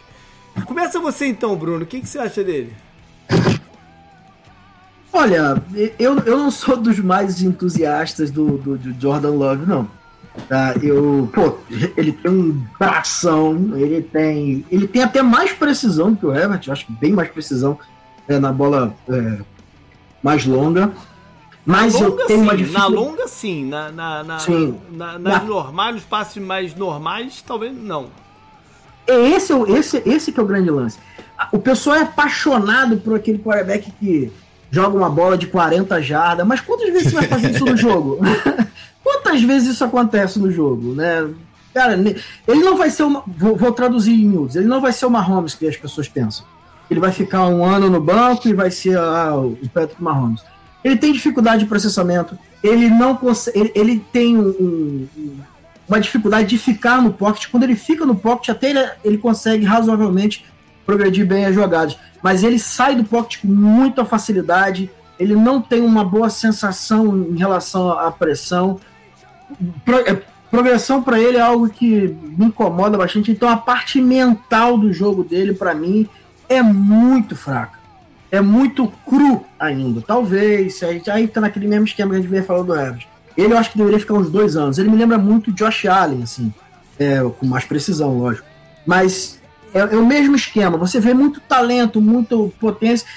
Começa 0.66 1.00
você 1.00 1.28
então, 1.28 1.56
Bruno. 1.56 1.84
O 1.84 1.88
que, 1.88 2.02
que 2.02 2.08
você 2.08 2.20
acha 2.20 2.44
dele? 2.44 2.74
Olha, 5.12 5.62
eu, 5.98 6.20
eu 6.20 6.38
não 6.38 6.52
sou 6.52 6.78
dos 6.78 7.00
mais 7.00 7.42
entusiastas 7.42 8.30
do, 8.30 8.58
do, 8.58 8.78
do 8.78 9.02
Jordan 9.02 9.32
Love, 9.32 9.66
não. 9.66 9.99
Tá? 10.48 10.76
Eu, 10.82 11.30
pô, 11.34 11.58
ele 11.98 12.12
tem 12.12 12.32
um 12.32 12.64
bração, 12.78 13.72
ele 13.76 14.02
tem. 14.02 14.66
Ele 14.72 14.88
tem 14.88 15.04
até 15.04 15.22
mais 15.22 15.52
precisão 15.52 16.16
que 16.16 16.26
o 16.26 16.34
Herbert, 16.34 16.62
eu 16.66 16.74
acho 16.74 16.86
que 16.86 16.94
bem 16.94 17.12
mais 17.12 17.30
precisão 17.30 17.78
é, 18.28 18.40
na 18.40 18.52
bola 18.52 18.94
é, 19.10 19.40
mais 20.24 20.46
longa. 20.46 20.92
Mas 21.66 21.94
na 21.94 22.00
longa, 22.00 22.22
eu 22.22 22.28
tenho 22.28 22.40
sim, 22.40 22.46
uma 22.46 22.58
dificuldade. 22.58 22.94
Na 22.94 23.02
longa, 23.02 23.28
sim. 23.28 23.66
Na, 23.66 23.92
na, 23.92 24.24
na, 24.24 24.40
sim. 24.40 24.80
na, 24.92 25.20
nas 25.20 25.34
na... 25.34 25.44
normais, 25.44 25.96
nos 25.96 26.04
passes 26.04 26.42
mais 26.42 26.76
normais, 26.76 27.44
talvez 27.46 27.76
não. 27.76 28.08
É 29.08 29.30
esse, 29.32 29.54
esse, 29.54 30.04
esse 30.06 30.32
que 30.32 30.40
é 30.40 30.44
o 30.44 30.46
grande 30.46 30.70
lance. 30.70 31.00
O 31.52 31.60
pessoal 31.60 31.96
é 31.96 32.02
apaixonado 32.04 32.98
por 32.98 33.16
aquele 33.16 33.40
quarterback 33.40 33.92
que 33.92 34.32
joga 34.70 34.96
uma 34.96 35.10
bola 35.10 35.38
de 35.38 35.48
40 35.48 36.02
jardas, 36.02 36.46
mas 36.46 36.62
quantas 36.62 36.90
vezes 36.90 37.10
você 37.10 37.16
vai 37.16 37.28
fazer 37.28 37.52
isso 37.52 37.66
no 37.66 37.76
jogo? 37.78 38.20
Quantas 39.30 39.44
vezes 39.44 39.76
isso 39.76 39.84
acontece 39.84 40.40
no 40.40 40.52
jogo, 40.52 40.94
né? 40.94 41.30
Cara, 41.74 41.94
ele 41.94 42.64
não 42.64 42.76
vai 42.76 42.90
ser 42.90 43.04
uma. 43.04 43.24
Vou, 43.28 43.56
vou 43.56 43.72
traduzir 43.72 44.14
em 44.14 44.26
miúdos. 44.28 44.56
Ele 44.56 44.68
não 44.68 44.82
vai 44.82 44.92
ser 44.92 45.06
o 45.06 45.10
Mahomes 45.10 45.54
que 45.54 45.68
as 45.68 45.78
pessoas 45.78 46.08
pensam. 46.08 46.46
Ele 46.90 47.00
vai 47.00 47.12
ficar 47.12 47.48
um 47.48 47.64
ano 47.64 47.90
no 47.90 48.02
banco 48.02 48.48
e 48.48 48.54
vai 48.54 48.72
ser 48.72 48.98
ah, 48.98 49.36
o 49.36 49.56
Patrick 49.72 50.02
Mahomes. 50.02 50.42
Ele 50.84 50.98
tem 50.98 51.14
dificuldade 51.14 51.64
de 51.64 51.70
processamento. 51.70 52.38
Ele 52.64 52.90
não 52.90 53.16
consegue. 53.16 53.72
Ele, 53.76 54.04
tem 54.12 54.36
um, 54.36 54.50
um, 54.50 55.08
uma 55.88 56.00
dificuldade 56.00 56.48
de 56.48 56.58
ficar 56.58 57.02
no 57.02 57.14
pocket. 57.14 57.48
Quando 57.52 57.64
ele 57.64 57.76
fica 57.76 58.06
no 58.06 58.16
pocket, 58.16 58.50
até 58.50 58.72
ele, 58.72 58.90
ele 59.04 59.18
consegue 59.20 59.64
razoavelmente 59.64 60.46
progredir 60.86 61.28
bem 61.28 61.46
as 61.46 61.54
jogadas 61.54 61.98
mas 62.22 62.44
ele 62.44 62.60
sai 62.60 62.96
do 62.96 63.04
pocket 63.04 63.42
com 63.42 63.48
muita 63.48 64.06
facilidade, 64.06 64.90
ele 65.18 65.36
não 65.36 65.62
tem 65.62 65.82
uma 65.82 66.04
boa 66.04 66.30
sensação 66.30 67.18
em 67.18 67.38
relação 67.38 67.92
à 67.92 68.12
pressão. 68.12 68.80
Pro, 69.86 69.98
é, 69.98 70.22
progressão 70.50 71.02
para 71.02 71.20
ele 71.20 71.38
é 71.38 71.42
algo 71.42 71.70
que 71.70 72.16
me 72.38 72.46
incomoda 72.46 72.98
bastante, 72.98 73.32
então 73.32 73.48
a 73.48 73.58
parte 73.58 74.02
mental 74.02 74.78
do 74.78 74.92
jogo 74.92 75.24
dele, 75.24 75.54
para 75.54 75.74
mim, 75.74 76.08
é 76.48 76.62
muito 76.62 77.36
fraca. 77.36 77.78
É 78.32 78.42
muito 78.42 78.92
cru 79.06 79.44
ainda. 79.60 80.02
Talvez, 80.02 80.82
aí 80.84 81.28
tá 81.28 81.42
naquele 81.42 81.68
mesmo 81.68 81.86
esquema 81.86 82.12
que 82.12 82.18
a 82.18 82.22
gente 82.22 82.30
veio 82.30 82.44
falando 82.44 82.68
do 82.68 82.76
Evans. 82.76 83.08
Ele 83.36 83.54
eu 83.54 83.58
acho 83.58 83.72
que 83.72 83.78
deveria 83.78 84.00
ficar 84.00 84.16
uns 84.16 84.30
dois 84.30 84.56
anos. 84.56 84.78
Ele 84.78 84.90
me 84.90 84.98
lembra 84.98 85.18
muito 85.18 85.52
Josh 85.52 85.86
Allen, 85.86 86.24
assim, 86.24 86.54
é, 87.00 87.22
com 87.40 87.46
mais 87.46 87.66
precisão, 87.66 88.18
lógico. 88.18 88.46
Mas 88.86 89.40
é, 89.74 89.80
é, 89.80 89.98
o 89.98 90.06
mesmo 90.06 90.36
esquema. 90.36 90.78
Você 90.78 91.00
vê 91.00 91.14
muito 91.14 91.40
talento, 91.40 92.02
muita 92.02 92.36
potência, 92.60 93.08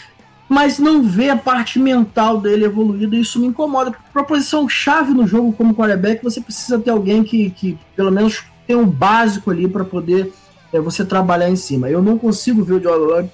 mas 0.53 0.79
não 0.79 1.03
vê 1.03 1.31
a 1.31 1.37
parte 1.37 1.79
mental 1.79 2.39
dele 2.39 2.67
evoluída. 2.67 3.17
E 3.17 3.21
isso 3.21 3.41
me 3.41 3.47
incomoda. 3.47 3.95
Para 4.13 4.23
posição 4.23 4.69
chave 4.69 5.15
no 5.15 5.27
jogo 5.27 5.51
como 5.55 5.75
quarterback, 5.75 6.23
você 6.23 6.43
precisa 6.43 6.79
ter 6.79 6.91
alguém 6.91 7.25
que, 7.25 7.51
que 7.51 7.79
pelo 7.97 8.11
menos 8.13 8.45
tem 8.67 8.77
um 8.77 8.87
básico 8.87 9.51
ali 9.51 9.67
para 9.67 9.83
poder 9.83 10.31
é, 10.71 10.79
você 10.79 11.07
trabalhar 11.07 11.49
em 11.49 11.57
cima. 11.57 11.89
Eu 11.89 12.03
não 12.03 12.19
consigo 12.19 12.63
ver 12.63 12.75
o 12.75 12.83
Joe 12.83 12.99
Love 12.99 13.31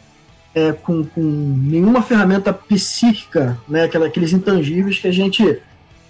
é, 0.54 0.70
com, 0.70 1.04
com 1.04 1.20
nenhuma 1.20 2.02
ferramenta 2.02 2.52
psíquica, 2.52 3.58
né, 3.68 3.84
aqueles 3.84 4.32
intangíveis 4.32 5.00
que 5.00 5.08
a 5.08 5.12
gente 5.12 5.60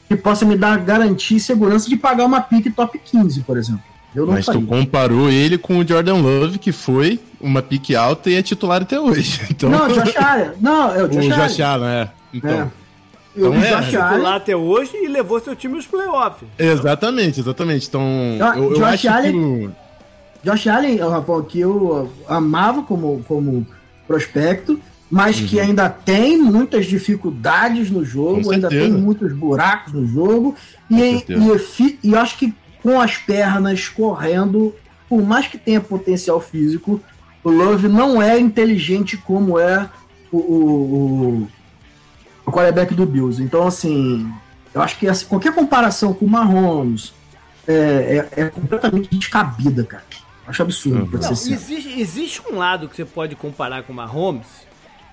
que 0.07 0.17
possa 0.17 0.45
me 0.45 0.57
dar 0.57 0.79
garantia 0.79 1.39
e 1.39 1.41
segurança 1.41 1.89
de 1.89 1.97
pagar 1.97 2.27
uma 2.27 2.41
pique 2.41 2.71
top 2.71 2.99
15, 2.99 3.43
por 3.43 3.57
exemplo. 3.57 3.83
Mas 4.15 4.47
faria. 4.47 4.61
tu 4.61 4.67
comparou 4.67 5.31
ele 5.31 5.59
com 5.59 5.79
o 5.79 5.87
Jordan 5.87 6.17
Love, 6.17 6.59
que 6.59 6.73
foi 6.73 7.21
uma 7.41 7.63
pique 7.63 7.95
alta 7.95 8.31
e 8.31 8.35
é 8.35 8.43
titular 8.43 8.83
até 8.83 8.99
hoje. 8.99 9.41
Então... 9.51 9.71
Não, 9.71 9.87
o 9.87 9.93
Josh 9.93 10.17
Allen. 10.17 10.51
Não, 10.61 10.95
é 10.95 11.03
o 11.03 11.09
Josh, 11.09 11.27
o 11.27 11.29
Josh 11.29 11.61
Allen. 11.61 11.89
é. 11.89 12.09
Então, 12.33 12.51
é. 12.51 12.69
Então 13.37 13.51
o 13.51 13.55
é. 13.55 13.77
Josh 13.77 13.87
titular 13.87 14.35
até 14.35 14.57
hoje 14.57 14.97
e 14.97 15.09
levou 15.09 15.41
seu 15.41 15.55
time 15.55 15.77
aos 15.77 15.87
playoffs. 15.87 16.49
Exatamente, 16.59 17.41
exatamente. 17.41 17.87
Então, 17.87 18.03
eu, 18.57 18.73
eu 18.73 18.75
Josh 18.75 19.07
Allen, 19.07 19.33
que... 19.33 20.51
Josh 20.51 20.67
Allen, 20.67 20.97
Rafael, 20.97 21.43
que 21.45 21.61
eu 21.61 22.11
amava 22.27 22.83
como, 22.83 23.23
como 23.29 23.67
prospecto, 24.07 24.81
mas 25.11 25.41
uhum. 25.41 25.47
que 25.47 25.61
ainda 25.61 25.89
tem 25.89 26.39
muitas 26.39 26.87
dificuldades 26.87 27.91
no 27.91 28.05
jogo, 28.05 28.51
ainda 28.51 28.69
tem 28.69 28.91
muitos 28.91 29.33
buracos 29.33 29.93
no 29.93 30.07
jogo, 30.07 30.55
e, 30.91 30.97
e, 30.97 31.25
e, 31.29 31.99
e 32.03 32.13
eu 32.13 32.19
acho 32.19 32.39
que 32.39 32.55
com 32.83 33.01
as 33.01 33.17
pernas 33.17 33.89
correndo, 33.89 34.75
por 35.09 35.23
mais 35.23 35.47
que 35.47 35.59
tenha 35.59 35.81
potencial 35.81 36.41
físico, 36.41 37.01
o 37.43 37.51
Love 37.51 37.89
não 37.89 38.21
é 38.21 38.39
inteligente 38.39 39.17
como 39.17 39.59
é 39.59 39.89
o, 40.31 40.37
o, 40.39 41.49
o, 42.45 42.53
quarterback 42.53 42.95
do 42.95 43.07
Bills. 43.07 43.43
Então, 43.43 43.67
assim, 43.67 44.31
eu 44.75 44.83
acho 44.83 44.99
que 44.99 45.09
assim, 45.09 45.27
qualquer 45.27 45.55
comparação 45.55 46.13
com 46.13 46.27
o 46.27 46.29
Mahomes 46.29 47.13
é, 47.67 48.29
é, 48.37 48.43
é 48.43 48.49
completamente 48.49 49.15
descabida, 49.17 49.85
cara. 49.85 50.05
Acho 50.47 50.63
absurdo. 50.63 51.15
Uhum. 51.15 51.21
Não, 51.21 51.31
existe, 51.31 52.01
existe 52.01 52.43
um 52.51 52.57
lado 52.57 52.89
que 52.89 52.97
você 52.97 53.05
pode 53.05 53.37
comparar 53.37 53.83
com 53.83 53.93
o 53.93 53.97
Mahomes, 53.97 54.47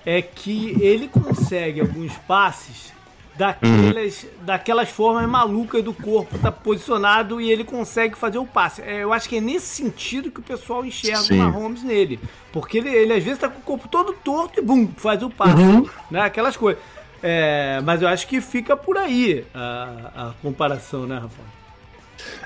é 0.04 0.22
que 0.22 0.76
ele 0.80 1.08
consegue 1.08 1.80
alguns 1.80 2.12
passes 2.26 2.95
daquelas, 3.36 4.22
uhum. 4.22 4.28
daquelas 4.44 4.88
formas 4.88 5.28
malucas 5.28 5.82
do 5.82 5.92
corpo, 5.92 6.38
tá 6.38 6.50
posicionado 6.50 7.40
e 7.40 7.50
ele 7.50 7.64
consegue 7.64 8.16
fazer 8.16 8.38
o 8.38 8.46
passe. 8.46 8.82
É, 8.82 9.02
eu 9.02 9.12
acho 9.12 9.28
que 9.28 9.36
é 9.36 9.40
nesse 9.40 9.66
sentido 9.66 10.30
que 10.30 10.40
o 10.40 10.42
pessoal 10.42 10.84
enxerga 10.84 11.18
Sim. 11.18 11.40
o 11.40 11.44
Mahomes 11.44 11.82
nele. 11.82 12.18
Porque 12.52 12.78
ele, 12.78 12.88
ele 12.88 13.12
às 13.12 13.22
vezes 13.22 13.38
tá 13.38 13.48
com 13.48 13.58
o 13.58 13.62
corpo 13.62 13.88
todo 13.88 14.12
torto 14.12 14.60
e 14.60 14.62
bum, 14.62 14.88
faz 14.96 15.22
o 15.22 15.30
passe. 15.30 15.62
Uhum. 15.62 15.86
Né? 16.10 16.20
Aquelas 16.20 16.56
coisas. 16.56 16.82
É, 17.22 17.80
mas 17.84 18.02
eu 18.02 18.08
acho 18.08 18.26
que 18.26 18.40
fica 18.40 18.76
por 18.76 18.96
aí 18.96 19.44
a, 19.54 20.10
a 20.14 20.32
comparação, 20.42 21.06
né, 21.06 21.14
Rafael? 21.14 21.56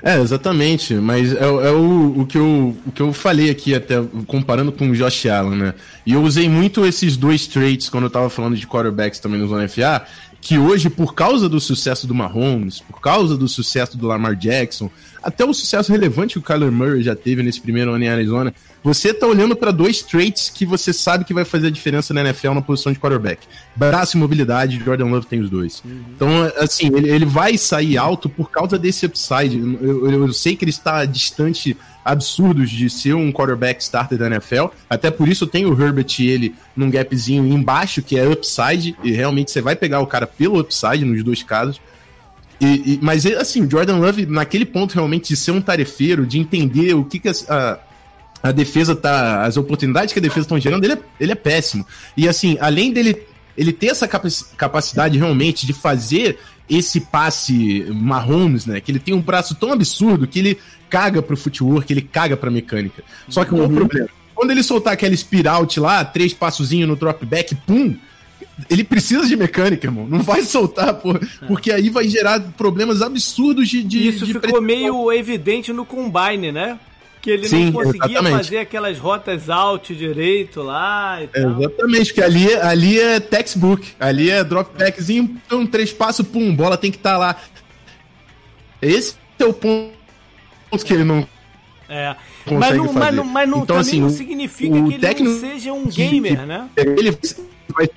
É, 0.03 0.19
exatamente. 0.19 0.95
Mas 0.95 1.33
é, 1.33 1.43
é 1.43 1.71
o, 1.71 2.21
o, 2.21 2.25
que 2.25 2.37
eu, 2.37 2.75
o 2.85 2.91
que 2.91 3.01
eu 3.01 3.13
falei 3.13 3.49
aqui, 3.49 3.73
até 3.73 3.95
comparando 4.27 4.71
com 4.71 4.89
o 4.89 4.95
Josh 4.95 5.25
Allen, 5.27 5.57
né? 5.57 5.73
E 6.05 6.13
eu 6.13 6.21
usei 6.21 6.49
muito 6.49 6.85
esses 6.85 7.15
dois 7.15 7.47
traits 7.47 7.89
quando 7.89 8.05
eu 8.05 8.09
tava 8.09 8.29
falando 8.29 8.55
de 8.55 8.67
quarterbacks 8.67 9.19
também 9.19 9.39
no 9.39 9.47
Zona 9.47 9.67
FA, 9.67 10.05
que 10.41 10.57
hoje, 10.57 10.89
por 10.89 11.13
causa 11.13 11.47
do 11.47 11.59
sucesso 11.59 12.07
do 12.07 12.15
Mahomes, 12.15 12.79
por 12.79 12.99
causa 12.99 13.37
do 13.37 13.47
sucesso 13.47 13.95
do 13.95 14.07
Lamar 14.07 14.35
Jackson, 14.35 14.89
até 15.21 15.45
o 15.45 15.53
sucesso 15.53 15.91
relevante 15.91 16.33
que 16.33 16.39
o 16.39 16.41
Kyler 16.41 16.71
Murray 16.71 17.03
já 17.03 17.15
teve 17.15 17.43
nesse 17.43 17.61
primeiro 17.61 17.91
ano 17.93 18.03
em 18.03 18.09
Arizona, 18.09 18.53
você 18.83 19.13
tá 19.13 19.27
olhando 19.27 19.55
para 19.55 19.71
dois 19.71 20.01
traits 20.01 20.49
que 20.49 20.65
você 20.65 20.91
sabe 20.91 21.23
que 21.23 21.33
vai 21.33 21.45
fazer 21.45 21.67
a 21.67 21.71
diferença 21.71 22.13
na 22.13 22.21
NFL 22.21 22.53
na 22.53 22.61
posição 22.61 22.91
de 22.91 22.99
quarterback. 22.99 23.47
Braço 23.75 24.17
e 24.17 24.19
mobilidade, 24.19 24.81
Jordan 24.83 25.05
Love 25.05 25.27
tem 25.27 25.39
os 25.39 25.49
dois. 25.49 25.83
Uhum. 25.85 26.03
Então, 26.15 26.29
assim, 26.57 26.87
ele, 26.87 27.09
ele 27.09 27.25
vai 27.25 27.57
sair 27.57 27.97
alto 27.97 28.27
por 28.27 28.49
causa 28.49 28.79
desse 28.79 29.05
upside. 29.05 29.57
Eu, 29.57 30.09
eu, 30.09 30.27
eu 30.27 30.33
sei 30.33 30.55
que 30.55 30.63
ele 30.63 30.71
está 30.71 31.05
distante 31.05 31.77
absurdos 32.03 32.71
de 32.71 32.89
ser 32.89 33.13
um 33.13 33.31
quarterback 33.31 33.81
starter 33.81 34.17
da 34.17 34.25
NFL. 34.25 34.67
Até 34.89 35.11
por 35.11 35.29
isso 35.29 35.45
tem 35.45 35.65
o 35.65 35.79
Herbert 35.79 36.07
e 36.17 36.27
ele 36.27 36.55
num 36.75 36.89
gapzinho 36.89 37.45
embaixo, 37.45 38.01
que 38.01 38.17
é 38.17 38.27
upside, 38.27 38.95
e 39.03 39.11
realmente 39.11 39.51
você 39.51 39.61
vai 39.61 39.75
pegar 39.75 39.99
o 39.99 40.07
cara 40.07 40.25
pelo 40.25 40.59
upside 40.59 41.05
nos 41.05 41.23
dois 41.23 41.43
casos. 41.43 41.79
E, 42.59 42.93
e, 42.93 42.99
mas, 43.01 43.25
assim, 43.25 43.69
Jordan 43.69 43.97
Love, 43.97 44.25
naquele 44.25 44.65
ponto 44.65 44.93
realmente 44.93 45.29
de 45.29 45.35
ser 45.35 45.51
um 45.51 45.61
tarefeiro, 45.61 46.25
de 46.25 46.39
entender 46.39 46.93
o 46.95 47.03
que, 47.03 47.19
que 47.19 47.29
a, 47.29 47.33
a 47.49 47.79
defesa 48.49 48.95
tá. 48.95 49.43
As 49.43 49.57
oportunidades 49.57 50.13
que 50.13 50.19
a 50.19 50.21
defesa 50.21 50.41
estão 50.41 50.59
gerando, 50.59 50.83
ele 50.83 50.93
é, 50.93 50.99
ele 51.19 51.31
é 51.33 51.35
péssimo. 51.35 51.85
E 52.17 52.27
assim, 52.27 52.57
além 52.59 52.91
dele 52.91 53.27
ele 53.57 53.73
ter 53.73 53.87
essa 53.87 54.07
capacidade 54.07 55.17
realmente 55.17 55.65
de 55.67 55.73
fazer 55.73 56.39
esse 56.69 57.01
passe 57.01 57.85
Mahomes, 57.89 58.65
né? 58.65 58.79
Que 58.79 58.91
ele 58.91 58.99
tem 58.99 59.13
um 59.13 59.21
braço 59.21 59.55
tão 59.55 59.71
absurdo 59.71 60.25
que 60.25 60.39
ele 60.39 60.57
caga 60.89 61.21
pro 61.21 61.37
footwork, 61.37 61.91
ele 61.91 62.01
caga 62.01 62.37
pra 62.37 62.49
mecânica. 62.49 63.03
Só 63.27 63.43
que 63.43 63.53
uhum. 63.53 63.65
o 63.65 63.69
problema? 63.69 64.09
Quando 64.33 64.51
ele 64.51 64.63
soltar 64.63 64.93
aquela 64.93 65.15
spiraut 65.15 65.79
lá, 65.79 66.03
três 66.03 66.33
passozinhos 66.33 66.87
no 66.87 66.95
drop 66.95 67.25
back, 67.25 67.53
pum, 67.67 67.95
ele 68.69 68.83
precisa 68.83 69.27
de 69.27 69.35
mecânica, 69.35 69.85
irmão. 69.85 70.07
Não 70.07 70.19
vai 70.19 70.43
soltar, 70.43 70.93
pô, 70.95 71.11
é. 71.11 71.45
porque 71.47 71.71
aí 71.71 71.89
vai 71.89 72.07
gerar 72.07 72.39
problemas 72.57 73.01
absurdos 73.01 73.67
de. 73.67 73.83
de 73.83 74.07
Isso 74.07 74.25
de 74.25 74.33
ficou 74.33 74.61
meio 74.61 75.11
evidente 75.11 75.73
no 75.73 75.85
Combine, 75.85 76.51
né? 76.51 76.79
Que 77.21 77.29
ele 77.29 77.47
Sim, 77.47 77.65
não 77.65 77.73
conseguia 77.73 78.05
exatamente. 78.05 78.37
fazer 78.37 78.57
aquelas 78.57 78.97
rotas 78.97 79.49
alt 79.49 79.91
direito 79.91 80.63
lá 80.63 81.21
e 81.21 81.27
tal. 81.27 81.59
Exatamente, 81.59 82.05
porque 82.07 82.23
ali, 82.23 82.53
ali 82.55 82.99
é 82.99 83.19
textbook. 83.19 83.93
Ali 83.99 84.31
é 84.31 84.43
drop 84.43 84.75
backzinho, 84.75 85.39
um 85.51 85.67
três 85.67 85.93
passos, 85.93 86.27
pum, 86.27 86.55
bola 86.55 86.77
tem 86.77 86.89
que 86.89 86.97
estar 86.97 87.11
tá 87.11 87.17
lá. 87.17 87.35
Esse 88.81 89.15
é 89.37 89.45
o 89.45 89.53
ponto 89.53 89.93
que 90.83 90.93
ele 90.93 91.03
não. 91.03 91.27
É. 91.87 92.15
Mas, 92.49 92.75
não, 92.75 92.91
mas, 92.91 93.15
não, 93.15 93.23
mas 93.23 93.49
não, 93.49 93.63
então, 93.63 93.77
assim, 93.77 94.01
não 94.01 94.09
significa 94.09 94.73
que 94.81 95.05
ele 95.05 95.23
não 95.23 95.39
seja 95.39 95.73
um 95.73 95.85
gamer, 95.87 96.39
que, 96.39 96.45
né? 96.45 96.69
Ele 96.75 97.15
vai 97.69 97.87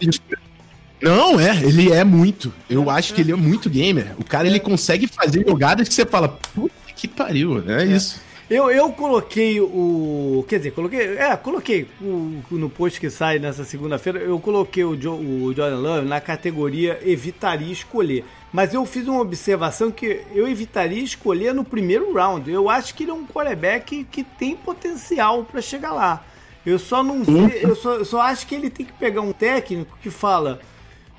não, 1.05 1.39
é, 1.39 1.63
ele 1.63 1.93
é 1.93 2.03
muito. 2.03 2.53
Eu 2.69 2.91
é, 2.91 2.95
acho 2.95 3.13
é. 3.13 3.17
que 3.17 3.21
ele 3.21 3.33
é 3.33 3.37
muito 3.37 3.69
gamer. 3.69 4.13
O 4.19 4.25
cara, 4.25 4.47
ele 4.47 4.59
consegue 4.59 5.07
fazer 5.07 5.45
jogadas 5.47 5.87
que 5.87 5.93
você 5.95 6.07
fala, 6.07 6.29
puta 6.29 6.75
que 6.97 7.07
pariu, 7.07 7.61
né? 7.61 7.83
É 7.83 7.87
isso. 7.87 8.21
Eu, 8.49 8.71
eu 8.71 8.93
coloquei 8.93 9.59
o. 9.59 10.45
Quer 10.47 10.59
dizer, 10.59 10.73
coloquei. 10.73 11.17
É, 11.17 11.35
coloquei 11.37 11.89
o, 12.01 12.43
no 12.51 12.69
post 12.69 13.01
que 13.01 13.09
sai 13.09 13.39
nessa 13.39 13.65
segunda-feira. 13.65 14.19
Eu 14.19 14.39
coloquei 14.39 14.85
o, 14.85 14.95
jo, 14.95 15.15
o 15.15 15.53
Jordan 15.55 15.79
Love 15.79 16.07
na 16.07 16.21
categoria 16.21 17.01
evitaria 17.03 17.73
escolher. 17.73 18.25
Mas 18.53 18.75
eu 18.75 18.85
fiz 18.85 19.09
uma 19.09 19.21
observação 19.21 19.91
que 19.91 20.23
eu 20.33 20.47
evitaria 20.47 21.03
escolher 21.03 21.55
no 21.55 21.65
primeiro 21.65 22.13
round. 22.13 22.51
Eu 22.51 22.69
acho 22.69 22.95
que 22.95 23.05
ele 23.05 23.11
é 23.11 23.15
um 23.15 23.27
quarterback 23.27 24.05
que 24.05 24.23
tem 24.23 24.55
potencial 24.55 25.45
para 25.45 25.63
chegar 25.63 25.93
lá. 25.93 26.25
Eu 26.67 26.79
só 26.79 27.03
não 27.03 27.25
sei, 27.25 27.61
eu 27.63 27.75
só, 27.75 27.95
eu 27.95 28.05
só 28.05 28.21
acho 28.21 28.47
que 28.47 28.55
ele 28.55 28.71
tem 28.71 28.85
que 28.85 28.93
pegar 28.93 29.23
um 29.23 29.33
técnico 29.33 29.99
que 30.03 30.11
fala: 30.11 30.61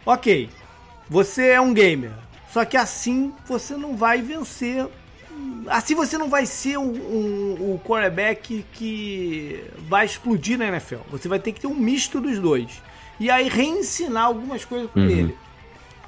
Ok, 0.06 0.48
você 1.10 1.50
é 1.50 1.62
um 1.62 1.74
gamer, 1.74 2.12
só 2.52 2.64
que 2.66 2.78
assim 2.78 3.34
você 3.48 3.76
não 3.76 3.96
vai 3.96 4.22
vencer 4.22 4.88
assim 5.68 5.96
você 5.96 6.18
não 6.18 6.30
vai 6.30 6.46
ser 6.46 6.78
um, 6.78 6.92
um, 6.92 7.74
um 7.74 7.78
quarterback 7.78 8.66
que 8.74 9.64
vai 9.88 10.06
explodir 10.06 10.58
na 10.58 10.68
NFL. 10.68 10.98
Você 11.12 11.28
vai 11.28 11.40
ter 11.40 11.52
que 11.52 11.62
ter 11.62 11.68
um 11.68 11.76
misto 11.76 12.20
dos 12.22 12.40
dois. 12.40 12.82
E 13.20 13.30
aí 13.30 13.48
reensinar 13.48 14.26
algumas 14.26 14.66
coisas 14.66 14.90
para 14.90 15.02
uhum. 15.02 15.10
ele. 15.10 15.38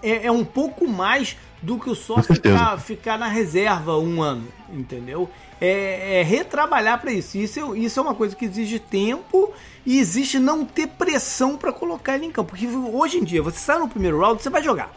É, 0.02 0.28
é, 0.28 0.32
um 0.32 0.46
pouco 0.46 0.88
mais 0.88 1.36
do 1.62 1.80
que 1.80 1.94
só 1.96 2.22
ficar, 2.22 2.78
ficar 2.80 3.18
na 3.18 3.28
reserva 3.28 3.98
um 3.98 4.22
ano, 4.22 4.48
entendeu? 4.70 5.28
É, 5.60 6.20
é 6.20 6.24
retrabalhar 6.24 7.02
para 7.02 7.12
isso. 7.12 7.38
isso. 7.38 7.76
Isso 7.76 8.00
é 8.00 8.04
uma 8.04 8.14
coisa 8.14 8.36
que 8.36 8.46
exige 8.46 8.78
tempo 8.78 9.52
e 9.86 9.98
existe 10.00 10.38
não 10.38 10.66
ter 10.66 10.88
pressão 10.88 11.58
para 11.58 11.74
colocar 11.74 12.16
ele 12.16 12.26
em 12.26 12.32
campo. 12.32 12.52
Porque 12.52 12.68
hoje 12.68 13.18
em 13.18 13.24
dia, 13.24 13.42
você 13.42 13.58
sai 13.58 13.80
no 13.80 13.88
primeiro 13.88 14.20
round, 14.20 14.42
você 14.42 14.50
vai 14.50 14.62
jogar. 14.62 14.92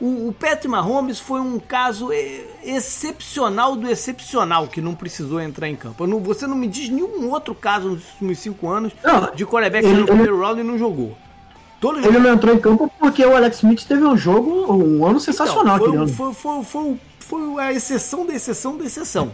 O, 0.00 0.28
o 0.28 0.32
Patrick 0.32 0.68
Mahomes 0.68 1.18
foi 1.18 1.40
um 1.40 1.58
caso 1.58 2.10
excepcional 2.62 3.74
do 3.74 3.88
excepcional 3.88 4.68
que 4.68 4.80
não 4.80 4.94
precisou 4.94 5.40
entrar 5.40 5.68
em 5.68 5.76
campo. 5.76 6.06
Não, 6.06 6.20
você 6.20 6.46
não 6.46 6.56
me 6.56 6.66
diz 6.66 6.88
nenhum 6.90 7.30
outro 7.30 7.54
caso 7.54 7.90
nos 7.90 8.04
últimos 8.12 8.38
cinco 8.38 8.68
anos 8.68 8.92
não, 9.02 9.34
de 9.34 9.46
quarterback 9.46 9.86
ele, 9.86 10.00
no 10.00 10.06
primeiro 10.06 10.40
round 10.40 10.60
e 10.60 10.64
não 10.64 10.78
jogou. 10.78 11.16
Todo 11.80 11.98
ele 11.98 12.12
jogo. 12.12 12.20
não 12.20 12.34
entrou 12.34 12.54
em 12.54 12.58
campo 12.58 12.92
porque 12.98 13.24
o 13.24 13.34
Alex 13.34 13.56
Smith 13.58 13.84
teve 13.84 14.04
um 14.04 14.16
jogo, 14.16 14.72
um 14.72 15.06
ano 15.06 15.18
sensacional. 15.18 15.76
Então, 15.76 16.08
foi, 16.08 16.34
foi, 16.34 16.64
foi, 16.64 17.00
foi, 17.18 17.62
a 17.62 17.72
exceção 17.72 18.26
da 18.26 18.34
exceção 18.34 18.76
da 18.76 18.84
exceção. 18.84 19.32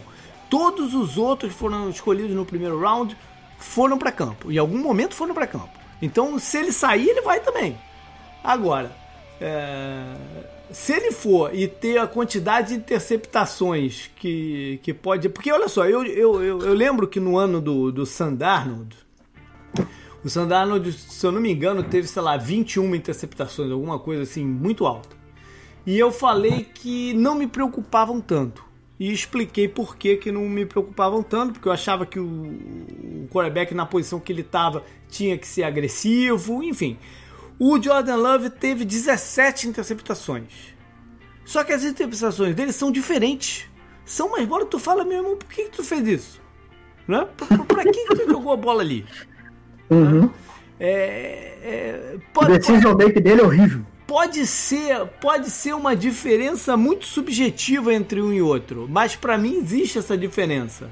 Todos 0.49 0.93
os 0.93 1.17
outros 1.17 1.51
que 1.51 1.57
foram 1.57 1.89
escolhidos 1.89 2.35
no 2.35 2.45
primeiro 2.45 2.79
round 2.79 3.17
foram 3.57 3.97
para 3.97 4.11
campo. 4.11 4.51
Em 4.51 4.57
algum 4.57 4.77
momento 4.77 5.15
foram 5.15 5.33
para 5.33 5.47
campo. 5.47 5.71
Então, 6.01 6.37
se 6.37 6.57
ele 6.57 6.71
sair, 6.71 7.09
ele 7.09 7.21
vai 7.21 7.39
também. 7.39 7.77
Agora, 8.43 8.91
é, 9.39 10.15
se 10.73 10.91
ele 10.91 11.11
for 11.11 11.53
e 11.53 11.67
ter 11.67 11.99
a 11.99 12.07
quantidade 12.07 12.69
de 12.69 12.75
interceptações 12.75 14.09
que, 14.15 14.79
que 14.81 14.93
pode. 14.93 15.29
Porque 15.29 15.51
olha 15.51 15.67
só, 15.67 15.85
eu, 15.85 16.03
eu, 16.03 16.43
eu, 16.43 16.59
eu 16.59 16.73
lembro 16.73 17.07
que 17.07 17.19
no 17.19 17.37
ano 17.37 17.61
do, 17.61 17.91
do 17.91 18.05
Sandarnold, 18.05 18.95
o 20.23 20.29
Sandarnold, 20.29 20.91
se 20.91 21.25
eu 21.25 21.31
não 21.31 21.39
me 21.39 21.51
engano, 21.51 21.83
teve, 21.83 22.07
sei 22.07 22.21
lá, 22.21 22.37
21 22.37 22.95
interceptações, 22.95 23.71
alguma 23.71 23.99
coisa 23.99 24.23
assim, 24.23 24.43
muito 24.43 24.85
alta. 24.85 25.15
E 25.85 25.99
eu 25.99 26.11
falei 26.11 26.63
que 26.73 27.13
não 27.13 27.35
me 27.35 27.45
preocupavam 27.45 28.19
tanto. 28.19 28.63
E 28.99 29.11
expliquei 29.11 29.67
por 29.67 29.95
que, 29.95 30.15
que 30.15 30.31
não 30.31 30.47
me 30.47 30.65
preocupavam 30.65 31.21
tanto, 31.21 31.53
porque 31.53 31.67
eu 31.67 31.71
achava 31.71 32.05
que 32.05 32.19
o, 32.19 32.25
o 32.25 33.27
quarterback 33.31 33.73
na 33.75 33.85
posição 33.85 34.19
que 34.19 34.31
ele 34.31 34.41
estava 34.41 34.83
tinha 35.09 35.37
que 35.37 35.45
ser 35.45 35.63
agressivo, 35.63 36.63
enfim. 36.63 36.97
O 37.59 37.81
Jordan 37.81 38.15
Love 38.15 38.49
teve 38.49 38.83
17 38.83 39.67
interceptações. 39.67 40.73
Só 41.45 41.63
que 41.63 41.73
as 41.73 41.83
interceptações 41.83 42.55
dele 42.55 42.71
são 42.71 42.91
diferentes. 42.91 43.69
São 44.05 44.31
mais 44.31 44.47
bolas. 44.47 44.67
Tu 44.69 44.79
fala, 44.79 45.03
meu 45.03 45.17
irmão, 45.17 45.37
por 45.37 45.47
que, 45.47 45.63
que 45.65 45.71
tu 45.71 45.83
fez 45.83 46.07
isso? 46.07 46.41
Né? 47.07 47.27
Pra, 47.37 47.57
pra, 47.57 47.83
que, 47.83 47.91
que 47.91 48.15
tu 48.15 48.29
jogou 48.29 48.53
a 48.53 48.57
bola 48.57 48.81
ali? 48.81 49.05
Uhum. 49.89 50.29
É, 50.79 51.57
é, 51.61 52.17
pode, 52.33 52.51
o 52.51 52.57
decision 52.57 52.95
make 52.95 53.19
dele 53.19 53.41
é 53.41 53.43
horrível. 53.43 53.85
Pode 54.07 54.45
ser, 54.45 55.05
pode 55.21 55.49
ser 55.49 55.73
uma 55.73 55.95
diferença 55.95 56.75
muito 56.75 57.05
subjetiva 57.05 57.93
entre 57.93 58.21
um 58.21 58.33
e 58.33 58.41
outro, 58.41 58.87
mas 58.89 59.15
para 59.15 59.37
mim 59.37 59.57
existe 59.57 59.97
essa 59.97 60.17
diferença. 60.17 60.89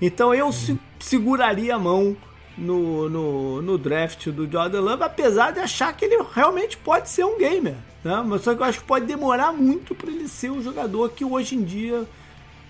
Então 0.00 0.34
eu 0.34 0.46
uhum. 0.46 0.52
se, 0.52 0.78
seguraria 0.98 1.74
a 1.76 1.78
mão 1.78 2.16
no, 2.56 3.08
no, 3.08 3.62
no 3.62 3.78
draft 3.78 4.28
do 4.28 4.50
Jordan 4.50 4.80
Love, 4.80 5.02
apesar 5.02 5.52
de 5.52 5.60
achar 5.60 5.94
que 5.94 6.04
ele 6.04 6.22
realmente 6.34 6.76
pode 6.76 7.08
ser 7.08 7.24
um 7.24 7.38
gamer. 7.38 7.76
Né? 8.04 8.22
Mas 8.26 8.42
só 8.42 8.54
que 8.54 8.60
eu 8.60 8.66
acho 8.66 8.80
que 8.80 8.86
pode 8.86 9.06
demorar 9.06 9.52
muito 9.52 9.94
para 9.94 10.10
ele 10.10 10.28
ser 10.28 10.50
o 10.50 10.62
jogador 10.62 11.10
que 11.10 11.24
hoje 11.24 11.54
em 11.54 11.64
dia 11.64 12.06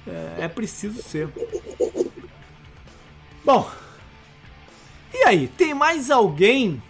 é, 0.06 0.44
é 0.44 0.48
preciso 0.48 1.02
ser. 1.02 1.28
Bom, 3.44 3.70
e 5.12 5.24
aí, 5.24 5.48
tem 5.48 5.74
mais 5.74 6.10
alguém 6.10 6.80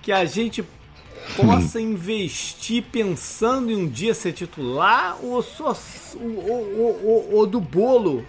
que 0.00 0.12
a 0.12 0.24
gente 0.24 0.64
possa 1.36 1.80
investir 1.82 2.84
pensando 2.84 3.70
em 3.70 3.76
um 3.76 3.88
dia 3.88 4.14
ser 4.14 4.32
titular 4.32 5.18
ou 5.22 5.42
só 5.42 5.76
o, 6.14 7.46
do 7.46 7.60
bolo, 7.60 8.24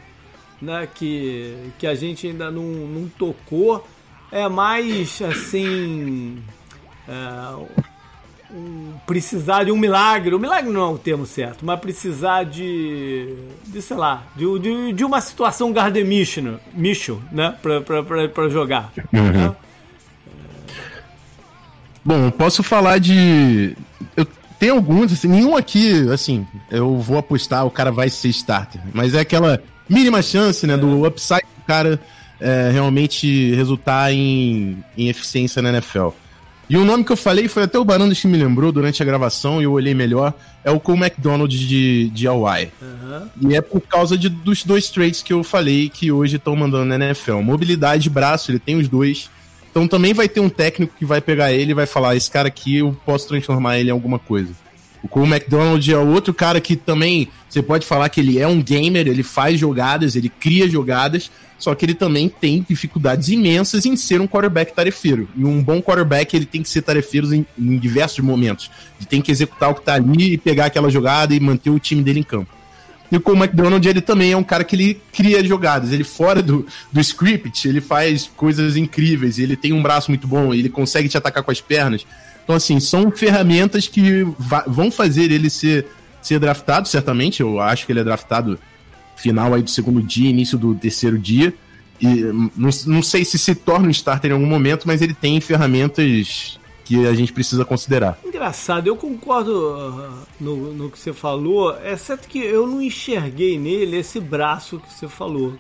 né, 0.64 0.88
que, 0.94 1.72
que 1.78 1.86
a 1.86 1.94
gente 1.94 2.28
ainda 2.28 2.50
não, 2.50 2.64
não 2.64 3.08
tocou, 3.10 3.86
é 4.32 4.48
mais 4.48 5.22
assim. 5.22 6.42
É, 7.08 7.84
um, 8.54 8.94
precisar 9.06 9.66
de 9.66 9.72
um 9.72 9.78
milagre. 9.78 10.34
O 10.34 10.40
milagre 10.40 10.72
não 10.72 10.82
é 10.82 10.94
o 10.94 10.98
termo 10.98 11.26
certo, 11.26 11.66
mas 11.66 11.80
precisar 11.80 12.44
de. 12.44 13.36
de 13.66 13.82
sei 13.82 13.98
lá, 13.98 14.24
de, 14.36 14.60
de, 14.60 14.94
de 14.94 15.04
uma 15.04 15.20
situação 15.20 15.74
Garden 15.74 16.06
Mission, 16.06 16.58
mission 16.74 17.18
né? 17.32 17.56
Pra, 17.62 17.82
pra, 17.82 18.04
pra, 18.04 18.30
pra 18.30 18.50
jogar. 18.50 18.92
Uhum. 19.12 19.32
Né? 19.32 19.56
Bom, 22.06 22.32
posso 22.32 22.64
falar 22.64 23.00
de. 23.00 23.76
Eu 24.16 24.26
tenho 24.60 24.76
alguns, 24.76 25.12
assim, 25.12 25.28
nenhum 25.28 25.58
aqui, 25.58 26.10
assim, 26.10 26.48
eu 26.72 26.98
vou 26.98 27.18
apostar, 27.18 27.66
o 27.66 27.72
cara 27.72 27.92
vai 27.92 28.10
ser 28.10 28.30
starter. 28.30 28.82
Mas 28.94 29.14
é 29.14 29.20
aquela 29.20 29.62
mínima 29.90 30.22
chance, 30.22 30.66
né, 30.66 30.78
do 30.78 31.06
upside 31.06 31.42
do 31.42 31.66
cara 31.66 32.00
é, 32.40 32.70
realmente 32.72 33.54
resultar 33.56 34.12
em, 34.12 34.84
em 34.98 35.10
eficiência 35.10 35.62
na 35.62 35.70
NFL. 35.70 36.10
E 36.70 36.78
o 36.78 36.86
nome 36.86 37.04
que 37.04 37.12
eu 37.12 37.18
falei 37.18 37.48
foi 37.48 37.64
até 37.64 37.78
o 37.78 37.84
Barandas 37.84 38.20
que 38.20 38.28
me 38.28 38.38
lembrou 38.38 38.72
durante 38.72 39.02
a 39.02 39.06
gravação 39.06 39.62
e 39.62 39.66
eu 39.66 39.74
olhei 39.74 39.94
melhor. 39.94 40.34
É 40.64 40.72
o 40.72 40.80
Cole 40.80 41.00
McDonald 41.00 41.56
de, 41.56 42.10
de 42.10 42.28
Hawaii. 42.28 42.72
Uhum. 42.82 43.50
E 43.50 43.56
é 43.56 43.62
por 43.62 43.82
causa 43.82 44.18
de, 44.18 44.30
dos 44.30 44.64
dois 44.64 44.90
traits 44.90 45.22
que 45.22 45.34
eu 45.34 45.44
falei 45.44 45.90
que 45.90 46.12
hoje 46.12 46.38
estão 46.38 46.56
mandando 46.56 46.86
na 46.86 46.96
NFL. 46.96 47.42
Mobilidade 47.42 48.04
de 48.04 48.10
braço, 48.10 48.50
ele 48.50 48.60
tem 48.60 48.78
os 48.78 48.88
dois. 48.88 49.30
Então 49.70 49.88
também 49.88 50.14
vai 50.14 50.30
ter 50.30 50.40
um 50.40 50.50
técnico 50.50 50.96
que 50.98 51.06
vai 51.06 51.20
pegar 51.20 51.52
ele 51.52 51.72
e 51.72 51.76
vai 51.76 51.86
falar: 51.86 52.16
esse 52.16 52.32
cara 52.32 52.48
aqui 52.48 52.78
eu 52.78 52.98
posso 53.06 53.28
transformar 53.28 53.78
ele 53.78 53.90
em 53.90 53.92
alguma 53.92 54.18
coisa. 54.18 54.54
O 55.04 55.08
Cole 55.10 55.30
McDonald 55.30 55.92
é 55.92 55.98
outro 55.98 56.34
cara 56.34 56.62
que 56.62 56.78
também 56.78 57.28
você 57.50 57.62
pode 57.62 57.86
falar 57.86 58.08
que 58.08 58.22
ele 58.22 58.40
é 58.40 58.48
um 58.48 58.64
gamer, 58.64 59.06
ele 59.06 59.22
faz 59.22 59.60
jogadas, 59.60 60.16
ele 60.16 60.30
cria 60.30 60.68
jogadas, 60.68 61.30
só 61.60 61.76
que 61.76 61.86
ele 61.86 61.94
também 61.94 62.30
tem 62.30 62.66
dificuldades 62.68 63.28
imensas 63.28 63.86
em 63.86 63.98
ser 63.98 64.22
um 64.22 64.28
quarterback 64.28 64.74
tarefeiro. 64.74 65.28
E 65.36 65.44
um 65.44 65.62
bom 65.62 65.82
quarterback, 65.82 66.34
ele 66.36 66.46
tem 66.46 66.64
que 66.64 66.70
ser 66.70 66.82
tarefeiro 66.82 67.34
em, 67.36 67.46
em 67.60 67.78
diversos 67.78 68.20
momentos. 68.20 68.72
Ele 68.98 69.08
tem 69.08 69.22
que 69.22 69.32
executar 69.32 69.72
o 69.72 69.76
que 69.76 69.82
tá 69.82 69.96
ali 69.96 70.34
e 70.34 70.38
pegar 70.38 70.66
aquela 70.66 70.90
jogada 70.90 71.36
e 71.36 71.40
manter 71.40 71.70
o 71.70 71.80
time 71.80 72.02
dele 72.02 72.22
em 72.22 72.24
campo. 72.24 72.50
E 73.12 73.18
o 73.18 73.36
McDonald, 73.36 73.88
ele 73.88 74.02
também 74.02 74.32
é 74.32 74.38
um 74.38 74.44
cara 74.44 74.64
que 74.64 74.76
ele 74.76 75.02
cria 75.12 75.44
jogadas. 75.44 75.92
Ele 75.92 76.04
fora 76.04 76.42
do, 76.42 76.66
do 76.92 77.00
script, 77.00 77.68
ele 77.68 77.80
faz 77.80 78.32
coisas 78.36 78.76
incríveis. 78.76 79.38
Ele 79.38 79.56
tem 79.56 79.72
um 79.72 79.84
braço 79.84 80.10
muito 80.10 80.28
bom, 80.28 80.52
ele 80.52 80.68
consegue 80.68 81.08
te 81.08 81.16
atacar 81.16 81.44
com 81.44 81.52
as 81.52 81.62
pernas. 81.62 82.06
Então, 82.44 82.56
assim, 82.56 82.80
são 82.80 83.10
ferramentas 83.12 83.88
que 83.88 84.26
vão 84.68 84.92
fazer 84.92 85.32
ele 85.32 85.50
ser, 85.50 85.88
ser 86.22 86.40
draftado, 86.40 86.88
certamente. 86.88 87.42
Eu 87.42 87.60
acho 87.60 87.86
que 87.86 87.92
ele 87.92 88.02
é 88.02 88.04
draftado 88.04 88.60
final 89.16 89.54
aí 89.54 89.62
do 89.62 89.70
segundo 89.70 90.02
dia, 90.02 90.30
início 90.30 90.58
do 90.58 90.76
terceiro 90.76 91.18
dia. 91.18 91.54
E 92.02 92.22
não, 92.56 92.70
não 92.88 93.02
sei 93.02 93.24
se 93.24 93.38
se 93.40 93.56
torna 93.56 93.88
um 93.88 93.92
starter 93.92 94.32
em 94.32 94.34
algum 94.34 94.46
momento, 94.46 94.86
mas 94.86 95.02
ele 95.02 95.14
tem 95.14 95.40
ferramentas 95.40 96.60
que 96.84 97.08
a 97.08 97.14
gente 97.14 97.32
precisa 97.32 97.64
considerar. 97.64 98.20
Engraçado, 98.26 98.88
eu 98.88 98.96
concordo 98.96 99.52
uh, 99.52 100.14
no, 100.40 100.74
no 100.74 100.92
que 100.92 101.00
você 101.00 101.14
falou, 101.14 101.78
exceto 101.82 102.28
que 102.28 102.40
eu 102.40 102.68
não 102.68 102.82
enxerguei 102.82 103.58
nele 103.58 103.98
esse 103.98 104.20
braço 104.20 104.80
que 104.80 104.94
você 104.94 105.08
falou. 105.08 105.54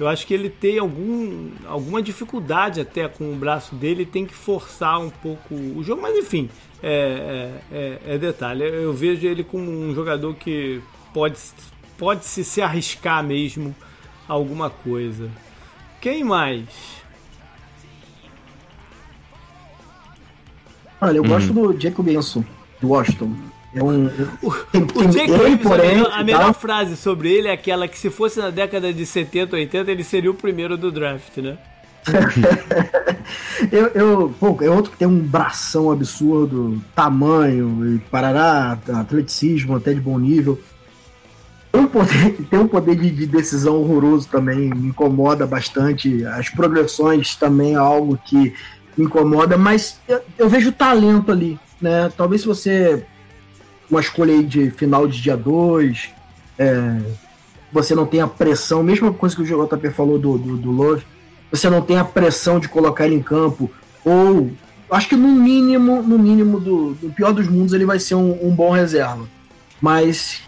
Eu 0.00 0.08
acho 0.08 0.26
que 0.26 0.32
ele 0.32 0.48
tem 0.48 0.78
algum, 0.78 1.50
alguma 1.66 2.02
dificuldade 2.02 2.80
até 2.80 3.06
com 3.06 3.30
o 3.30 3.36
braço 3.36 3.74
dele, 3.74 4.06
tem 4.06 4.24
que 4.24 4.32
forçar 4.32 4.98
um 4.98 5.10
pouco 5.10 5.54
o 5.54 5.84
jogo, 5.84 6.00
mas 6.00 6.16
enfim, 6.16 6.48
é, 6.82 7.60
é, 7.70 7.76
é, 8.08 8.14
é 8.14 8.18
detalhe. 8.18 8.64
Eu 8.64 8.94
vejo 8.94 9.26
ele 9.26 9.44
como 9.44 9.70
um 9.70 9.94
jogador 9.94 10.34
que 10.36 10.80
pode 11.12 11.38
pode-se 11.98 12.42
se 12.42 12.62
arriscar 12.62 13.22
mesmo 13.22 13.76
alguma 14.26 14.70
coisa. 14.70 15.30
Quem 16.00 16.24
mais? 16.24 16.64
Olha, 20.98 21.18
eu 21.18 21.24
hum. 21.24 21.28
gosto 21.28 21.52
do 21.52 21.78
Jacob 21.78 22.06
Benson, 22.06 22.42
do 22.80 22.88
Washington. 22.88 23.36
É 23.72 23.82
um, 23.82 24.06
o, 24.42 24.48
o 24.48 25.44
ele, 25.46 25.56
porém, 25.58 25.90
a 25.90 25.94
melhor, 25.94 26.12
a 26.12 26.24
melhor 26.24 26.46
tá... 26.46 26.52
frase 26.52 26.96
sobre 26.96 27.32
ele 27.32 27.46
é 27.46 27.52
aquela 27.52 27.86
que 27.86 27.98
se 27.98 28.10
fosse 28.10 28.40
na 28.40 28.50
década 28.50 28.92
de 28.92 29.06
70, 29.06 29.54
80, 29.54 29.90
ele 29.90 30.02
seria 30.02 30.30
o 30.30 30.34
primeiro 30.34 30.76
do 30.76 30.90
draft, 30.90 31.36
né? 31.36 31.56
eu, 33.70 33.86
eu, 33.88 34.34
pô, 34.40 34.56
é 34.60 34.70
outro 34.70 34.90
que 34.90 34.96
tem 34.96 35.06
um 35.06 35.20
bração 35.20 35.90
absurdo, 35.90 36.82
tamanho, 36.94 37.94
e 37.94 37.98
parará, 38.10 38.78
atleticismo 38.94 39.76
até 39.76 39.92
de 39.92 40.00
bom 40.00 40.18
nível. 40.18 40.60
Tem 41.70 41.80
um 41.80 41.86
poder, 41.86 42.32
tem 42.50 42.58
um 42.58 42.66
poder 42.66 42.96
de, 42.96 43.10
de, 43.10 43.26
decisão 43.26 43.76
horroroso 43.76 44.28
também, 44.28 44.70
me 44.70 44.88
incomoda 44.88 45.46
bastante. 45.46 46.24
As 46.24 46.48
progressões 46.48 47.36
também 47.36 47.74
é 47.74 47.78
algo 47.78 48.18
que 48.24 48.52
me 48.96 49.04
incomoda, 49.04 49.56
mas 49.56 50.00
eu, 50.08 50.20
eu 50.38 50.48
vejo 50.48 50.72
talento 50.72 51.30
ali, 51.30 51.58
né? 51.80 52.10
Talvez 52.16 52.40
se 52.40 52.48
você 52.48 53.06
uma 53.90 54.00
escolha 54.00 54.32
aí 54.32 54.44
de 54.44 54.70
final 54.70 55.06
de 55.06 55.20
dia 55.20 55.36
2, 55.36 56.10
é, 56.58 56.98
você 57.72 57.94
não 57.94 58.06
tem 58.06 58.20
a 58.20 58.26
pressão, 58.26 58.82
mesma 58.82 59.12
coisa 59.12 59.34
que 59.34 59.42
o 59.42 59.44
JP 59.44 59.90
falou 59.90 60.18
do, 60.18 60.38
do, 60.38 60.56
do 60.56 60.70
Love, 60.70 61.04
você 61.50 61.68
não 61.68 61.82
tem 61.82 61.98
a 61.98 62.04
pressão 62.04 62.60
de 62.60 62.68
colocar 62.68 63.06
ele 63.06 63.16
em 63.16 63.22
campo, 63.22 63.70
ou 64.04 64.50
acho 64.90 65.08
que 65.08 65.16
no 65.16 65.28
mínimo, 65.28 66.02
no 66.02 66.18
mínimo 66.18 66.60
do, 66.60 66.94
do 66.94 67.10
pior 67.10 67.32
dos 67.32 67.48
mundos, 67.48 67.72
ele 67.72 67.84
vai 67.84 67.98
ser 67.98 68.14
um, 68.14 68.46
um 68.46 68.54
bom 68.54 68.70
reserva. 68.70 69.28
Mas 69.80 70.42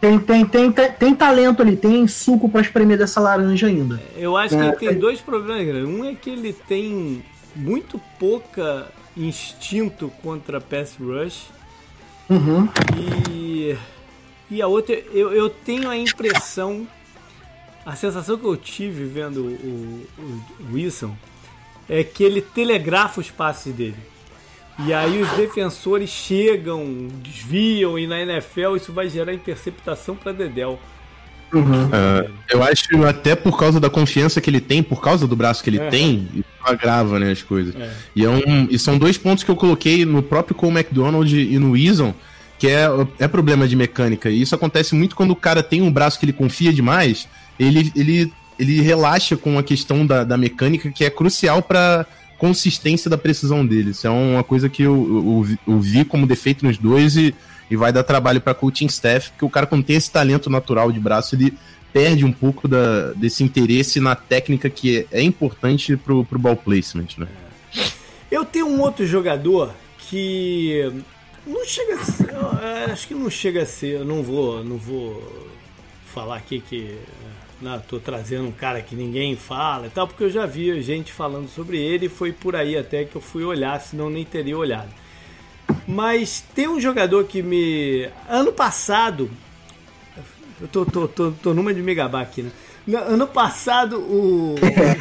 tem, 0.00 0.18
tem, 0.18 0.44
tem, 0.44 0.72
tem, 0.72 0.92
tem 0.92 1.14
talento 1.14 1.62
ali, 1.62 1.76
tem 1.76 2.06
suco 2.06 2.48
para 2.48 2.60
espremer 2.60 2.98
dessa 2.98 3.20
laranja 3.20 3.66
ainda. 3.66 4.00
Eu 4.16 4.36
acho 4.36 4.56
que 4.56 4.62
é, 4.62 4.66
ele 4.66 4.76
tem 4.76 4.88
é... 4.88 4.94
dois 4.94 5.20
problemas. 5.20 5.88
Um 5.88 6.04
é 6.04 6.14
que 6.14 6.30
ele 6.30 6.52
tem 6.52 7.22
muito 7.54 8.00
pouca 8.18 8.86
instinto 9.16 10.12
contra 10.22 10.60
pass 10.60 10.96
rush. 11.00 11.48
Uhum. 12.28 12.68
E, 13.30 13.76
e 14.50 14.62
a 14.62 14.66
outra, 14.66 14.94
eu, 14.94 15.32
eu 15.32 15.48
tenho 15.48 15.88
a 15.88 15.96
impressão, 15.96 16.86
a 17.84 17.94
sensação 17.94 18.36
que 18.36 18.44
eu 18.44 18.56
tive 18.56 19.04
vendo 19.04 19.44
o, 19.44 20.06
o, 20.18 20.42
o 20.60 20.74
Wilson 20.74 21.16
é 21.88 22.02
que 22.02 22.24
ele 22.24 22.40
telegrafa 22.40 23.20
os 23.20 23.30
passes 23.30 23.74
dele. 23.74 23.96
E 24.78 24.92
aí 24.92 25.22
os 25.22 25.30
defensores 25.30 26.10
chegam, 26.10 27.08
desviam, 27.22 27.98
e 27.98 28.06
na 28.06 28.20
NFL 28.20 28.76
isso 28.76 28.92
vai 28.92 29.08
gerar 29.08 29.32
interceptação 29.32 30.14
para 30.14 30.32
Dedel. 30.32 30.78
Uhum. 31.52 31.86
Uh, 31.86 32.30
eu 32.48 32.62
acho 32.62 33.04
até 33.06 33.34
por 33.34 33.58
causa 33.58 33.78
da 33.78 33.88
confiança 33.88 34.40
que 34.40 34.50
ele 34.50 34.60
tem, 34.60 34.82
por 34.82 35.00
causa 35.00 35.26
do 35.26 35.36
braço 35.36 35.62
que 35.62 35.70
ele 35.70 35.78
é. 35.78 35.88
tem, 35.88 36.28
isso 36.34 36.44
agrava 36.62 37.18
né, 37.18 37.30
as 37.30 37.42
coisas. 37.42 37.74
É. 37.74 37.90
E, 38.14 38.24
é 38.24 38.28
um, 38.28 38.66
e 38.70 38.78
são 38.78 38.98
dois 38.98 39.16
pontos 39.16 39.44
que 39.44 39.50
eu 39.50 39.56
coloquei 39.56 40.04
no 40.04 40.22
próprio 40.22 40.54
Cole 40.54 40.72
McDonald 40.72 41.32
e 41.34 41.58
no 41.58 41.76
Eason, 41.76 42.14
que 42.58 42.68
é, 42.68 42.86
é 43.18 43.28
problema 43.28 43.68
de 43.68 43.76
mecânica. 43.76 44.28
E 44.28 44.40
isso 44.40 44.54
acontece 44.54 44.94
muito 44.94 45.14
quando 45.14 45.30
o 45.30 45.36
cara 45.36 45.62
tem 45.62 45.82
um 45.82 45.92
braço 45.92 46.18
que 46.18 46.24
ele 46.24 46.32
confia 46.32 46.72
demais, 46.72 47.28
ele, 47.58 47.92
ele, 47.94 48.32
ele 48.58 48.80
relaxa 48.80 49.36
com 49.36 49.58
a 49.58 49.62
questão 49.62 50.04
da, 50.06 50.24
da 50.24 50.36
mecânica 50.36 50.90
que 50.90 51.04
é 51.04 51.10
crucial 51.10 51.62
para 51.62 52.06
consistência 52.38 53.10
da 53.10 53.18
precisão 53.18 53.64
dele. 53.66 53.90
Isso 53.90 54.06
é 54.06 54.10
uma 54.10 54.44
coisa 54.44 54.68
que 54.68 54.82
eu, 54.82 55.46
eu, 55.66 55.74
eu 55.74 55.80
vi 55.80 56.04
como 56.04 56.26
defeito 56.26 56.64
nos 56.64 56.78
dois 56.78 57.16
e, 57.16 57.34
e 57.70 57.76
vai 57.76 57.92
dar 57.92 58.02
trabalho 58.02 58.40
para 58.40 58.54
coaching 58.54 58.86
staff, 58.86 59.30
porque 59.30 59.44
o 59.44 59.50
cara, 59.50 59.66
quando 59.66 59.84
tem 59.84 59.96
esse 59.96 60.10
talento 60.10 60.50
natural 60.50 60.92
de 60.92 61.00
braço, 61.00 61.34
ele 61.34 61.54
perde 61.92 62.24
um 62.24 62.32
pouco 62.32 62.68
da, 62.68 63.12
desse 63.14 63.42
interesse 63.42 64.00
na 64.00 64.14
técnica 64.14 64.68
que 64.68 65.06
é, 65.10 65.20
é 65.20 65.22
importante 65.22 65.96
pro, 65.96 66.24
pro 66.24 66.38
ball 66.38 66.56
placement, 66.56 67.08
né? 67.16 67.26
Eu 68.30 68.44
tenho 68.44 68.66
um 68.66 68.80
outro 68.80 69.06
jogador 69.06 69.72
que 69.98 70.92
não 71.46 71.64
chega 71.64 71.94
a 71.94 72.04
ser, 72.04 72.30
acho 72.90 73.08
que 73.08 73.14
não 73.14 73.30
chega 73.30 73.62
a 73.62 73.66
ser, 73.66 74.00
eu 74.00 74.04
não 74.04 74.22
vou, 74.22 74.64
não 74.64 74.76
vou 74.76 75.46
falar 76.12 76.36
aqui 76.36 76.60
que 76.60 76.98
né, 77.60 77.82
tô 77.88 77.98
trazendo 77.98 78.48
um 78.48 78.52
cara 78.52 78.82
que 78.82 78.94
ninguém 78.94 79.36
fala 79.36 79.86
e 79.86 79.90
tal, 79.90 80.06
porque 80.06 80.24
eu 80.24 80.30
já 80.30 80.46
vi 80.46 80.80
gente 80.82 81.12
falando 81.12 81.48
sobre 81.48 81.78
ele 81.78 82.06
e 82.06 82.10
foi 82.10 82.32
por 82.32 82.54
aí 82.54 82.76
até 82.76 83.04
que 83.04 83.16
eu 83.16 83.20
fui 83.20 83.44
olhar, 83.44 83.80
senão 83.80 84.10
nem 84.10 84.24
teria 84.24 84.56
olhado. 84.56 84.90
Mas 85.86 86.44
tem 86.54 86.68
um 86.68 86.80
jogador 86.80 87.24
que 87.24 87.42
me. 87.42 88.08
Ano 88.28 88.52
passado. 88.52 89.30
Eu 90.60 90.68
tô, 90.68 90.86
tô, 90.86 91.06
tô, 91.06 91.32
tô 91.32 91.54
numa 91.54 91.74
de 91.74 91.82
megabar 91.82 92.22
aqui, 92.22 92.42
né? 92.42 92.50
Ano 93.06 93.26
passado, 93.26 93.98
o, 93.98 94.54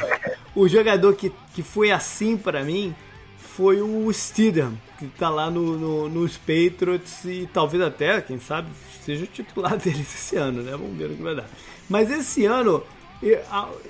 o 0.55 0.67
jogador 0.67 1.15
que, 1.15 1.31
que 1.53 1.63
foi 1.63 1.91
assim 1.91 2.35
para 2.35 2.63
mim 2.63 2.93
foi 3.37 3.81
o 3.81 4.11
Steedham, 4.11 4.73
que 4.99 5.07
tá 5.07 5.29
lá 5.29 5.49
no, 5.49 5.77
no, 5.77 6.09
nos 6.09 6.35
Patriots 6.35 7.23
e 7.23 7.47
talvez 7.53 7.81
até, 7.81 8.19
quem 8.21 8.37
sabe, 8.37 8.67
seja 9.05 9.23
o 9.23 9.27
titular 9.27 9.77
deles 9.79 10.13
esse 10.13 10.35
ano, 10.35 10.61
né? 10.61 10.71
Vamos 10.71 10.97
ver 10.97 11.11
o 11.11 11.15
que 11.15 11.23
vai 11.23 11.35
dar. 11.35 11.47
Mas 11.89 12.09
esse 12.09 12.45
ano, 12.45 12.83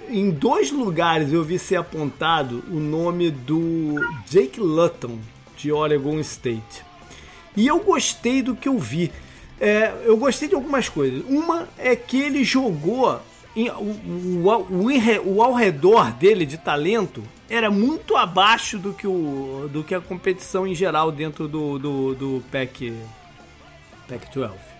em 0.09 0.29
dois 0.29 0.71
lugares 0.71 1.31
eu 1.31 1.43
vi 1.43 1.57
ser 1.57 1.77
apontado 1.77 2.63
o 2.69 2.79
nome 2.79 3.31
do 3.31 3.95
Jake 4.27 4.59
Luton, 4.59 5.19
de 5.57 5.71
Oregon 5.71 6.19
State. 6.19 6.83
E 7.55 7.67
eu 7.67 7.79
gostei 7.79 8.41
do 8.41 8.55
que 8.55 8.67
eu 8.67 8.77
vi. 8.77 9.11
É, 9.59 9.93
eu 10.03 10.17
gostei 10.17 10.49
de 10.49 10.55
algumas 10.55 10.89
coisas. 10.89 11.23
Uma 11.27 11.69
é 11.77 11.95
que 11.95 12.19
ele 12.19 12.43
jogou 12.43 13.19
em, 13.55 13.69
o, 13.69 14.43
o, 14.43 14.49
o, 14.49 15.35
o, 15.35 15.41
ao 15.41 15.53
redor 15.53 16.11
dele 16.11 16.45
de 16.45 16.57
talento 16.57 17.23
era 17.49 17.71
muito 17.71 18.17
abaixo 18.17 18.77
do 18.77 18.91
que, 18.91 19.07
o, 19.07 19.69
do 19.71 19.83
que 19.83 19.95
a 19.95 20.01
competição 20.01 20.67
em 20.67 20.75
geral 20.75 21.11
dentro 21.11 21.47
do, 21.47 21.79
do, 21.79 22.15
do 22.15 22.43
PEC 22.51 22.93
12. 24.33 24.74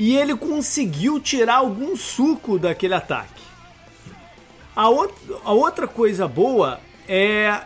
E 0.00 0.16
ele 0.16 0.34
conseguiu 0.34 1.20
tirar 1.20 1.56
algum 1.56 1.94
suco 1.94 2.58
daquele 2.58 2.94
ataque. 2.94 3.42
A, 4.74 4.88
outra, 4.88 5.36
a 5.44 5.52
outra 5.52 5.86
coisa 5.86 6.26
boa 6.26 6.80
é 7.06 7.60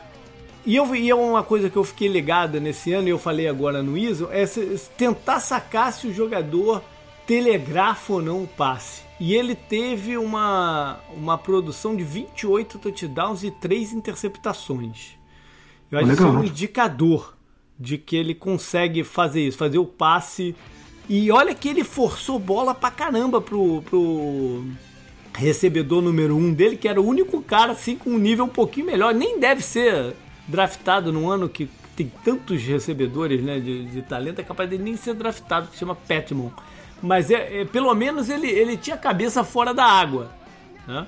e, 0.66 0.74
eu, 0.74 0.96
e 0.96 1.08
é 1.08 1.14
uma 1.14 1.44
coisa 1.44 1.70
que 1.70 1.76
eu 1.76 1.84
fiquei 1.84 2.08
ligada 2.08 2.58
nesse 2.58 2.92
ano, 2.92 3.06
e 3.06 3.12
eu 3.12 3.20
falei 3.20 3.46
agora 3.46 3.84
no 3.84 3.96
ISO, 3.96 4.28
é 4.32 4.44
tentar 4.98 5.38
sacar 5.38 5.92
se 5.92 6.08
o 6.08 6.12
jogador 6.12 6.82
telegrafa 7.24 8.14
ou 8.14 8.20
não 8.20 8.42
o 8.42 8.48
passe. 8.48 9.02
E 9.20 9.32
ele 9.32 9.54
teve 9.54 10.16
uma, 10.16 10.98
uma 11.16 11.38
produção 11.38 11.94
de 11.94 12.02
28 12.02 12.80
touchdowns 12.80 13.44
e 13.44 13.52
3 13.52 13.92
interceptações. 13.92 15.12
Eu 15.88 16.00
acho 16.00 16.16
que 16.16 16.22
é 16.24 16.26
um 16.26 16.42
indicador 16.42 17.36
de 17.78 17.96
que 17.96 18.16
ele 18.16 18.34
consegue 18.34 19.04
fazer 19.04 19.46
isso, 19.46 19.56
fazer 19.56 19.78
o 19.78 19.86
passe. 19.86 20.56
E 21.08 21.30
olha 21.30 21.54
que 21.54 21.68
ele 21.68 21.84
forçou 21.84 22.38
bola 22.38 22.74
pra 22.74 22.90
caramba 22.90 23.40
pro, 23.40 23.82
pro 23.82 24.64
recebedor 25.34 26.00
número 26.00 26.36
1 26.36 26.38
um 26.38 26.52
dele, 26.52 26.76
que 26.76 26.88
era 26.88 27.00
o 27.00 27.06
único 27.06 27.42
cara 27.42 27.72
assim 27.72 27.96
com 27.96 28.10
um 28.10 28.18
nível 28.18 28.44
um 28.44 28.48
pouquinho 28.48 28.86
melhor. 28.86 29.14
Nem 29.14 29.38
deve 29.38 29.62
ser 29.62 30.14
draftado 30.48 31.12
num 31.12 31.28
ano 31.28 31.48
que 31.48 31.68
tem 31.94 32.10
tantos 32.24 32.62
recebedores 32.62 33.42
né, 33.42 33.60
de, 33.60 33.84
de 33.84 34.02
talento, 34.02 34.40
é 34.40 34.44
capaz 34.44 34.68
de 34.68 34.78
nem 34.78 34.96
ser 34.96 35.14
draftado, 35.14 35.68
que 35.68 35.74
se 35.74 35.80
chama 35.80 35.94
Petmon. 35.94 36.50
Mas 37.02 37.30
é, 37.30 37.60
é, 37.60 37.64
pelo 37.64 37.94
menos 37.94 38.28
ele, 38.28 38.48
ele 38.48 38.76
tinha 38.76 38.96
a 38.96 38.98
cabeça 38.98 39.44
fora 39.44 39.72
da 39.72 39.84
água. 39.84 40.32
Né? 40.86 41.06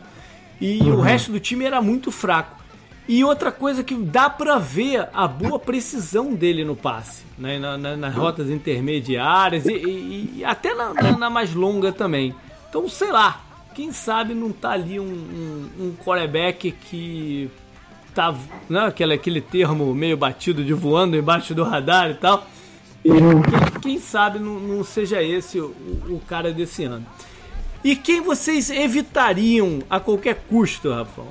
E 0.61 0.79
uhum. 0.81 0.97
o 0.97 1.01
resto 1.01 1.33
do 1.33 1.41
time 1.41 1.65
era 1.65 1.81
muito 1.81 2.11
fraco. 2.11 2.63
E 3.09 3.23
outra 3.23 3.53
coisa 3.53 3.85
que 3.85 3.95
dá 3.95 4.29
para 4.29 4.59
ver 4.59 5.09
a 5.13 5.29
boa 5.29 5.59
precisão 5.59 6.35
dele 6.35 6.65
no 6.65 6.75
passe, 6.75 7.23
né? 7.39 7.59
Na, 7.59 7.79
na, 7.79 7.97
nas 7.97 8.15
rotas 8.15 8.51
intermediárias 8.51 9.67
e, 9.67 9.75
e, 9.75 10.35
e 10.39 10.45
até 10.45 10.75
na, 10.75 10.93
na, 11.17 11.31
mais 11.31 11.55
longa 11.55 11.93
também. 11.93 12.35
Então, 12.69 12.89
sei 12.89 13.13
lá, 13.13 13.41
quem 13.75 13.93
sabe 13.93 14.35
não 14.35 14.51
tá 14.51 14.71
ali 14.71 14.99
um, 14.99 15.05
um, 15.05 15.71
um 15.79 15.95
quarterback 16.03 16.73
que 16.73 17.49
tá, 18.13 18.35
né, 18.69 18.87
aquele, 18.87 19.15
aquele 19.15 19.41
termo 19.41 19.95
meio 19.95 20.17
batido 20.17 20.65
de 20.65 20.73
voando 20.73 21.17
embaixo 21.17 21.55
do 21.55 21.63
radar 21.63 22.11
e 22.11 22.15
tal. 22.15 22.47
E 23.05 23.11
quem, 23.11 23.81
quem 23.83 23.99
sabe 24.01 24.41
não, 24.41 24.59
não, 24.59 24.83
seja 24.83 25.23
esse 25.23 25.61
o, 25.61 25.67
o, 26.09 26.21
cara 26.27 26.53
desse 26.53 26.85
ano. 26.85 27.07
E 27.85 27.95
quem 27.95 28.21
vocês 28.21 28.69
evitariam 28.69 29.79
a 29.89 30.01
qualquer 30.01 30.43
custo, 30.49 30.91
Rafael? 30.91 31.29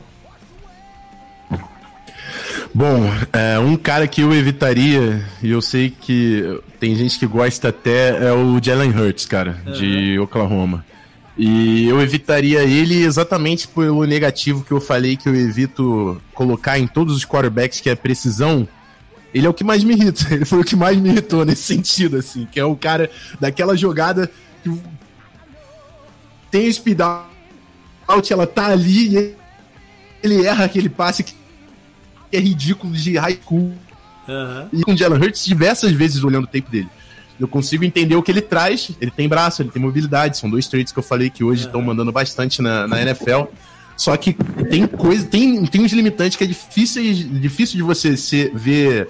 Bom, 2.74 3.10
é, 3.32 3.58
um 3.60 3.78
cara 3.78 4.08
que 4.08 4.22
eu 4.22 4.34
evitaria, 4.34 5.24
e 5.42 5.52
eu 5.52 5.62
sei 5.62 5.90
que 5.90 6.60
tem 6.80 6.96
gente 6.96 7.18
que 7.18 7.26
gosta 7.26 7.70
até, 7.70 8.28
é 8.28 8.34
o 8.34 8.60
Jalen 8.62 8.92
Hurts, 8.92 9.26
cara, 9.26 9.62
uhum. 9.66 9.72
de 9.74 10.20
Oklahoma. 10.20 10.86
E 11.38 11.88
eu 11.88 12.02
evitaria 12.02 12.64
ele 12.64 13.04
exatamente 13.04 13.68
pelo 13.68 14.06
negativo 14.06 14.64
que 14.64 14.72
eu 14.72 14.80
falei 14.80 15.18
que 15.18 15.28
eu 15.28 15.36
evito 15.36 16.22
colocar 16.34 16.80
em 16.80 16.88
todos 16.88 17.16
os 17.16 17.26
quarterbacks, 17.26 17.82
que 17.82 17.90
é 17.90 17.96
precisão. 17.96 18.68
Ele 19.34 19.46
é 19.46 19.50
o 19.50 19.54
que 19.54 19.64
mais 19.64 19.84
me 19.84 19.94
irrita. 19.94 20.26
Ele 20.34 20.46
foi 20.46 20.62
o 20.62 20.64
que 20.64 20.78
mais 20.78 20.98
me 20.98 21.10
irritou 21.10 21.44
nesse 21.44 21.64
sentido, 21.64 22.18
assim. 22.18 22.48
Que 22.50 22.58
é 22.58 22.64
o 22.64 22.76
cara 22.76 23.10
daquela 23.40 23.76
jogada 23.76 24.32
que 24.64 24.82
tem 26.50 26.70
o 26.70 26.74
speed 26.74 27.00
out, 28.08 28.32
ela 28.32 28.48
tá 28.48 28.68
ali 28.68 29.18
e 29.18 29.36
ele 30.24 30.46
erra 30.46 30.64
aquele 30.64 30.88
passe 30.88 31.22
que 31.22 31.36
é 32.36 32.40
ridículo 32.40 32.94
de 32.94 33.18
high 33.18 33.40
school. 33.44 33.74
Uhum. 34.28 34.68
E 34.74 34.82
com 34.82 34.94
o 34.94 34.98
Jalen 34.98 35.22
Hurts 35.22 35.46
diversas 35.46 35.92
vezes 35.92 36.24
olhando 36.24 36.46
o 36.46 36.48
tempo 36.48 36.70
dele 36.70 36.90
eu 37.40 37.48
consigo 37.48 37.84
entender 37.84 38.16
o 38.16 38.24
que 38.24 38.32
ele 38.32 38.42
traz. 38.42 38.92
Ele 39.00 39.12
tem 39.12 39.28
braço, 39.28 39.62
ele 39.62 39.70
tem 39.70 39.82
mobilidade. 39.82 40.38
São 40.38 40.50
dois 40.50 40.68
traits 40.68 40.94
que 40.94 41.00
eu 41.00 41.04
falei 41.04 41.30
que 41.30 41.44
hoje 41.44 41.66
estão 41.66 41.82
mandando 41.82 42.12
bastante 42.12 42.62
na, 42.62 42.88
na 42.88 43.02
NFL. 43.02 43.44
Só 43.98 44.16
que 44.18 44.34
tem 44.70 44.86
coisa, 44.88 45.26
tem, 45.26 45.66
tem 45.66 45.82
uns 45.82 45.94
limitantes 45.94 46.38
que 46.38 46.44
é 46.44 46.48
difícil, 46.48 47.02
difícil 47.40 47.78
de 47.78 47.84
você 47.84 48.18
ser, 48.18 48.54
ver 48.54 49.10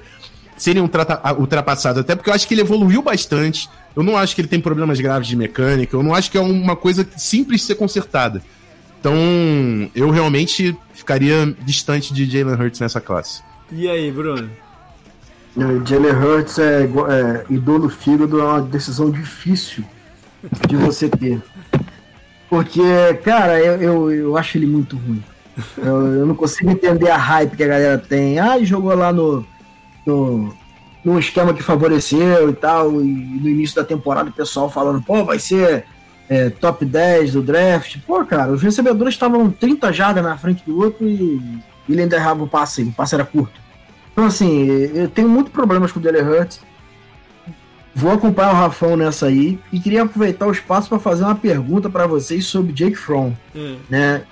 serem 0.57 0.81
ultrapassados. 0.81 2.01
Até 2.01 2.15
porque 2.15 2.29
eu 2.29 2.33
acho 2.33 2.47
que 2.47 2.53
ele 2.53 2.61
evoluiu 2.61 3.01
bastante. 3.01 3.69
Eu 3.95 4.03
não 4.03 4.17
acho 4.17 4.35
que 4.35 4.41
ele 4.41 4.47
tem 4.47 4.59
problemas 4.59 4.99
graves 4.99 5.27
de 5.27 5.35
mecânica. 5.35 5.95
Eu 5.95 6.03
não 6.03 6.13
acho 6.13 6.29
que 6.29 6.37
é 6.37 6.41
uma 6.41 6.75
coisa 6.75 7.07
simples 7.15 7.61
de 7.61 7.67
ser 7.67 7.75
consertada. 7.75 8.41
Então, 8.99 9.13
eu 9.93 10.09
realmente 10.09 10.75
ficaria 10.93 11.55
distante 11.63 12.13
de 12.13 12.25
Jalen 12.25 12.55
Hurts 12.55 12.79
nessa 12.79 12.99
classe. 12.99 13.43
E 13.71 13.87
aí, 13.87 14.11
Bruno? 14.11 14.49
Jalen 15.85 16.11
Hurts 16.11 16.59
é, 16.59 16.83
é 16.83 17.45
idolo 17.49 17.89
fígado 17.89 18.39
é 18.39 18.43
uma 18.43 18.61
decisão 18.61 19.09
difícil 19.09 19.83
de 20.67 20.75
você 20.75 21.07
ter. 21.07 21.41
Porque, 22.49 22.81
cara, 23.23 23.59
eu, 23.59 23.81
eu, 23.81 24.11
eu 24.11 24.37
acho 24.37 24.57
ele 24.57 24.67
muito 24.67 24.97
ruim. 24.97 25.23
Eu, 25.77 26.13
eu, 26.13 26.25
não 26.25 26.35
consigo 26.35 26.69
entender 26.69 27.09
a 27.09 27.17
hype 27.17 27.55
que 27.55 27.63
a 27.63 27.67
galera 27.67 27.97
tem. 27.97 28.37
Ah, 28.37 28.61
jogou 28.63 28.93
lá 28.93 29.13
no, 29.13 29.45
no, 30.05 30.53
no 31.03 31.17
esquema 31.17 31.53
que 31.53 31.63
favoreceu 31.63 32.49
e 32.49 32.53
tal. 32.53 33.01
E 33.01 33.05
no 33.05 33.49
início 33.49 33.75
da 33.75 33.83
temporada 33.83 34.29
o 34.29 34.33
pessoal 34.33 34.69
falando, 34.69 35.01
pô, 35.01 35.23
vai 35.23 35.39
ser 35.39 35.85
é, 36.29 36.49
top 36.49 36.85
10 36.85 37.33
do 37.33 37.41
draft. 37.41 37.97
Pô, 38.05 38.23
cara, 38.25 38.51
os 38.51 38.61
recebedores 38.61 39.13
estavam 39.13 39.49
30 39.49 39.91
jardas 39.93 40.23
na 40.23 40.37
frente 40.37 40.63
do 40.65 40.79
outro 40.79 41.07
e 41.07 41.61
ele 41.87 42.01
ainda 42.01 42.15
errava 42.15 42.43
o 42.43 42.47
passe, 42.47 42.83
o 42.83 42.91
passe 42.91 43.15
era 43.15 43.25
curto. 43.25 43.59
Então, 44.11 44.25
assim, 44.25 44.65
eu 44.93 45.09
tenho 45.09 45.27
muito 45.27 45.51
problemas 45.51 45.91
com 45.91 45.99
o 45.99 46.01
Dele 46.01 46.21
Hurts. 46.21 46.61
Vou 47.93 48.11
acompanhar 48.11 48.51
o 48.51 48.55
Rafão 48.55 48.97
nessa 48.97 49.27
aí 49.27 49.59
e 49.71 49.79
queria 49.79 50.03
aproveitar 50.03 50.47
o 50.47 50.51
espaço 50.51 50.89
para 50.89 50.99
fazer 50.99 51.23
uma 51.23 51.35
pergunta 51.35 51.89
para 51.89 52.07
vocês 52.07 52.45
sobre 52.45 52.73
Jake 52.73 52.95
Fromm, 52.95 53.33
hum. 53.55 53.77
né? 53.89 54.23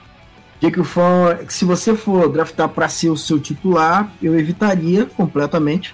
Jake 0.61 0.81
Fromm, 0.83 1.35
se 1.49 1.65
você 1.65 1.93
for 1.95 2.29
draftar 2.29 2.69
para 2.69 2.87
ser 2.87 3.09
o 3.09 3.17
seu 3.17 3.39
titular, 3.39 4.09
eu 4.21 4.37
evitaria 4.37 5.05
completamente. 5.05 5.93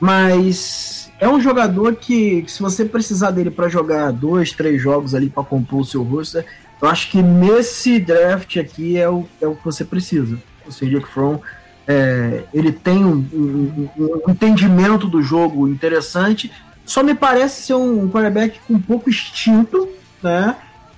Mas 0.00 0.97
é 1.20 1.28
um 1.28 1.40
jogador 1.40 1.96
que, 1.96 2.44
se 2.46 2.60
você 2.60 2.84
precisar 2.84 3.30
dele 3.30 3.50
para 3.50 3.68
jogar 3.68 4.12
dois, 4.12 4.52
três 4.52 4.80
jogos 4.80 5.14
ali 5.14 5.28
para 5.28 5.42
compor 5.42 5.80
o 5.80 5.84
seu 5.84 6.02
roster, 6.02 6.46
eu 6.80 6.88
acho 6.88 7.10
que 7.10 7.20
nesse 7.20 7.98
draft 7.98 8.56
aqui 8.56 8.96
é 8.96 9.08
o, 9.08 9.26
é 9.40 9.46
o 9.46 9.56
que 9.56 9.64
você 9.64 9.84
precisa. 9.84 10.38
O 10.66 10.70
Jake 10.70 11.08
Fromm 11.08 11.38
é, 11.86 12.44
ele 12.52 12.70
tem 12.70 13.04
um, 13.04 13.26
um, 13.32 13.88
um, 13.98 14.30
entendimento 14.30 15.08
do 15.08 15.22
jogo 15.22 15.66
interessante, 15.66 16.52
só 16.84 17.02
me 17.02 17.14
parece 17.14 17.62
ser 17.62 17.74
um 17.74 18.08
quarterback 18.08 18.60
com 18.66 18.74
um 18.74 18.80
pouco 18.80 19.10
instinto, 19.10 19.88
né? 20.22 20.54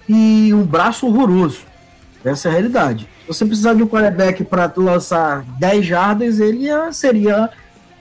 E 0.09 0.53
um 0.53 0.65
braço 0.65 1.07
horroroso. 1.07 1.61
Essa 2.25 2.49
é 2.49 2.51
a 2.51 2.53
realidade. 2.53 3.09
Se 3.23 3.29
você 3.29 3.47
precisar 3.47 3.75
de 3.75 3.83
um 3.83 3.87
quarterback 3.87 4.45
para 4.45 4.71
lançar 4.77 5.45
10 5.59 5.87
jardas, 5.87 6.41
ele 6.41 6.67
seria 6.93 7.49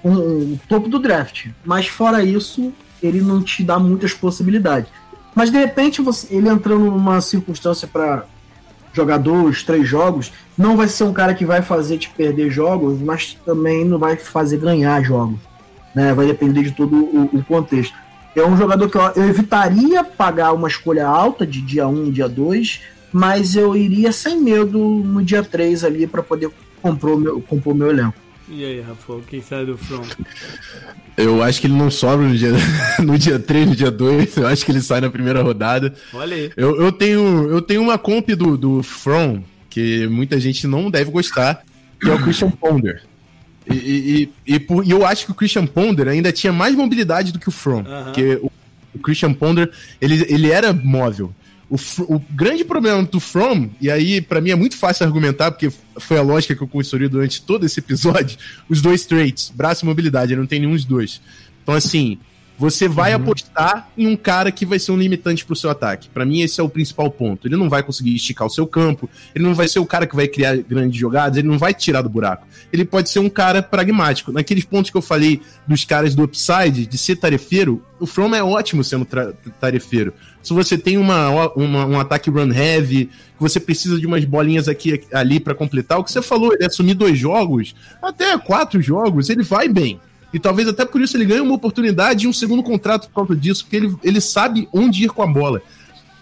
um, 0.04 0.58
topo 0.68 0.88
do 0.88 1.00
draft. 1.00 1.47
Mas 1.64 1.88
fora 1.88 2.24
isso, 2.24 2.74
ele 3.02 3.22
não 3.22 3.41
te 3.41 3.64
dá 3.64 3.80
muitas 3.80 4.14
possibilidades. 4.14 4.89
Mas 5.36 5.52
de 5.52 5.58
repente, 5.58 6.02
você, 6.02 6.36
ele 6.36 6.50
entrando 6.50 6.86
numa 6.86 7.22
circunstância 7.22 7.88
para 7.88 8.26
jogar 8.93 9.18
dois, 9.18 9.64
três 9.64 9.88
jogos, 9.88 10.32
não 10.58 10.76
vai 10.76 10.88
ser 10.88 11.04
um 11.04 11.14
cara 11.14 11.34
que 11.34 11.45
vai 11.45 11.62
fazer 11.62 11.97
te 11.97 12.10
perder 12.10 12.50
jogos, 12.50 13.00
mas 13.00 13.38
também 13.45 13.86
não 13.86 13.97
vai 13.97 14.18
fazer 14.18 14.58
ganhar 14.58 15.02
jogos. 15.04 15.39
Né? 15.95 16.14
Vai 16.14 16.28
depender 16.28 16.64
de 16.64 16.72
todo 16.72 16.95
o, 16.95 17.30
o 17.34 17.43
contexto. 17.43 17.95
É 18.36 18.45
um 18.45 18.58
jogador 18.58 18.89
que 18.89 18.97
eu, 18.97 19.02
eu, 19.16 19.30
evitaria 19.30 20.04
pagar 20.04 20.54
uma 20.54 20.68
escolha 20.68 21.08
alta 21.08 21.45
de 21.45 21.62
dia 21.62 21.88
1 21.88 21.91
um, 21.91 22.12
dia 22.12 22.30
2, 22.30 22.82
mas 23.12 23.56
eu 23.56 23.76
iria 23.76 24.12
sem 24.12 24.39
medo 24.39 24.78
no 24.80 25.24
dia 25.24 25.43
3 25.43 25.84
ali 25.84 26.08
para 26.08 26.22
poder 26.22 26.52
compor 26.82 27.18
meu, 27.18 27.41
compor 27.41 27.76
meu 27.76 27.89
elenco. 27.89 28.18
E 28.50 28.66
aí, 28.66 28.82
Rafa, 28.82 29.14
quem 29.28 29.41
sai 29.43 29.64
do 29.64 29.78
front? 29.78 30.08
Eu 31.16 31.43
acho 31.43 31.62
que 31.62 31.68
ele 31.68 31.76
não 31.76 31.91
sobra 31.91 32.28
no 32.28 32.36
dia, 32.36 32.52
no 33.00 33.18
dia 33.18 33.38
3, 33.38 33.68
no 33.68 33.76
dia 33.76 33.91
2. 33.91 34.38
Eu 34.38 34.47
acho 34.47 34.66
que 34.66 34.72
ele 34.72 34.82
sai 34.82 35.00
na 35.02 35.10
primeira 35.10 35.43
rodada. 35.43 35.93
Olha 36.12 36.36
aí. 36.36 36.52
Eu, 36.58 36.82
eu, 36.82 36.91
tenho, 36.91 37.47
eu 37.50 37.62
tenho 37.62 37.82
uma 37.82 37.97
comp 37.97 38.28
do, 38.30 38.58
do 38.58 38.82
From 38.82 39.43
que 39.70 40.08
muita 40.08 40.39
gente 40.39 40.66
não 40.66 40.89
deve 40.89 41.12
gostar, 41.12 41.64
que 42.02 42.10
é 42.10 42.14
o 42.14 42.22
Christian 42.24 42.50
Ponder. 42.50 43.04
E, 43.70 43.76
e, 43.76 44.56
e, 44.56 44.60
por, 44.60 44.84
e, 44.84 44.89
eu 44.89 45.06
acho 45.06 45.26
que 45.26 45.32
o 45.32 45.36
Christian 45.36 45.68
Ponder 45.68 46.08
ainda 46.08 46.32
tinha 46.32 46.52
mais 46.52 46.74
mobilidade 46.74 47.32
do 47.32 47.38
que 47.38 47.50
o 47.50 47.52
From. 47.52 47.84
Porque 47.84 48.39
o, 48.41 48.52
o 48.95 49.00
Christian 49.00 49.34
Ponder, 49.34 49.72
ele, 50.02 50.26
ele 50.28 50.52
era 50.52 50.74
móvel. 50.74 51.32
O, 51.70 51.76
o, 52.15 52.20
grande 52.32 52.65
problema 52.65 53.03
do 53.03 53.20
From, 53.20 53.70
e 53.80 53.91
aí 53.91 54.22
para 54.22 54.41
mim 54.41 54.49
é 54.49 54.55
muito 54.55 54.76
fácil 54.76 55.05
argumentar, 55.05 55.51
porque 55.51 55.72
foi 55.99 56.17
a 56.17 56.22
lógica 56.22 56.55
que 56.55 56.61
eu 56.61 56.67
construí 56.67 57.07
durante 57.07 57.41
todo 57.43 57.65
esse 57.65 57.80
episódio, 57.80 58.38
os 58.67 58.82
dois 58.82 59.05
traits, 59.05 59.51
braço 59.55 59.86
e 59.86 59.88
mobilidade, 59.88 60.36
não 60.36 60.47
tem 60.47 60.59
nenhum 60.59 60.74
dos 60.74 60.86
dois. 60.86 61.22
Então, 61.61 61.76
assim, 61.76 62.17
Você 62.60 62.89
vai 62.89 63.16
uhum. 63.16 63.22
apostar 63.22 63.89
em 63.97 64.05
um 64.05 64.18
cara 64.18 64.51
que 64.51 64.66
vai 64.66 64.78
ser 64.78 64.91
um 64.91 64.97
limitante 64.97 65.45
pro 65.45 65.55
seu 65.55 65.70
ataque. 65.70 66.10
Para 66.10 66.26
mim, 66.26 66.41
esse 66.41 66.60
é 66.60 66.64
o 66.64 66.68
principal 66.68 67.10
ponto. 67.10 67.47
Ele 67.47 67.55
não 67.55 67.70
vai 67.70 67.82
conseguir 67.82 68.14
esticar 68.14 68.45
o 68.45 68.49
seu 68.49 68.68
campo, 68.68 69.10
ele 69.34 69.45
não 69.45 69.55
vai 69.55 69.66
ser 69.70 69.80
o 69.80 69.86
cara 69.86 70.05
que 70.05 70.14
vai 70.14 70.28
criar 70.28 70.57
grandes 70.57 70.99
jogadas, 70.99 71.38
ele 71.38 71.47
não 71.47 71.57
vai 71.57 71.74
tirar 71.74 72.01
do 72.01 72.10
buraco. 72.10 72.45
Ele 72.72 72.84
pode 72.84 73.10
ser 73.10 73.20
um 73.20 73.30
cara 73.30 73.64
pragmático. 73.64 74.34
Naqueles 74.34 74.66
pontos 74.66 74.91
que 74.91 74.97
eu 74.97 75.01
falei 75.01 75.41
dos 75.66 75.86
caras 75.86 76.14
do 76.14 76.24
upside, 76.24 76.86
de 76.86 76.97
ser 76.97 77.16
tarefeiro, 77.16 77.82
o 77.97 78.05
From 78.05 78.36
é 78.36 78.43
ótimo 78.43 78.84
sendo 78.84 79.07
tarefeiro. 79.57 80.14
Se 80.43 80.53
você 80.53 80.78
tem 80.78 80.97
uma, 80.97 81.30
uma, 81.53 81.86
um 81.86 81.97
ataque 81.97 82.30
run 82.30 82.51
heavy, 82.51 83.05
que 83.05 83.39
você 83.39 83.60
precisa 83.60 83.97
de 83.97 84.05
umas 84.05 84.26
bolinhas 84.26 84.68
aqui 84.68 85.01
ali 85.14 85.39
para 85.39 85.55
completar, 85.55 85.97
o 85.97 86.03
que 86.03 86.12
você 86.12 86.22
falou, 86.22 86.53
ele 86.53 86.66
assumir 86.66 86.93
dois 86.93 87.18
jogos, 87.18 87.74
até 88.01 88.38
quatro 88.38 88.82
jogos, 88.82 89.30
ele 89.30 89.43
vai 89.43 89.70
bem. 89.70 89.99
E 90.34 90.39
talvez 90.39 90.67
até 90.67 90.86
por 90.86 91.01
isso 91.01 91.17
ele 91.17 91.25
ganhe 91.25 91.41
uma 91.41 91.55
oportunidade 91.55 92.25
e 92.25 92.27
um 92.27 92.34
segundo 92.34 92.61
contrato 92.61 93.07
por 93.09 93.15
causa 93.15 93.36
disso, 93.36 93.63
porque 93.63 93.75
ele, 93.75 93.95
ele 94.03 94.21
sabe 94.21 94.67
onde 94.71 95.05
ir 95.05 95.09
com 95.09 95.23
a 95.23 95.27
bola. 95.27 95.61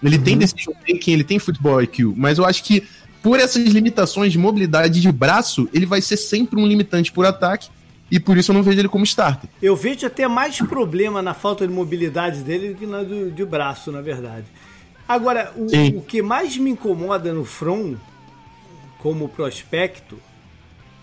Ele 0.01 0.17
uhum. 0.17 0.23
tem 0.23 0.37
decision 0.37 0.75
making, 0.87 1.11
ele 1.11 1.23
tem 1.23 1.39
futebol 1.39 1.81
IQ, 1.81 2.13
mas 2.15 2.37
eu 2.37 2.45
acho 2.45 2.63
que 2.63 2.83
por 3.21 3.39
essas 3.39 3.67
limitações 3.67 4.31
de 4.31 4.37
mobilidade 4.37 5.01
de 5.01 5.11
braço, 5.11 5.67
ele 5.73 5.85
vai 5.85 6.01
ser 6.01 6.17
sempre 6.17 6.59
um 6.59 6.65
limitante 6.65 7.11
por 7.11 7.25
ataque. 7.25 7.69
E 8.09 8.21
por 8.21 8.37
isso 8.37 8.51
eu 8.51 8.53
não 8.53 8.63
vejo 8.63 8.79
ele 8.79 8.87
como 8.87 9.03
starter. 9.03 9.49
Eu 9.61 9.75
vejo 9.75 10.07
até 10.07 10.25
mais 10.29 10.59
problema 10.59 11.21
na 11.21 11.33
falta 11.33 11.67
de 11.67 11.73
mobilidade 11.73 12.41
dele 12.41 12.69
do 12.69 12.75
que 12.75 12.85
na 12.85 13.03
do, 13.03 13.29
de 13.29 13.43
braço, 13.43 13.91
na 13.91 13.99
verdade. 13.99 14.45
Agora, 15.05 15.51
o, 15.57 15.97
o 15.97 16.01
que 16.01 16.21
mais 16.21 16.55
me 16.57 16.69
incomoda 16.69 17.33
no 17.33 17.43
front, 17.43 17.97
como 18.99 19.27
prospecto, 19.27 20.17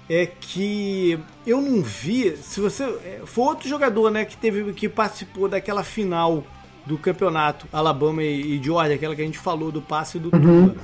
é 0.08 0.26
que 0.26 1.18
eu 1.46 1.60
não 1.60 1.82
vi. 1.82 2.36
Se 2.36 2.60
você. 2.60 2.84
É, 2.84 3.22
foi 3.24 3.44
outro 3.44 3.68
jogador, 3.68 4.10
né, 4.10 4.24
que 4.24 4.36
teve 4.36 4.72
que 4.72 4.88
participou 4.88 5.48
daquela 5.48 5.82
final 5.82 6.44
do 6.84 6.98
campeonato 6.98 7.66
Alabama 7.72 8.22
e, 8.22 8.62
Georgia, 8.62 8.94
aquela 8.94 9.16
que 9.16 9.22
a 9.22 9.24
gente 9.24 9.38
falou 9.38 9.72
do 9.72 9.80
passe 9.80 10.18
do 10.18 10.34
uhum. 10.34 10.68
Tua. 10.68 10.76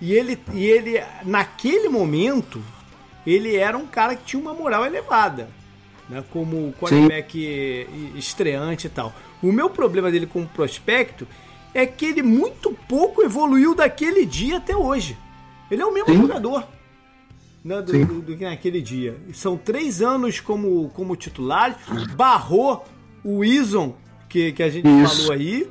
E 0.00 0.12
ele, 0.12 0.38
e 0.52 0.64
ele, 0.64 1.02
naquele 1.24 1.88
momento, 1.88 2.62
ele 3.26 3.56
era 3.56 3.76
um 3.76 3.86
cara 3.86 4.14
que 4.14 4.24
tinha 4.24 4.40
uma 4.40 4.54
moral 4.54 4.86
elevada, 4.86 5.48
né, 6.08 6.22
como 6.30 6.72
quarterback 6.78 7.88
estreante 8.14 8.86
e 8.86 8.90
tal. 8.90 9.12
O 9.42 9.50
meu 9.50 9.68
problema 9.68 10.10
dele 10.10 10.26
como 10.26 10.46
prospecto 10.46 11.26
é 11.74 11.84
que 11.84 12.06
ele 12.06 12.22
muito 12.22 12.76
pouco 12.88 13.22
evoluiu 13.22 13.74
daquele 13.74 14.24
dia 14.24 14.58
até 14.58 14.76
hoje. 14.76 15.16
Ele 15.68 15.82
é 15.82 15.86
o 15.86 15.92
mesmo 15.92 16.14
Sim. 16.14 16.20
jogador 16.20 16.64
né, 17.64 17.82
do, 17.82 17.92
do, 18.04 18.22
do, 18.22 18.36
que 18.36 18.44
naquele 18.44 18.80
dia. 18.80 19.16
São 19.32 19.56
três 19.56 20.00
anos 20.00 20.40
como, 20.40 20.90
como 20.90 21.16
titular, 21.16 21.78
barrou 22.14 22.84
o 23.24 23.44
Ison, 23.44 23.94
que, 24.28 24.52
que 24.52 24.62
a 24.62 24.70
gente 24.70 24.88
Isso. 24.88 25.22
falou 25.22 25.32
aí, 25.32 25.68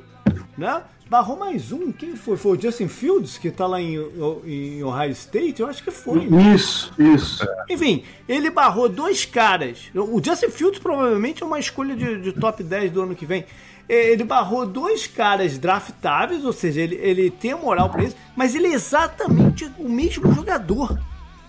né? 0.56 0.82
Barrou 1.08 1.38
mais 1.38 1.72
um, 1.72 1.90
quem 1.90 2.14
foi? 2.14 2.36
Foi 2.36 2.58
o 2.58 2.60
Justin 2.60 2.86
Fields, 2.86 3.38
que 3.38 3.50
tá 3.50 3.66
lá 3.66 3.80
em, 3.80 3.96
em 4.44 4.82
Ohio 4.84 5.10
State? 5.12 5.62
Eu 5.62 5.66
acho 5.66 5.82
que 5.82 5.90
foi. 5.90 6.28
Isso, 6.54 6.92
isso. 6.98 7.46
Enfim, 7.70 8.04
ele 8.28 8.50
barrou 8.50 8.90
dois 8.90 9.24
caras. 9.24 9.90
O 9.94 10.22
Justin 10.22 10.50
Fields 10.50 10.78
provavelmente 10.78 11.42
é 11.42 11.46
uma 11.46 11.58
escolha 11.58 11.96
de, 11.96 12.20
de 12.20 12.32
top 12.32 12.62
10 12.62 12.92
do 12.92 13.02
ano 13.02 13.14
que 13.14 13.24
vem 13.24 13.46
ele 13.88 14.22
barrou 14.22 14.66
dois 14.66 15.06
caras 15.06 15.56
draftáveis, 15.56 16.44
ou 16.44 16.52
seja, 16.52 16.82
ele, 16.82 16.96
ele 16.96 17.30
tem 17.30 17.52
a 17.52 17.56
moral 17.56 17.88
para 17.88 18.04
isso, 18.04 18.16
mas 18.36 18.54
ele 18.54 18.66
é 18.66 18.72
exatamente 18.72 19.64
o 19.78 19.88
mesmo 19.88 20.30
jogador 20.34 21.00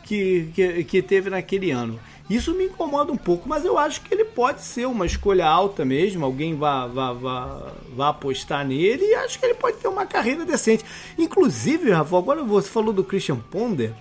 que, 0.10 0.50
que, 0.56 0.84
que 0.86 1.02
teve 1.04 1.30
naquele 1.30 1.70
ano. 1.70 2.00
Isso 2.28 2.56
me 2.56 2.66
incomoda 2.66 3.12
um 3.12 3.18
pouco, 3.18 3.48
mas 3.48 3.64
eu 3.64 3.78
acho 3.78 4.02
que 4.02 4.12
ele 4.12 4.26
pode 4.26 4.62
ser 4.62 4.88
uma 4.88 5.06
escolha 5.06 5.46
alta 5.46 5.86
mesmo. 5.86 6.26
Alguém 6.26 6.56
vá, 6.56 6.88
vá, 6.88 7.14
vá, 7.14 7.72
vá 7.96 8.10
apostar 8.10 8.66
nele 8.66 9.04
e 9.04 9.16
acho 9.16 9.40
que 9.40 9.46
ele 9.46 9.54
pode 9.54 9.78
ter 9.78 9.88
uma 9.88 10.08
carreira 10.08 10.46
decente. 10.46 10.84
Inclusive, 11.16 11.92
Rafa, 11.92 12.18
agora 12.18 12.44
você 12.44 12.68
falou 12.68 12.92
do 12.92 13.04
Christian 13.04 13.38
Ponder. 13.38 13.94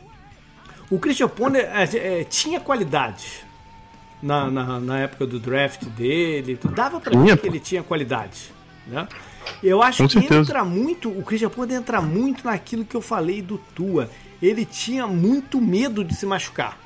O 0.91 0.99
Christian 0.99 1.29
Ponder 1.29 1.65
é, 1.65 2.21
é, 2.21 2.25
tinha 2.25 2.59
qualidade 2.59 3.45
na, 4.23 4.51
na, 4.51 4.81
na, 4.81 4.99
época 5.01 5.27
do 5.27 5.39
draft 5.39 5.85
dele. 5.85 6.59
Dava 6.75 7.01
para 7.01 7.19
ver 7.19 7.37
que 7.37 7.47
ele 7.47 7.61
tinha 7.61 7.83
qualidade. 7.83 8.51
Né? 8.87 9.07
Eu 9.63 9.83
acho 9.83 10.03
Com 10.03 10.09
que 10.09 10.21
certeza. 10.21 10.41
entra 10.41 10.65
muito, 10.65 11.11
o 11.11 11.23
Christian 11.23 11.51
Ponder 11.51 11.77
entra 11.77 12.01
muito 12.01 12.45
naquilo 12.45 12.85
que 12.85 12.95
eu 12.95 13.03
falei 13.03 13.43
do 13.43 13.59
Tua 13.75 14.09
ele 14.43 14.65
tinha 14.65 15.07
muito 15.07 15.61
medo 15.61 16.05
de 16.05 16.15
se 16.15 16.27
machucar. 16.27 16.79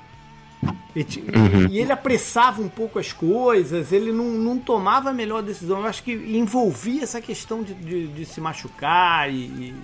E, 0.95 1.01
uhum. 1.01 1.67
e, 1.71 1.79
ele 1.79 1.91
apressava 1.91 2.63
um 2.63 2.69
pouco 2.69 2.99
as 2.99 3.13
coisas, 3.13 3.93
ele 3.93 4.13
não, 4.13 4.31
não, 4.31 4.59
tomava 4.59 5.11
a 5.11 5.13
melhor 5.13 5.43
decisão. 5.43 5.81
Eu 5.81 5.87
acho 5.87 6.03
que 6.03 6.13
envolvia 6.13 7.03
essa 7.03 7.21
questão 7.21 7.63
de, 7.63 7.75
de, 7.75 8.07
de 8.09 8.25
se 8.25 8.41
machucar 8.41 9.33
e, 9.33 9.35
e, 9.35 9.75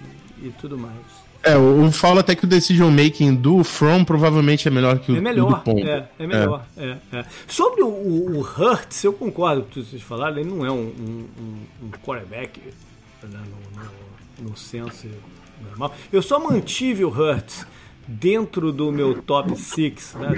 e, 0.43 0.55
tudo 0.61 0.79
mais. 0.79 0.95
É, 1.43 1.57
o 1.57 1.91
fala 1.91 2.21
até 2.21 2.35
que 2.35 2.45
o 2.45 2.49
decision 2.49 2.91
making 2.91 3.35
do 3.35 3.65
From 3.65 4.05
provavelmente 4.05 4.69
é 4.69 4.71
melhor 4.71 4.99
que 4.99 5.13
o, 5.13 5.17
é 5.17 5.21
melhor, 5.21 5.51
do 5.51 5.61
Pong. 5.61 5.83
É, 5.83 6.09
é 6.19 6.27
melhor. 6.27 6.65
É. 6.77 6.97
É, 7.13 7.19
é. 7.19 7.25
Sobre 7.47 7.83
o, 7.83 7.89
o, 7.89 8.41
Hurts, 8.41 9.03
eu 9.03 9.13
concordo 9.13 9.63
com 9.63 9.69
o 9.69 9.71
que 9.71 9.83
vocês 9.83 10.03
falaram, 10.03 10.39
ele 10.39 10.51
não 10.51 10.67
é 10.67 10.71
um, 10.71 10.77
um, 10.77 11.27
um 11.83 11.91
quarterback 12.05 12.61
né, 13.23 13.41
no, 13.41 14.45
no, 14.45 14.51
no 14.51 14.57
senso 14.57 15.09
normal. 15.63 15.95
Eu 16.13 16.23
só 16.23 16.39
mantive 16.39 17.05
o 17.05 17.09
Hurts 17.09 17.67
dentro 18.07 18.73
do 18.73 18.91
meu 18.91 19.23
top 19.23 19.55
6, 19.55 20.15
né, 20.15 20.29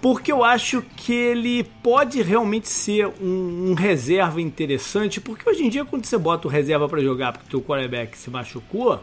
porque 0.00 0.32
eu 0.32 0.42
acho 0.42 0.82
que 0.96 1.12
ele 1.12 1.62
pode 1.82 2.22
realmente 2.22 2.68
ser 2.68 3.06
um, 3.20 3.70
um, 3.70 3.74
reserva 3.74 4.40
interessante, 4.40 5.20
porque 5.20 5.48
hoje 5.48 5.62
em 5.62 5.68
dia 5.68 5.84
quando 5.84 6.06
você 6.06 6.16
bota 6.16 6.48
o 6.48 6.50
reserva 6.50 6.88
para 6.88 7.02
jogar 7.02 7.34
porque 7.34 7.54
o 7.54 7.60
quarterback 7.60 8.16
se 8.16 8.30
machucou, 8.30 9.02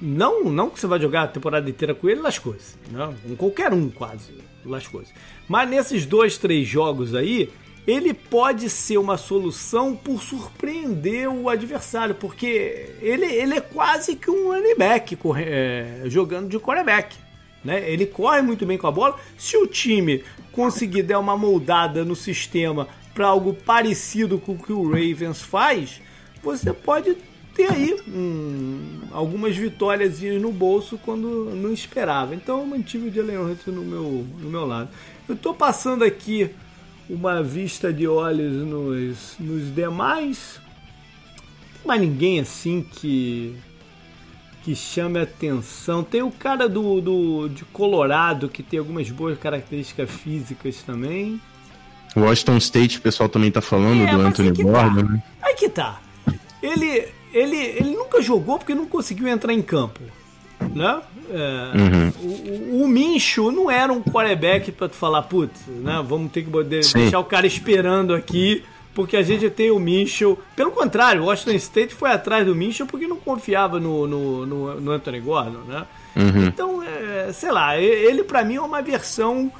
não, 0.00 0.44
não 0.44 0.70
que 0.70 0.78
você 0.78 0.86
vai 0.86 1.00
jogar 1.00 1.22
a 1.22 1.28
temporada 1.28 1.68
inteira 1.68 1.94
com 1.94 2.08
ele, 2.08 2.20
lascou-se. 2.20 2.76
Não, 2.90 3.14
com 3.14 3.36
qualquer 3.36 3.72
um 3.72 3.88
quase, 3.88 4.34
lascou-se. 4.64 5.12
Mas 5.48 5.68
nesses 5.68 6.06
dois, 6.06 6.38
três 6.38 6.66
jogos 6.66 7.14
aí, 7.14 7.50
ele 7.88 8.12
pode 8.12 8.68
ser 8.68 8.98
uma 8.98 9.16
solução 9.16 9.96
por 9.96 10.22
surpreender 10.22 11.26
o 11.26 11.48
adversário, 11.48 12.14
porque 12.14 12.94
ele, 13.00 13.24
ele 13.24 13.54
é 13.54 13.62
quase 13.62 14.14
que 14.14 14.30
um 14.30 14.48
running 14.48 14.76
back 14.76 15.16
é, 15.38 16.02
jogando 16.04 16.50
de 16.50 16.58
quarterback. 16.58 17.16
Né? 17.64 17.90
Ele 17.90 18.04
corre 18.04 18.42
muito 18.42 18.66
bem 18.66 18.76
com 18.76 18.86
a 18.86 18.92
bola. 18.92 19.18
Se 19.38 19.56
o 19.56 19.66
time 19.66 20.22
conseguir 20.52 21.04
dar 21.04 21.18
uma 21.18 21.34
moldada 21.34 22.04
no 22.04 22.14
sistema 22.14 22.86
para 23.14 23.28
algo 23.28 23.54
parecido 23.54 24.38
com 24.38 24.52
o 24.52 24.58
que 24.58 24.72
o 24.72 24.86
Ravens 24.86 25.40
faz, 25.40 26.02
você 26.42 26.74
pode 26.74 27.16
ter 27.54 27.72
aí 27.72 27.96
um, 28.06 29.00
algumas 29.12 29.56
vitórias 29.56 30.20
no 30.20 30.52
bolso 30.52 31.00
quando 31.02 31.54
não 31.54 31.72
esperava. 31.72 32.34
Então 32.34 32.58
eu 32.60 32.66
mantive 32.66 33.08
o 33.08 33.12
Jalen 33.14 33.38
Hurts 33.38 33.66
no 33.68 33.80
meu, 33.80 34.26
no 34.38 34.50
meu 34.50 34.66
lado. 34.66 34.90
Eu 35.26 35.34
estou 35.34 35.54
passando 35.54 36.04
aqui 36.04 36.50
uma 37.08 37.42
vista 37.42 37.92
de 37.92 38.06
olhos 38.06 38.52
nos, 38.66 39.36
nos 39.38 39.74
demais. 39.74 40.60
Não 40.60 41.72
tem 41.74 41.86
mais 41.86 42.00
ninguém 42.00 42.40
assim 42.40 42.82
que 42.82 43.56
que 44.62 44.74
chame 44.74 45.18
atenção. 45.18 46.04
Tem 46.04 46.20
o 46.20 46.30
cara 46.30 46.68
do, 46.68 47.00
do 47.00 47.48
de 47.48 47.64
Colorado 47.66 48.48
que 48.48 48.62
tem 48.62 48.78
algumas 48.78 49.10
boas 49.10 49.38
características 49.38 50.10
físicas 50.10 50.82
também. 50.82 51.40
Washington 52.14 52.58
State, 52.58 52.98
o 52.98 53.00
pessoal 53.00 53.28
também 53.28 53.50
tá 53.50 53.62
falando 53.62 54.02
é, 54.02 54.10
do 54.10 54.20
Anthony 54.20 54.50
Gordon, 54.50 55.06
tá. 55.06 55.12
né? 55.12 55.22
Aí 55.40 55.54
que 55.54 55.68
tá. 55.68 56.00
Ele, 56.62 57.08
ele, 57.32 57.56
ele 57.56 57.90
nunca 57.90 58.20
jogou 58.20 58.58
porque 58.58 58.74
não 58.74 58.86
conseguiu 58.86 59.28
entrar 59.28 59.52
em 59.54 59.62
campo 59.62 60.02
né? 60.74 61.00
É, 61.30 61.78
uhum. 61.78 62.80
o, 62.80 62.84
o, 62.84 62.88
Mincho 62.88 63.50
não 63.50 63.70
era 63.70 63.92
um 63.92 64.02
quarterback 64.02 64.72
pra 64.72 64.88
tu 64.88 64.96
falar, 64.96 65.22
putz, 65.22 65.60
né? 65.66 66.02
Vamos 66.06 66.32
ter 66.32 66.44
que 66.44 66.64
deixar 66.64 67.18
o 67.18 67.24
cara 67.24 67.46
esperando 67.46 68.14
aqui, 68.14 68.64
porque 68.94 69.16
a 69.16 69.22
gente 69.22 69.48
tem 69.50 69.70
o 69.70 69.78
Mincho. 69.78 70.38
Pelo 70.56 70.70
contrário, 70.70 71.22
o 71.22 71.26
Washington 71.26 71.56
State 71.56 71.94
foi 71.94 72.10
atrás 72.10 72.46
do 72.46 72.54
Mincho 72.54 72.86
porque 72.86 73.06
não 73.06 73.16
confiava 73.16 73.78
no, 73.78 74.06
no, 74.06 74.46
no, 74.46 74.80
no 74.80 74.90
Anthony 74.90 75.20
Gordon, 75.20 75.60
né? 75.68 75.86
Uhum. 76.16 76.46
Então, 76.46 76.82
é, 76.82 77.30
sei 77.32 77.52
lá, 77.52 77.78
ele 77.78 78.24
para 78.24 78.42
mim 78.42 78.56
é 78.56 78.60
uma 78.60 78.82
versão 78.82 79.52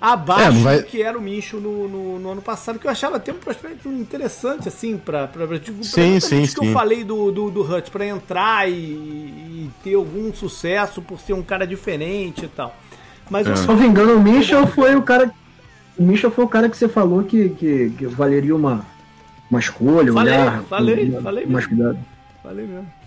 abaixo 0.00 0.58
é, 0.58 0.62
vai... 0.62 0.78
do 0.78 0.84
que 0.84 1.02
era 1.02 1.18
o 1.18 1.20
Micho 1.20 1.58
no, 1.58 1.86
no, 1.86 2.18
no, 2.18 2.30
ano 2.32 2.40
passado, 2.42 2.78
que 2.78 2.86
eu 2.86 2.90
achava 2.90 3.16
até 3.16 3.32
um 3.32 3.36
prospecto 3.36 3.88
interessante, 3.88 4.68
assim, 4.68 4.96
pra, 4.96 5.26
pra, 5.26 5.46
pra, 5.46 5.58
tipo, 5.58 5.84
sim, 5.84 6.12
pra 6.12 6.20
sim, 6.20 6.46
sim. 6.46 6.58
que 6.58 6.66
eu 6.66 6.72
falei 6.72 7.04
do, 7.04 7.30
do, 7.30 7.50
do 7.50 7.62
Hutch, 7.62 7.90
pra 7.90 8.06
entrar 8.06 8.70
e, 8.70 8.72
e, 8.74 9.70
ter 9.84 9.94
algum 9.94 10.32
sucesso 10.32 11.02
por 11.02 11.20
ser 11.20 11.34
um 11.34 11.42
cara 11.42 11.66
diferente 11.66 12.46
e 12.46 12.48
tal. 12.48 12.74
Mas 13.28 13.46
é. 13.46 13.50
eu... 13.50 13.56
Se 13.56 13.66
não 13.66 13.76
me 13.76 13.86
engano, 13.86 14.16
o 14.16 14.20
Michel 14.20 14.66
foi 14.66 14.96
o 14.96 15.02
cara. 15.02 15.30
O 15.98 16.02
Michel 16.02 16.30
foi 16.30 16.44
o 16.44 16.48
cara 16.48 16.68
que 16.68 16.76
você 16.76 16.88
falou 16.88 17.22
que, 17.24 17.50
que, 17.50 17.90
que 17.90 18.06
valeria 18.06 18.56
uma, 18.56 18.86
uma 19.50 19.60
escolha, 19.60 20.12
falei, 20.12 20.32
olhar. 20.32 20.62
Falei, 20.62 21.12
falei 21.20 21.46
mais 21.46 21.66
cuidado. 21.66 21.98
Falei 22.42 22.66
mesmo. 22.66 22.99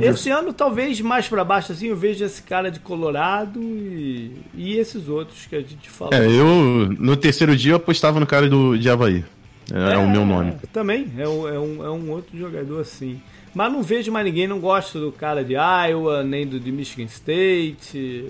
Esse 0.00 0.30
ano, 0.30 0.52
talvez 0.52 1.00
mais 1.00 1.26
para 1.26 1.44
baixo, 1.44 1.72
assim, 1.72 1.88
eu 1.88 1.96
vejo 1.96 2.24
esse 2.24 2.42
cara 2.42 2.70
de 2.70 2.78
Colorado 2.78 3.60
e, 3.60 4.32
e 4.54 4.78
esses 4.78 5.08
outros 5.08 5.46
que 5.46 5.56
a 5.56 5.60
gente 5.60 5.90
falou. 5.90 6.14
É, 6.14 6.26
eu 6.26 6.88
no 6.98 7.16
terceiro 7.16 7.56
dia 7.56 7.72
eu 7.72 7.76
apostava 7.76 8.20
no 8.20 8.26
cara 8.26 8.48
do, 8.48 8.78
de 8.78 8.88
Havaí. 8.88 9.24
É, 9.72 9.94
é, 9.94 9.96
o 9.96 10.08
meu 10.08 10.26
nome. 10.26 10.54
Também, 10.72 11.10
é 11.16 11.26
um, 11.26 11.48
é, 11.48 11.58
um, 11.58 11.84
é 11.84 11.90
um 11.90 12.10
outro 12.10 12.36
jogador 12.38 12.80
assim. 12.80 13.20
Mas 13.54 13.72
não 13.72 13.82
vejo 13.82 14.12
mais 14.12 14.26
ninguém, 14.26 14.46
não 14.46 14.60
gosto 14.60 15.00
do 15.00 15.12
cara 15.12 15.44
de 15.44 15.54
Iowa, 15.54 16.22
nem 16.22 16.46
do 16.46 16.60
de 16.60 16.70
Michigan 16.70 17.04
State. 17.04 18.26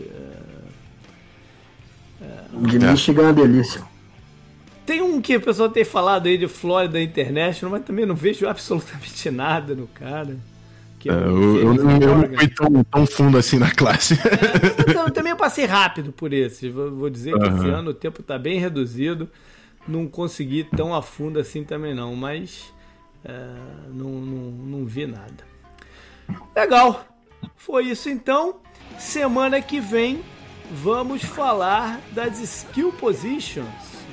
É, 2.20 2.24
é... 2.24 2.68
De 2.68 2.78
Michigan 2.78 3.22
é 3.22 3.24
uma 3.24 3.32
delícia. 3.32 3.82
Tem 4.86 5.00
um 5.00 5.20
que 5.20 5.36
o 5.36 5.40
pessoal 5.40 5.68
tem 5.68 5.84
falado 5.84 6.26
aí 6.26 6.36
de 6.36 6.46
Florida 6.46 7.00
International, 7.00 7.72
mas 7.72 7.86
também 7.86 8.04
não 8.04 8.14
vejo 8.14 8.46
absolutamente 8.46 9.28
nada 9.32 9.74
no 9.74 9.86
cara. 9.86 10.36
É, 11.08 11.12
eu, 11.12 11.16
eu, 11.16 11.74
eu, 11.74 12.00
eu, 12.00 12.18
não 12.18 12.38
fui 12.38 12.48
tão, 12.48 12.84
tão, 12.84 13.06
fundo 13.06 13.38
assim 13.38 13.58
na 13.58 13.70
classe. 13.70 14.14
É, 14.14 14.90
então, 14.90 15.10
também 15.10 15.30
eu 15.30 15.36
passei 15.36 15.64
rápido 15.64 16.12
por 16.12 16.32
esse. 16.32 16.68
Vou, 16.68 16.90
vou 16.90 17.10
dizer 17.10 17.32
que 17.32 17.48
uhum. 17.48 17.56
esse 17.56 17.68
ano 17.68 17.90
o 17.90 17.94
tempo 17.94 18.20
está 18.20 18.38
bem 18.38 18.58
reduzido. 18.58 19.28
Não 19.86 20.06
consegui 20.06 20.64
tão 20.64 20.94
a 20.94 21.02
fundo 21.02 21.38
assim 21.38 21.62
também 21.62 21.94
não, 21.94 22.16
mas 22.16 22.72
é, 23.24 23.32
não, 23.92 24.10
não, 24.10 24.50
não 24.50 24.86
vi 24.86 25.06
nada. 25.06 25.44
Legal. 26.56 27.06
Foi 27.56 27.84
isso 27.84 28.08
então. 28.08 28.56
Semana 28.98 29.60
que 29.60 29.80
vem 29.80 30.22
vamos 30.70 31.22
falar 31.22 32.00
das 32.12 32.38
skill 32.40 32.92
positions, 32.92 33.66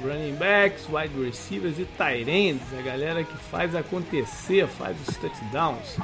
running 0.03 0.35
backs, 0.35 0.87
wide 0.89 1.13
receivers 1.19 1.79
e 1.79 1.85
tight 1.97 2.29
ends, 2.29 2.61
a 2.77 2.81
galera 2.81 3.23
que 3.23 3.37
faz 3.49 3.75
acontecer, 3.75 4.67
faz 4.67 4.97
os 5.07 5.15
touchdowns. 5.17 5.97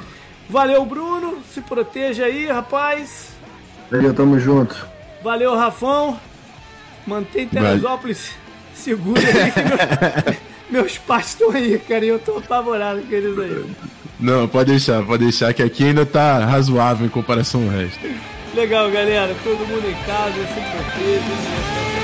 Valeu, 0.48 0.84
Bruno. 0.84 1.38
Se 1.52 1.60
proteja 1.60 2.24
aí, 2.24 2.46
rapaz. 2.46 3.30
Valeu, 3.90 4.14
tamo 4.14 4.38
junto. 4.38 4.86
Valeu, 5.22 5.54
Rafão. 5.56 6.18
Mantém 7.06 7.48
Teresópolis 7.48 8.34
seguro 8.74 9.20
aí. 9.20 10.36
meus 10.70 10.98
pais 10.98 11.28
estão 11.28 11.50
aí, 11.50 11.78
cara, 11.78 12.04
e 12.04 12.08
eu 12.08 12.18
tô 12.18 12.38
apavorado 12.38 13.00
com 13.02 13.14
eles 13.14 13.38
aí. 13.38 13.64
Não, 14.20 14.48
pode 14.48 14.70
deixar, 14.70 15.02
pode 15.04 15.24
deixar, 15.24 15.52
que 15.54 15.62
aqui 15.62 15.84
ainda 15.84 16.04
tá 16.04 16.44
razoável 16.44 17.06
em 17.06 17.10
comparação 17.10 17.64
ao 17.64 17.68
resto. 17.68 18.00
Legal, 18.54 18.90
galera. 18.90 19.34
Todo 19.44 19.58
mundo 19.66 19.88
em 19.88 19.94
casa, 20.04 20.34
se 20.34 20.60
proteja. 20.60 21.97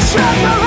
trouble. 0.00 0.61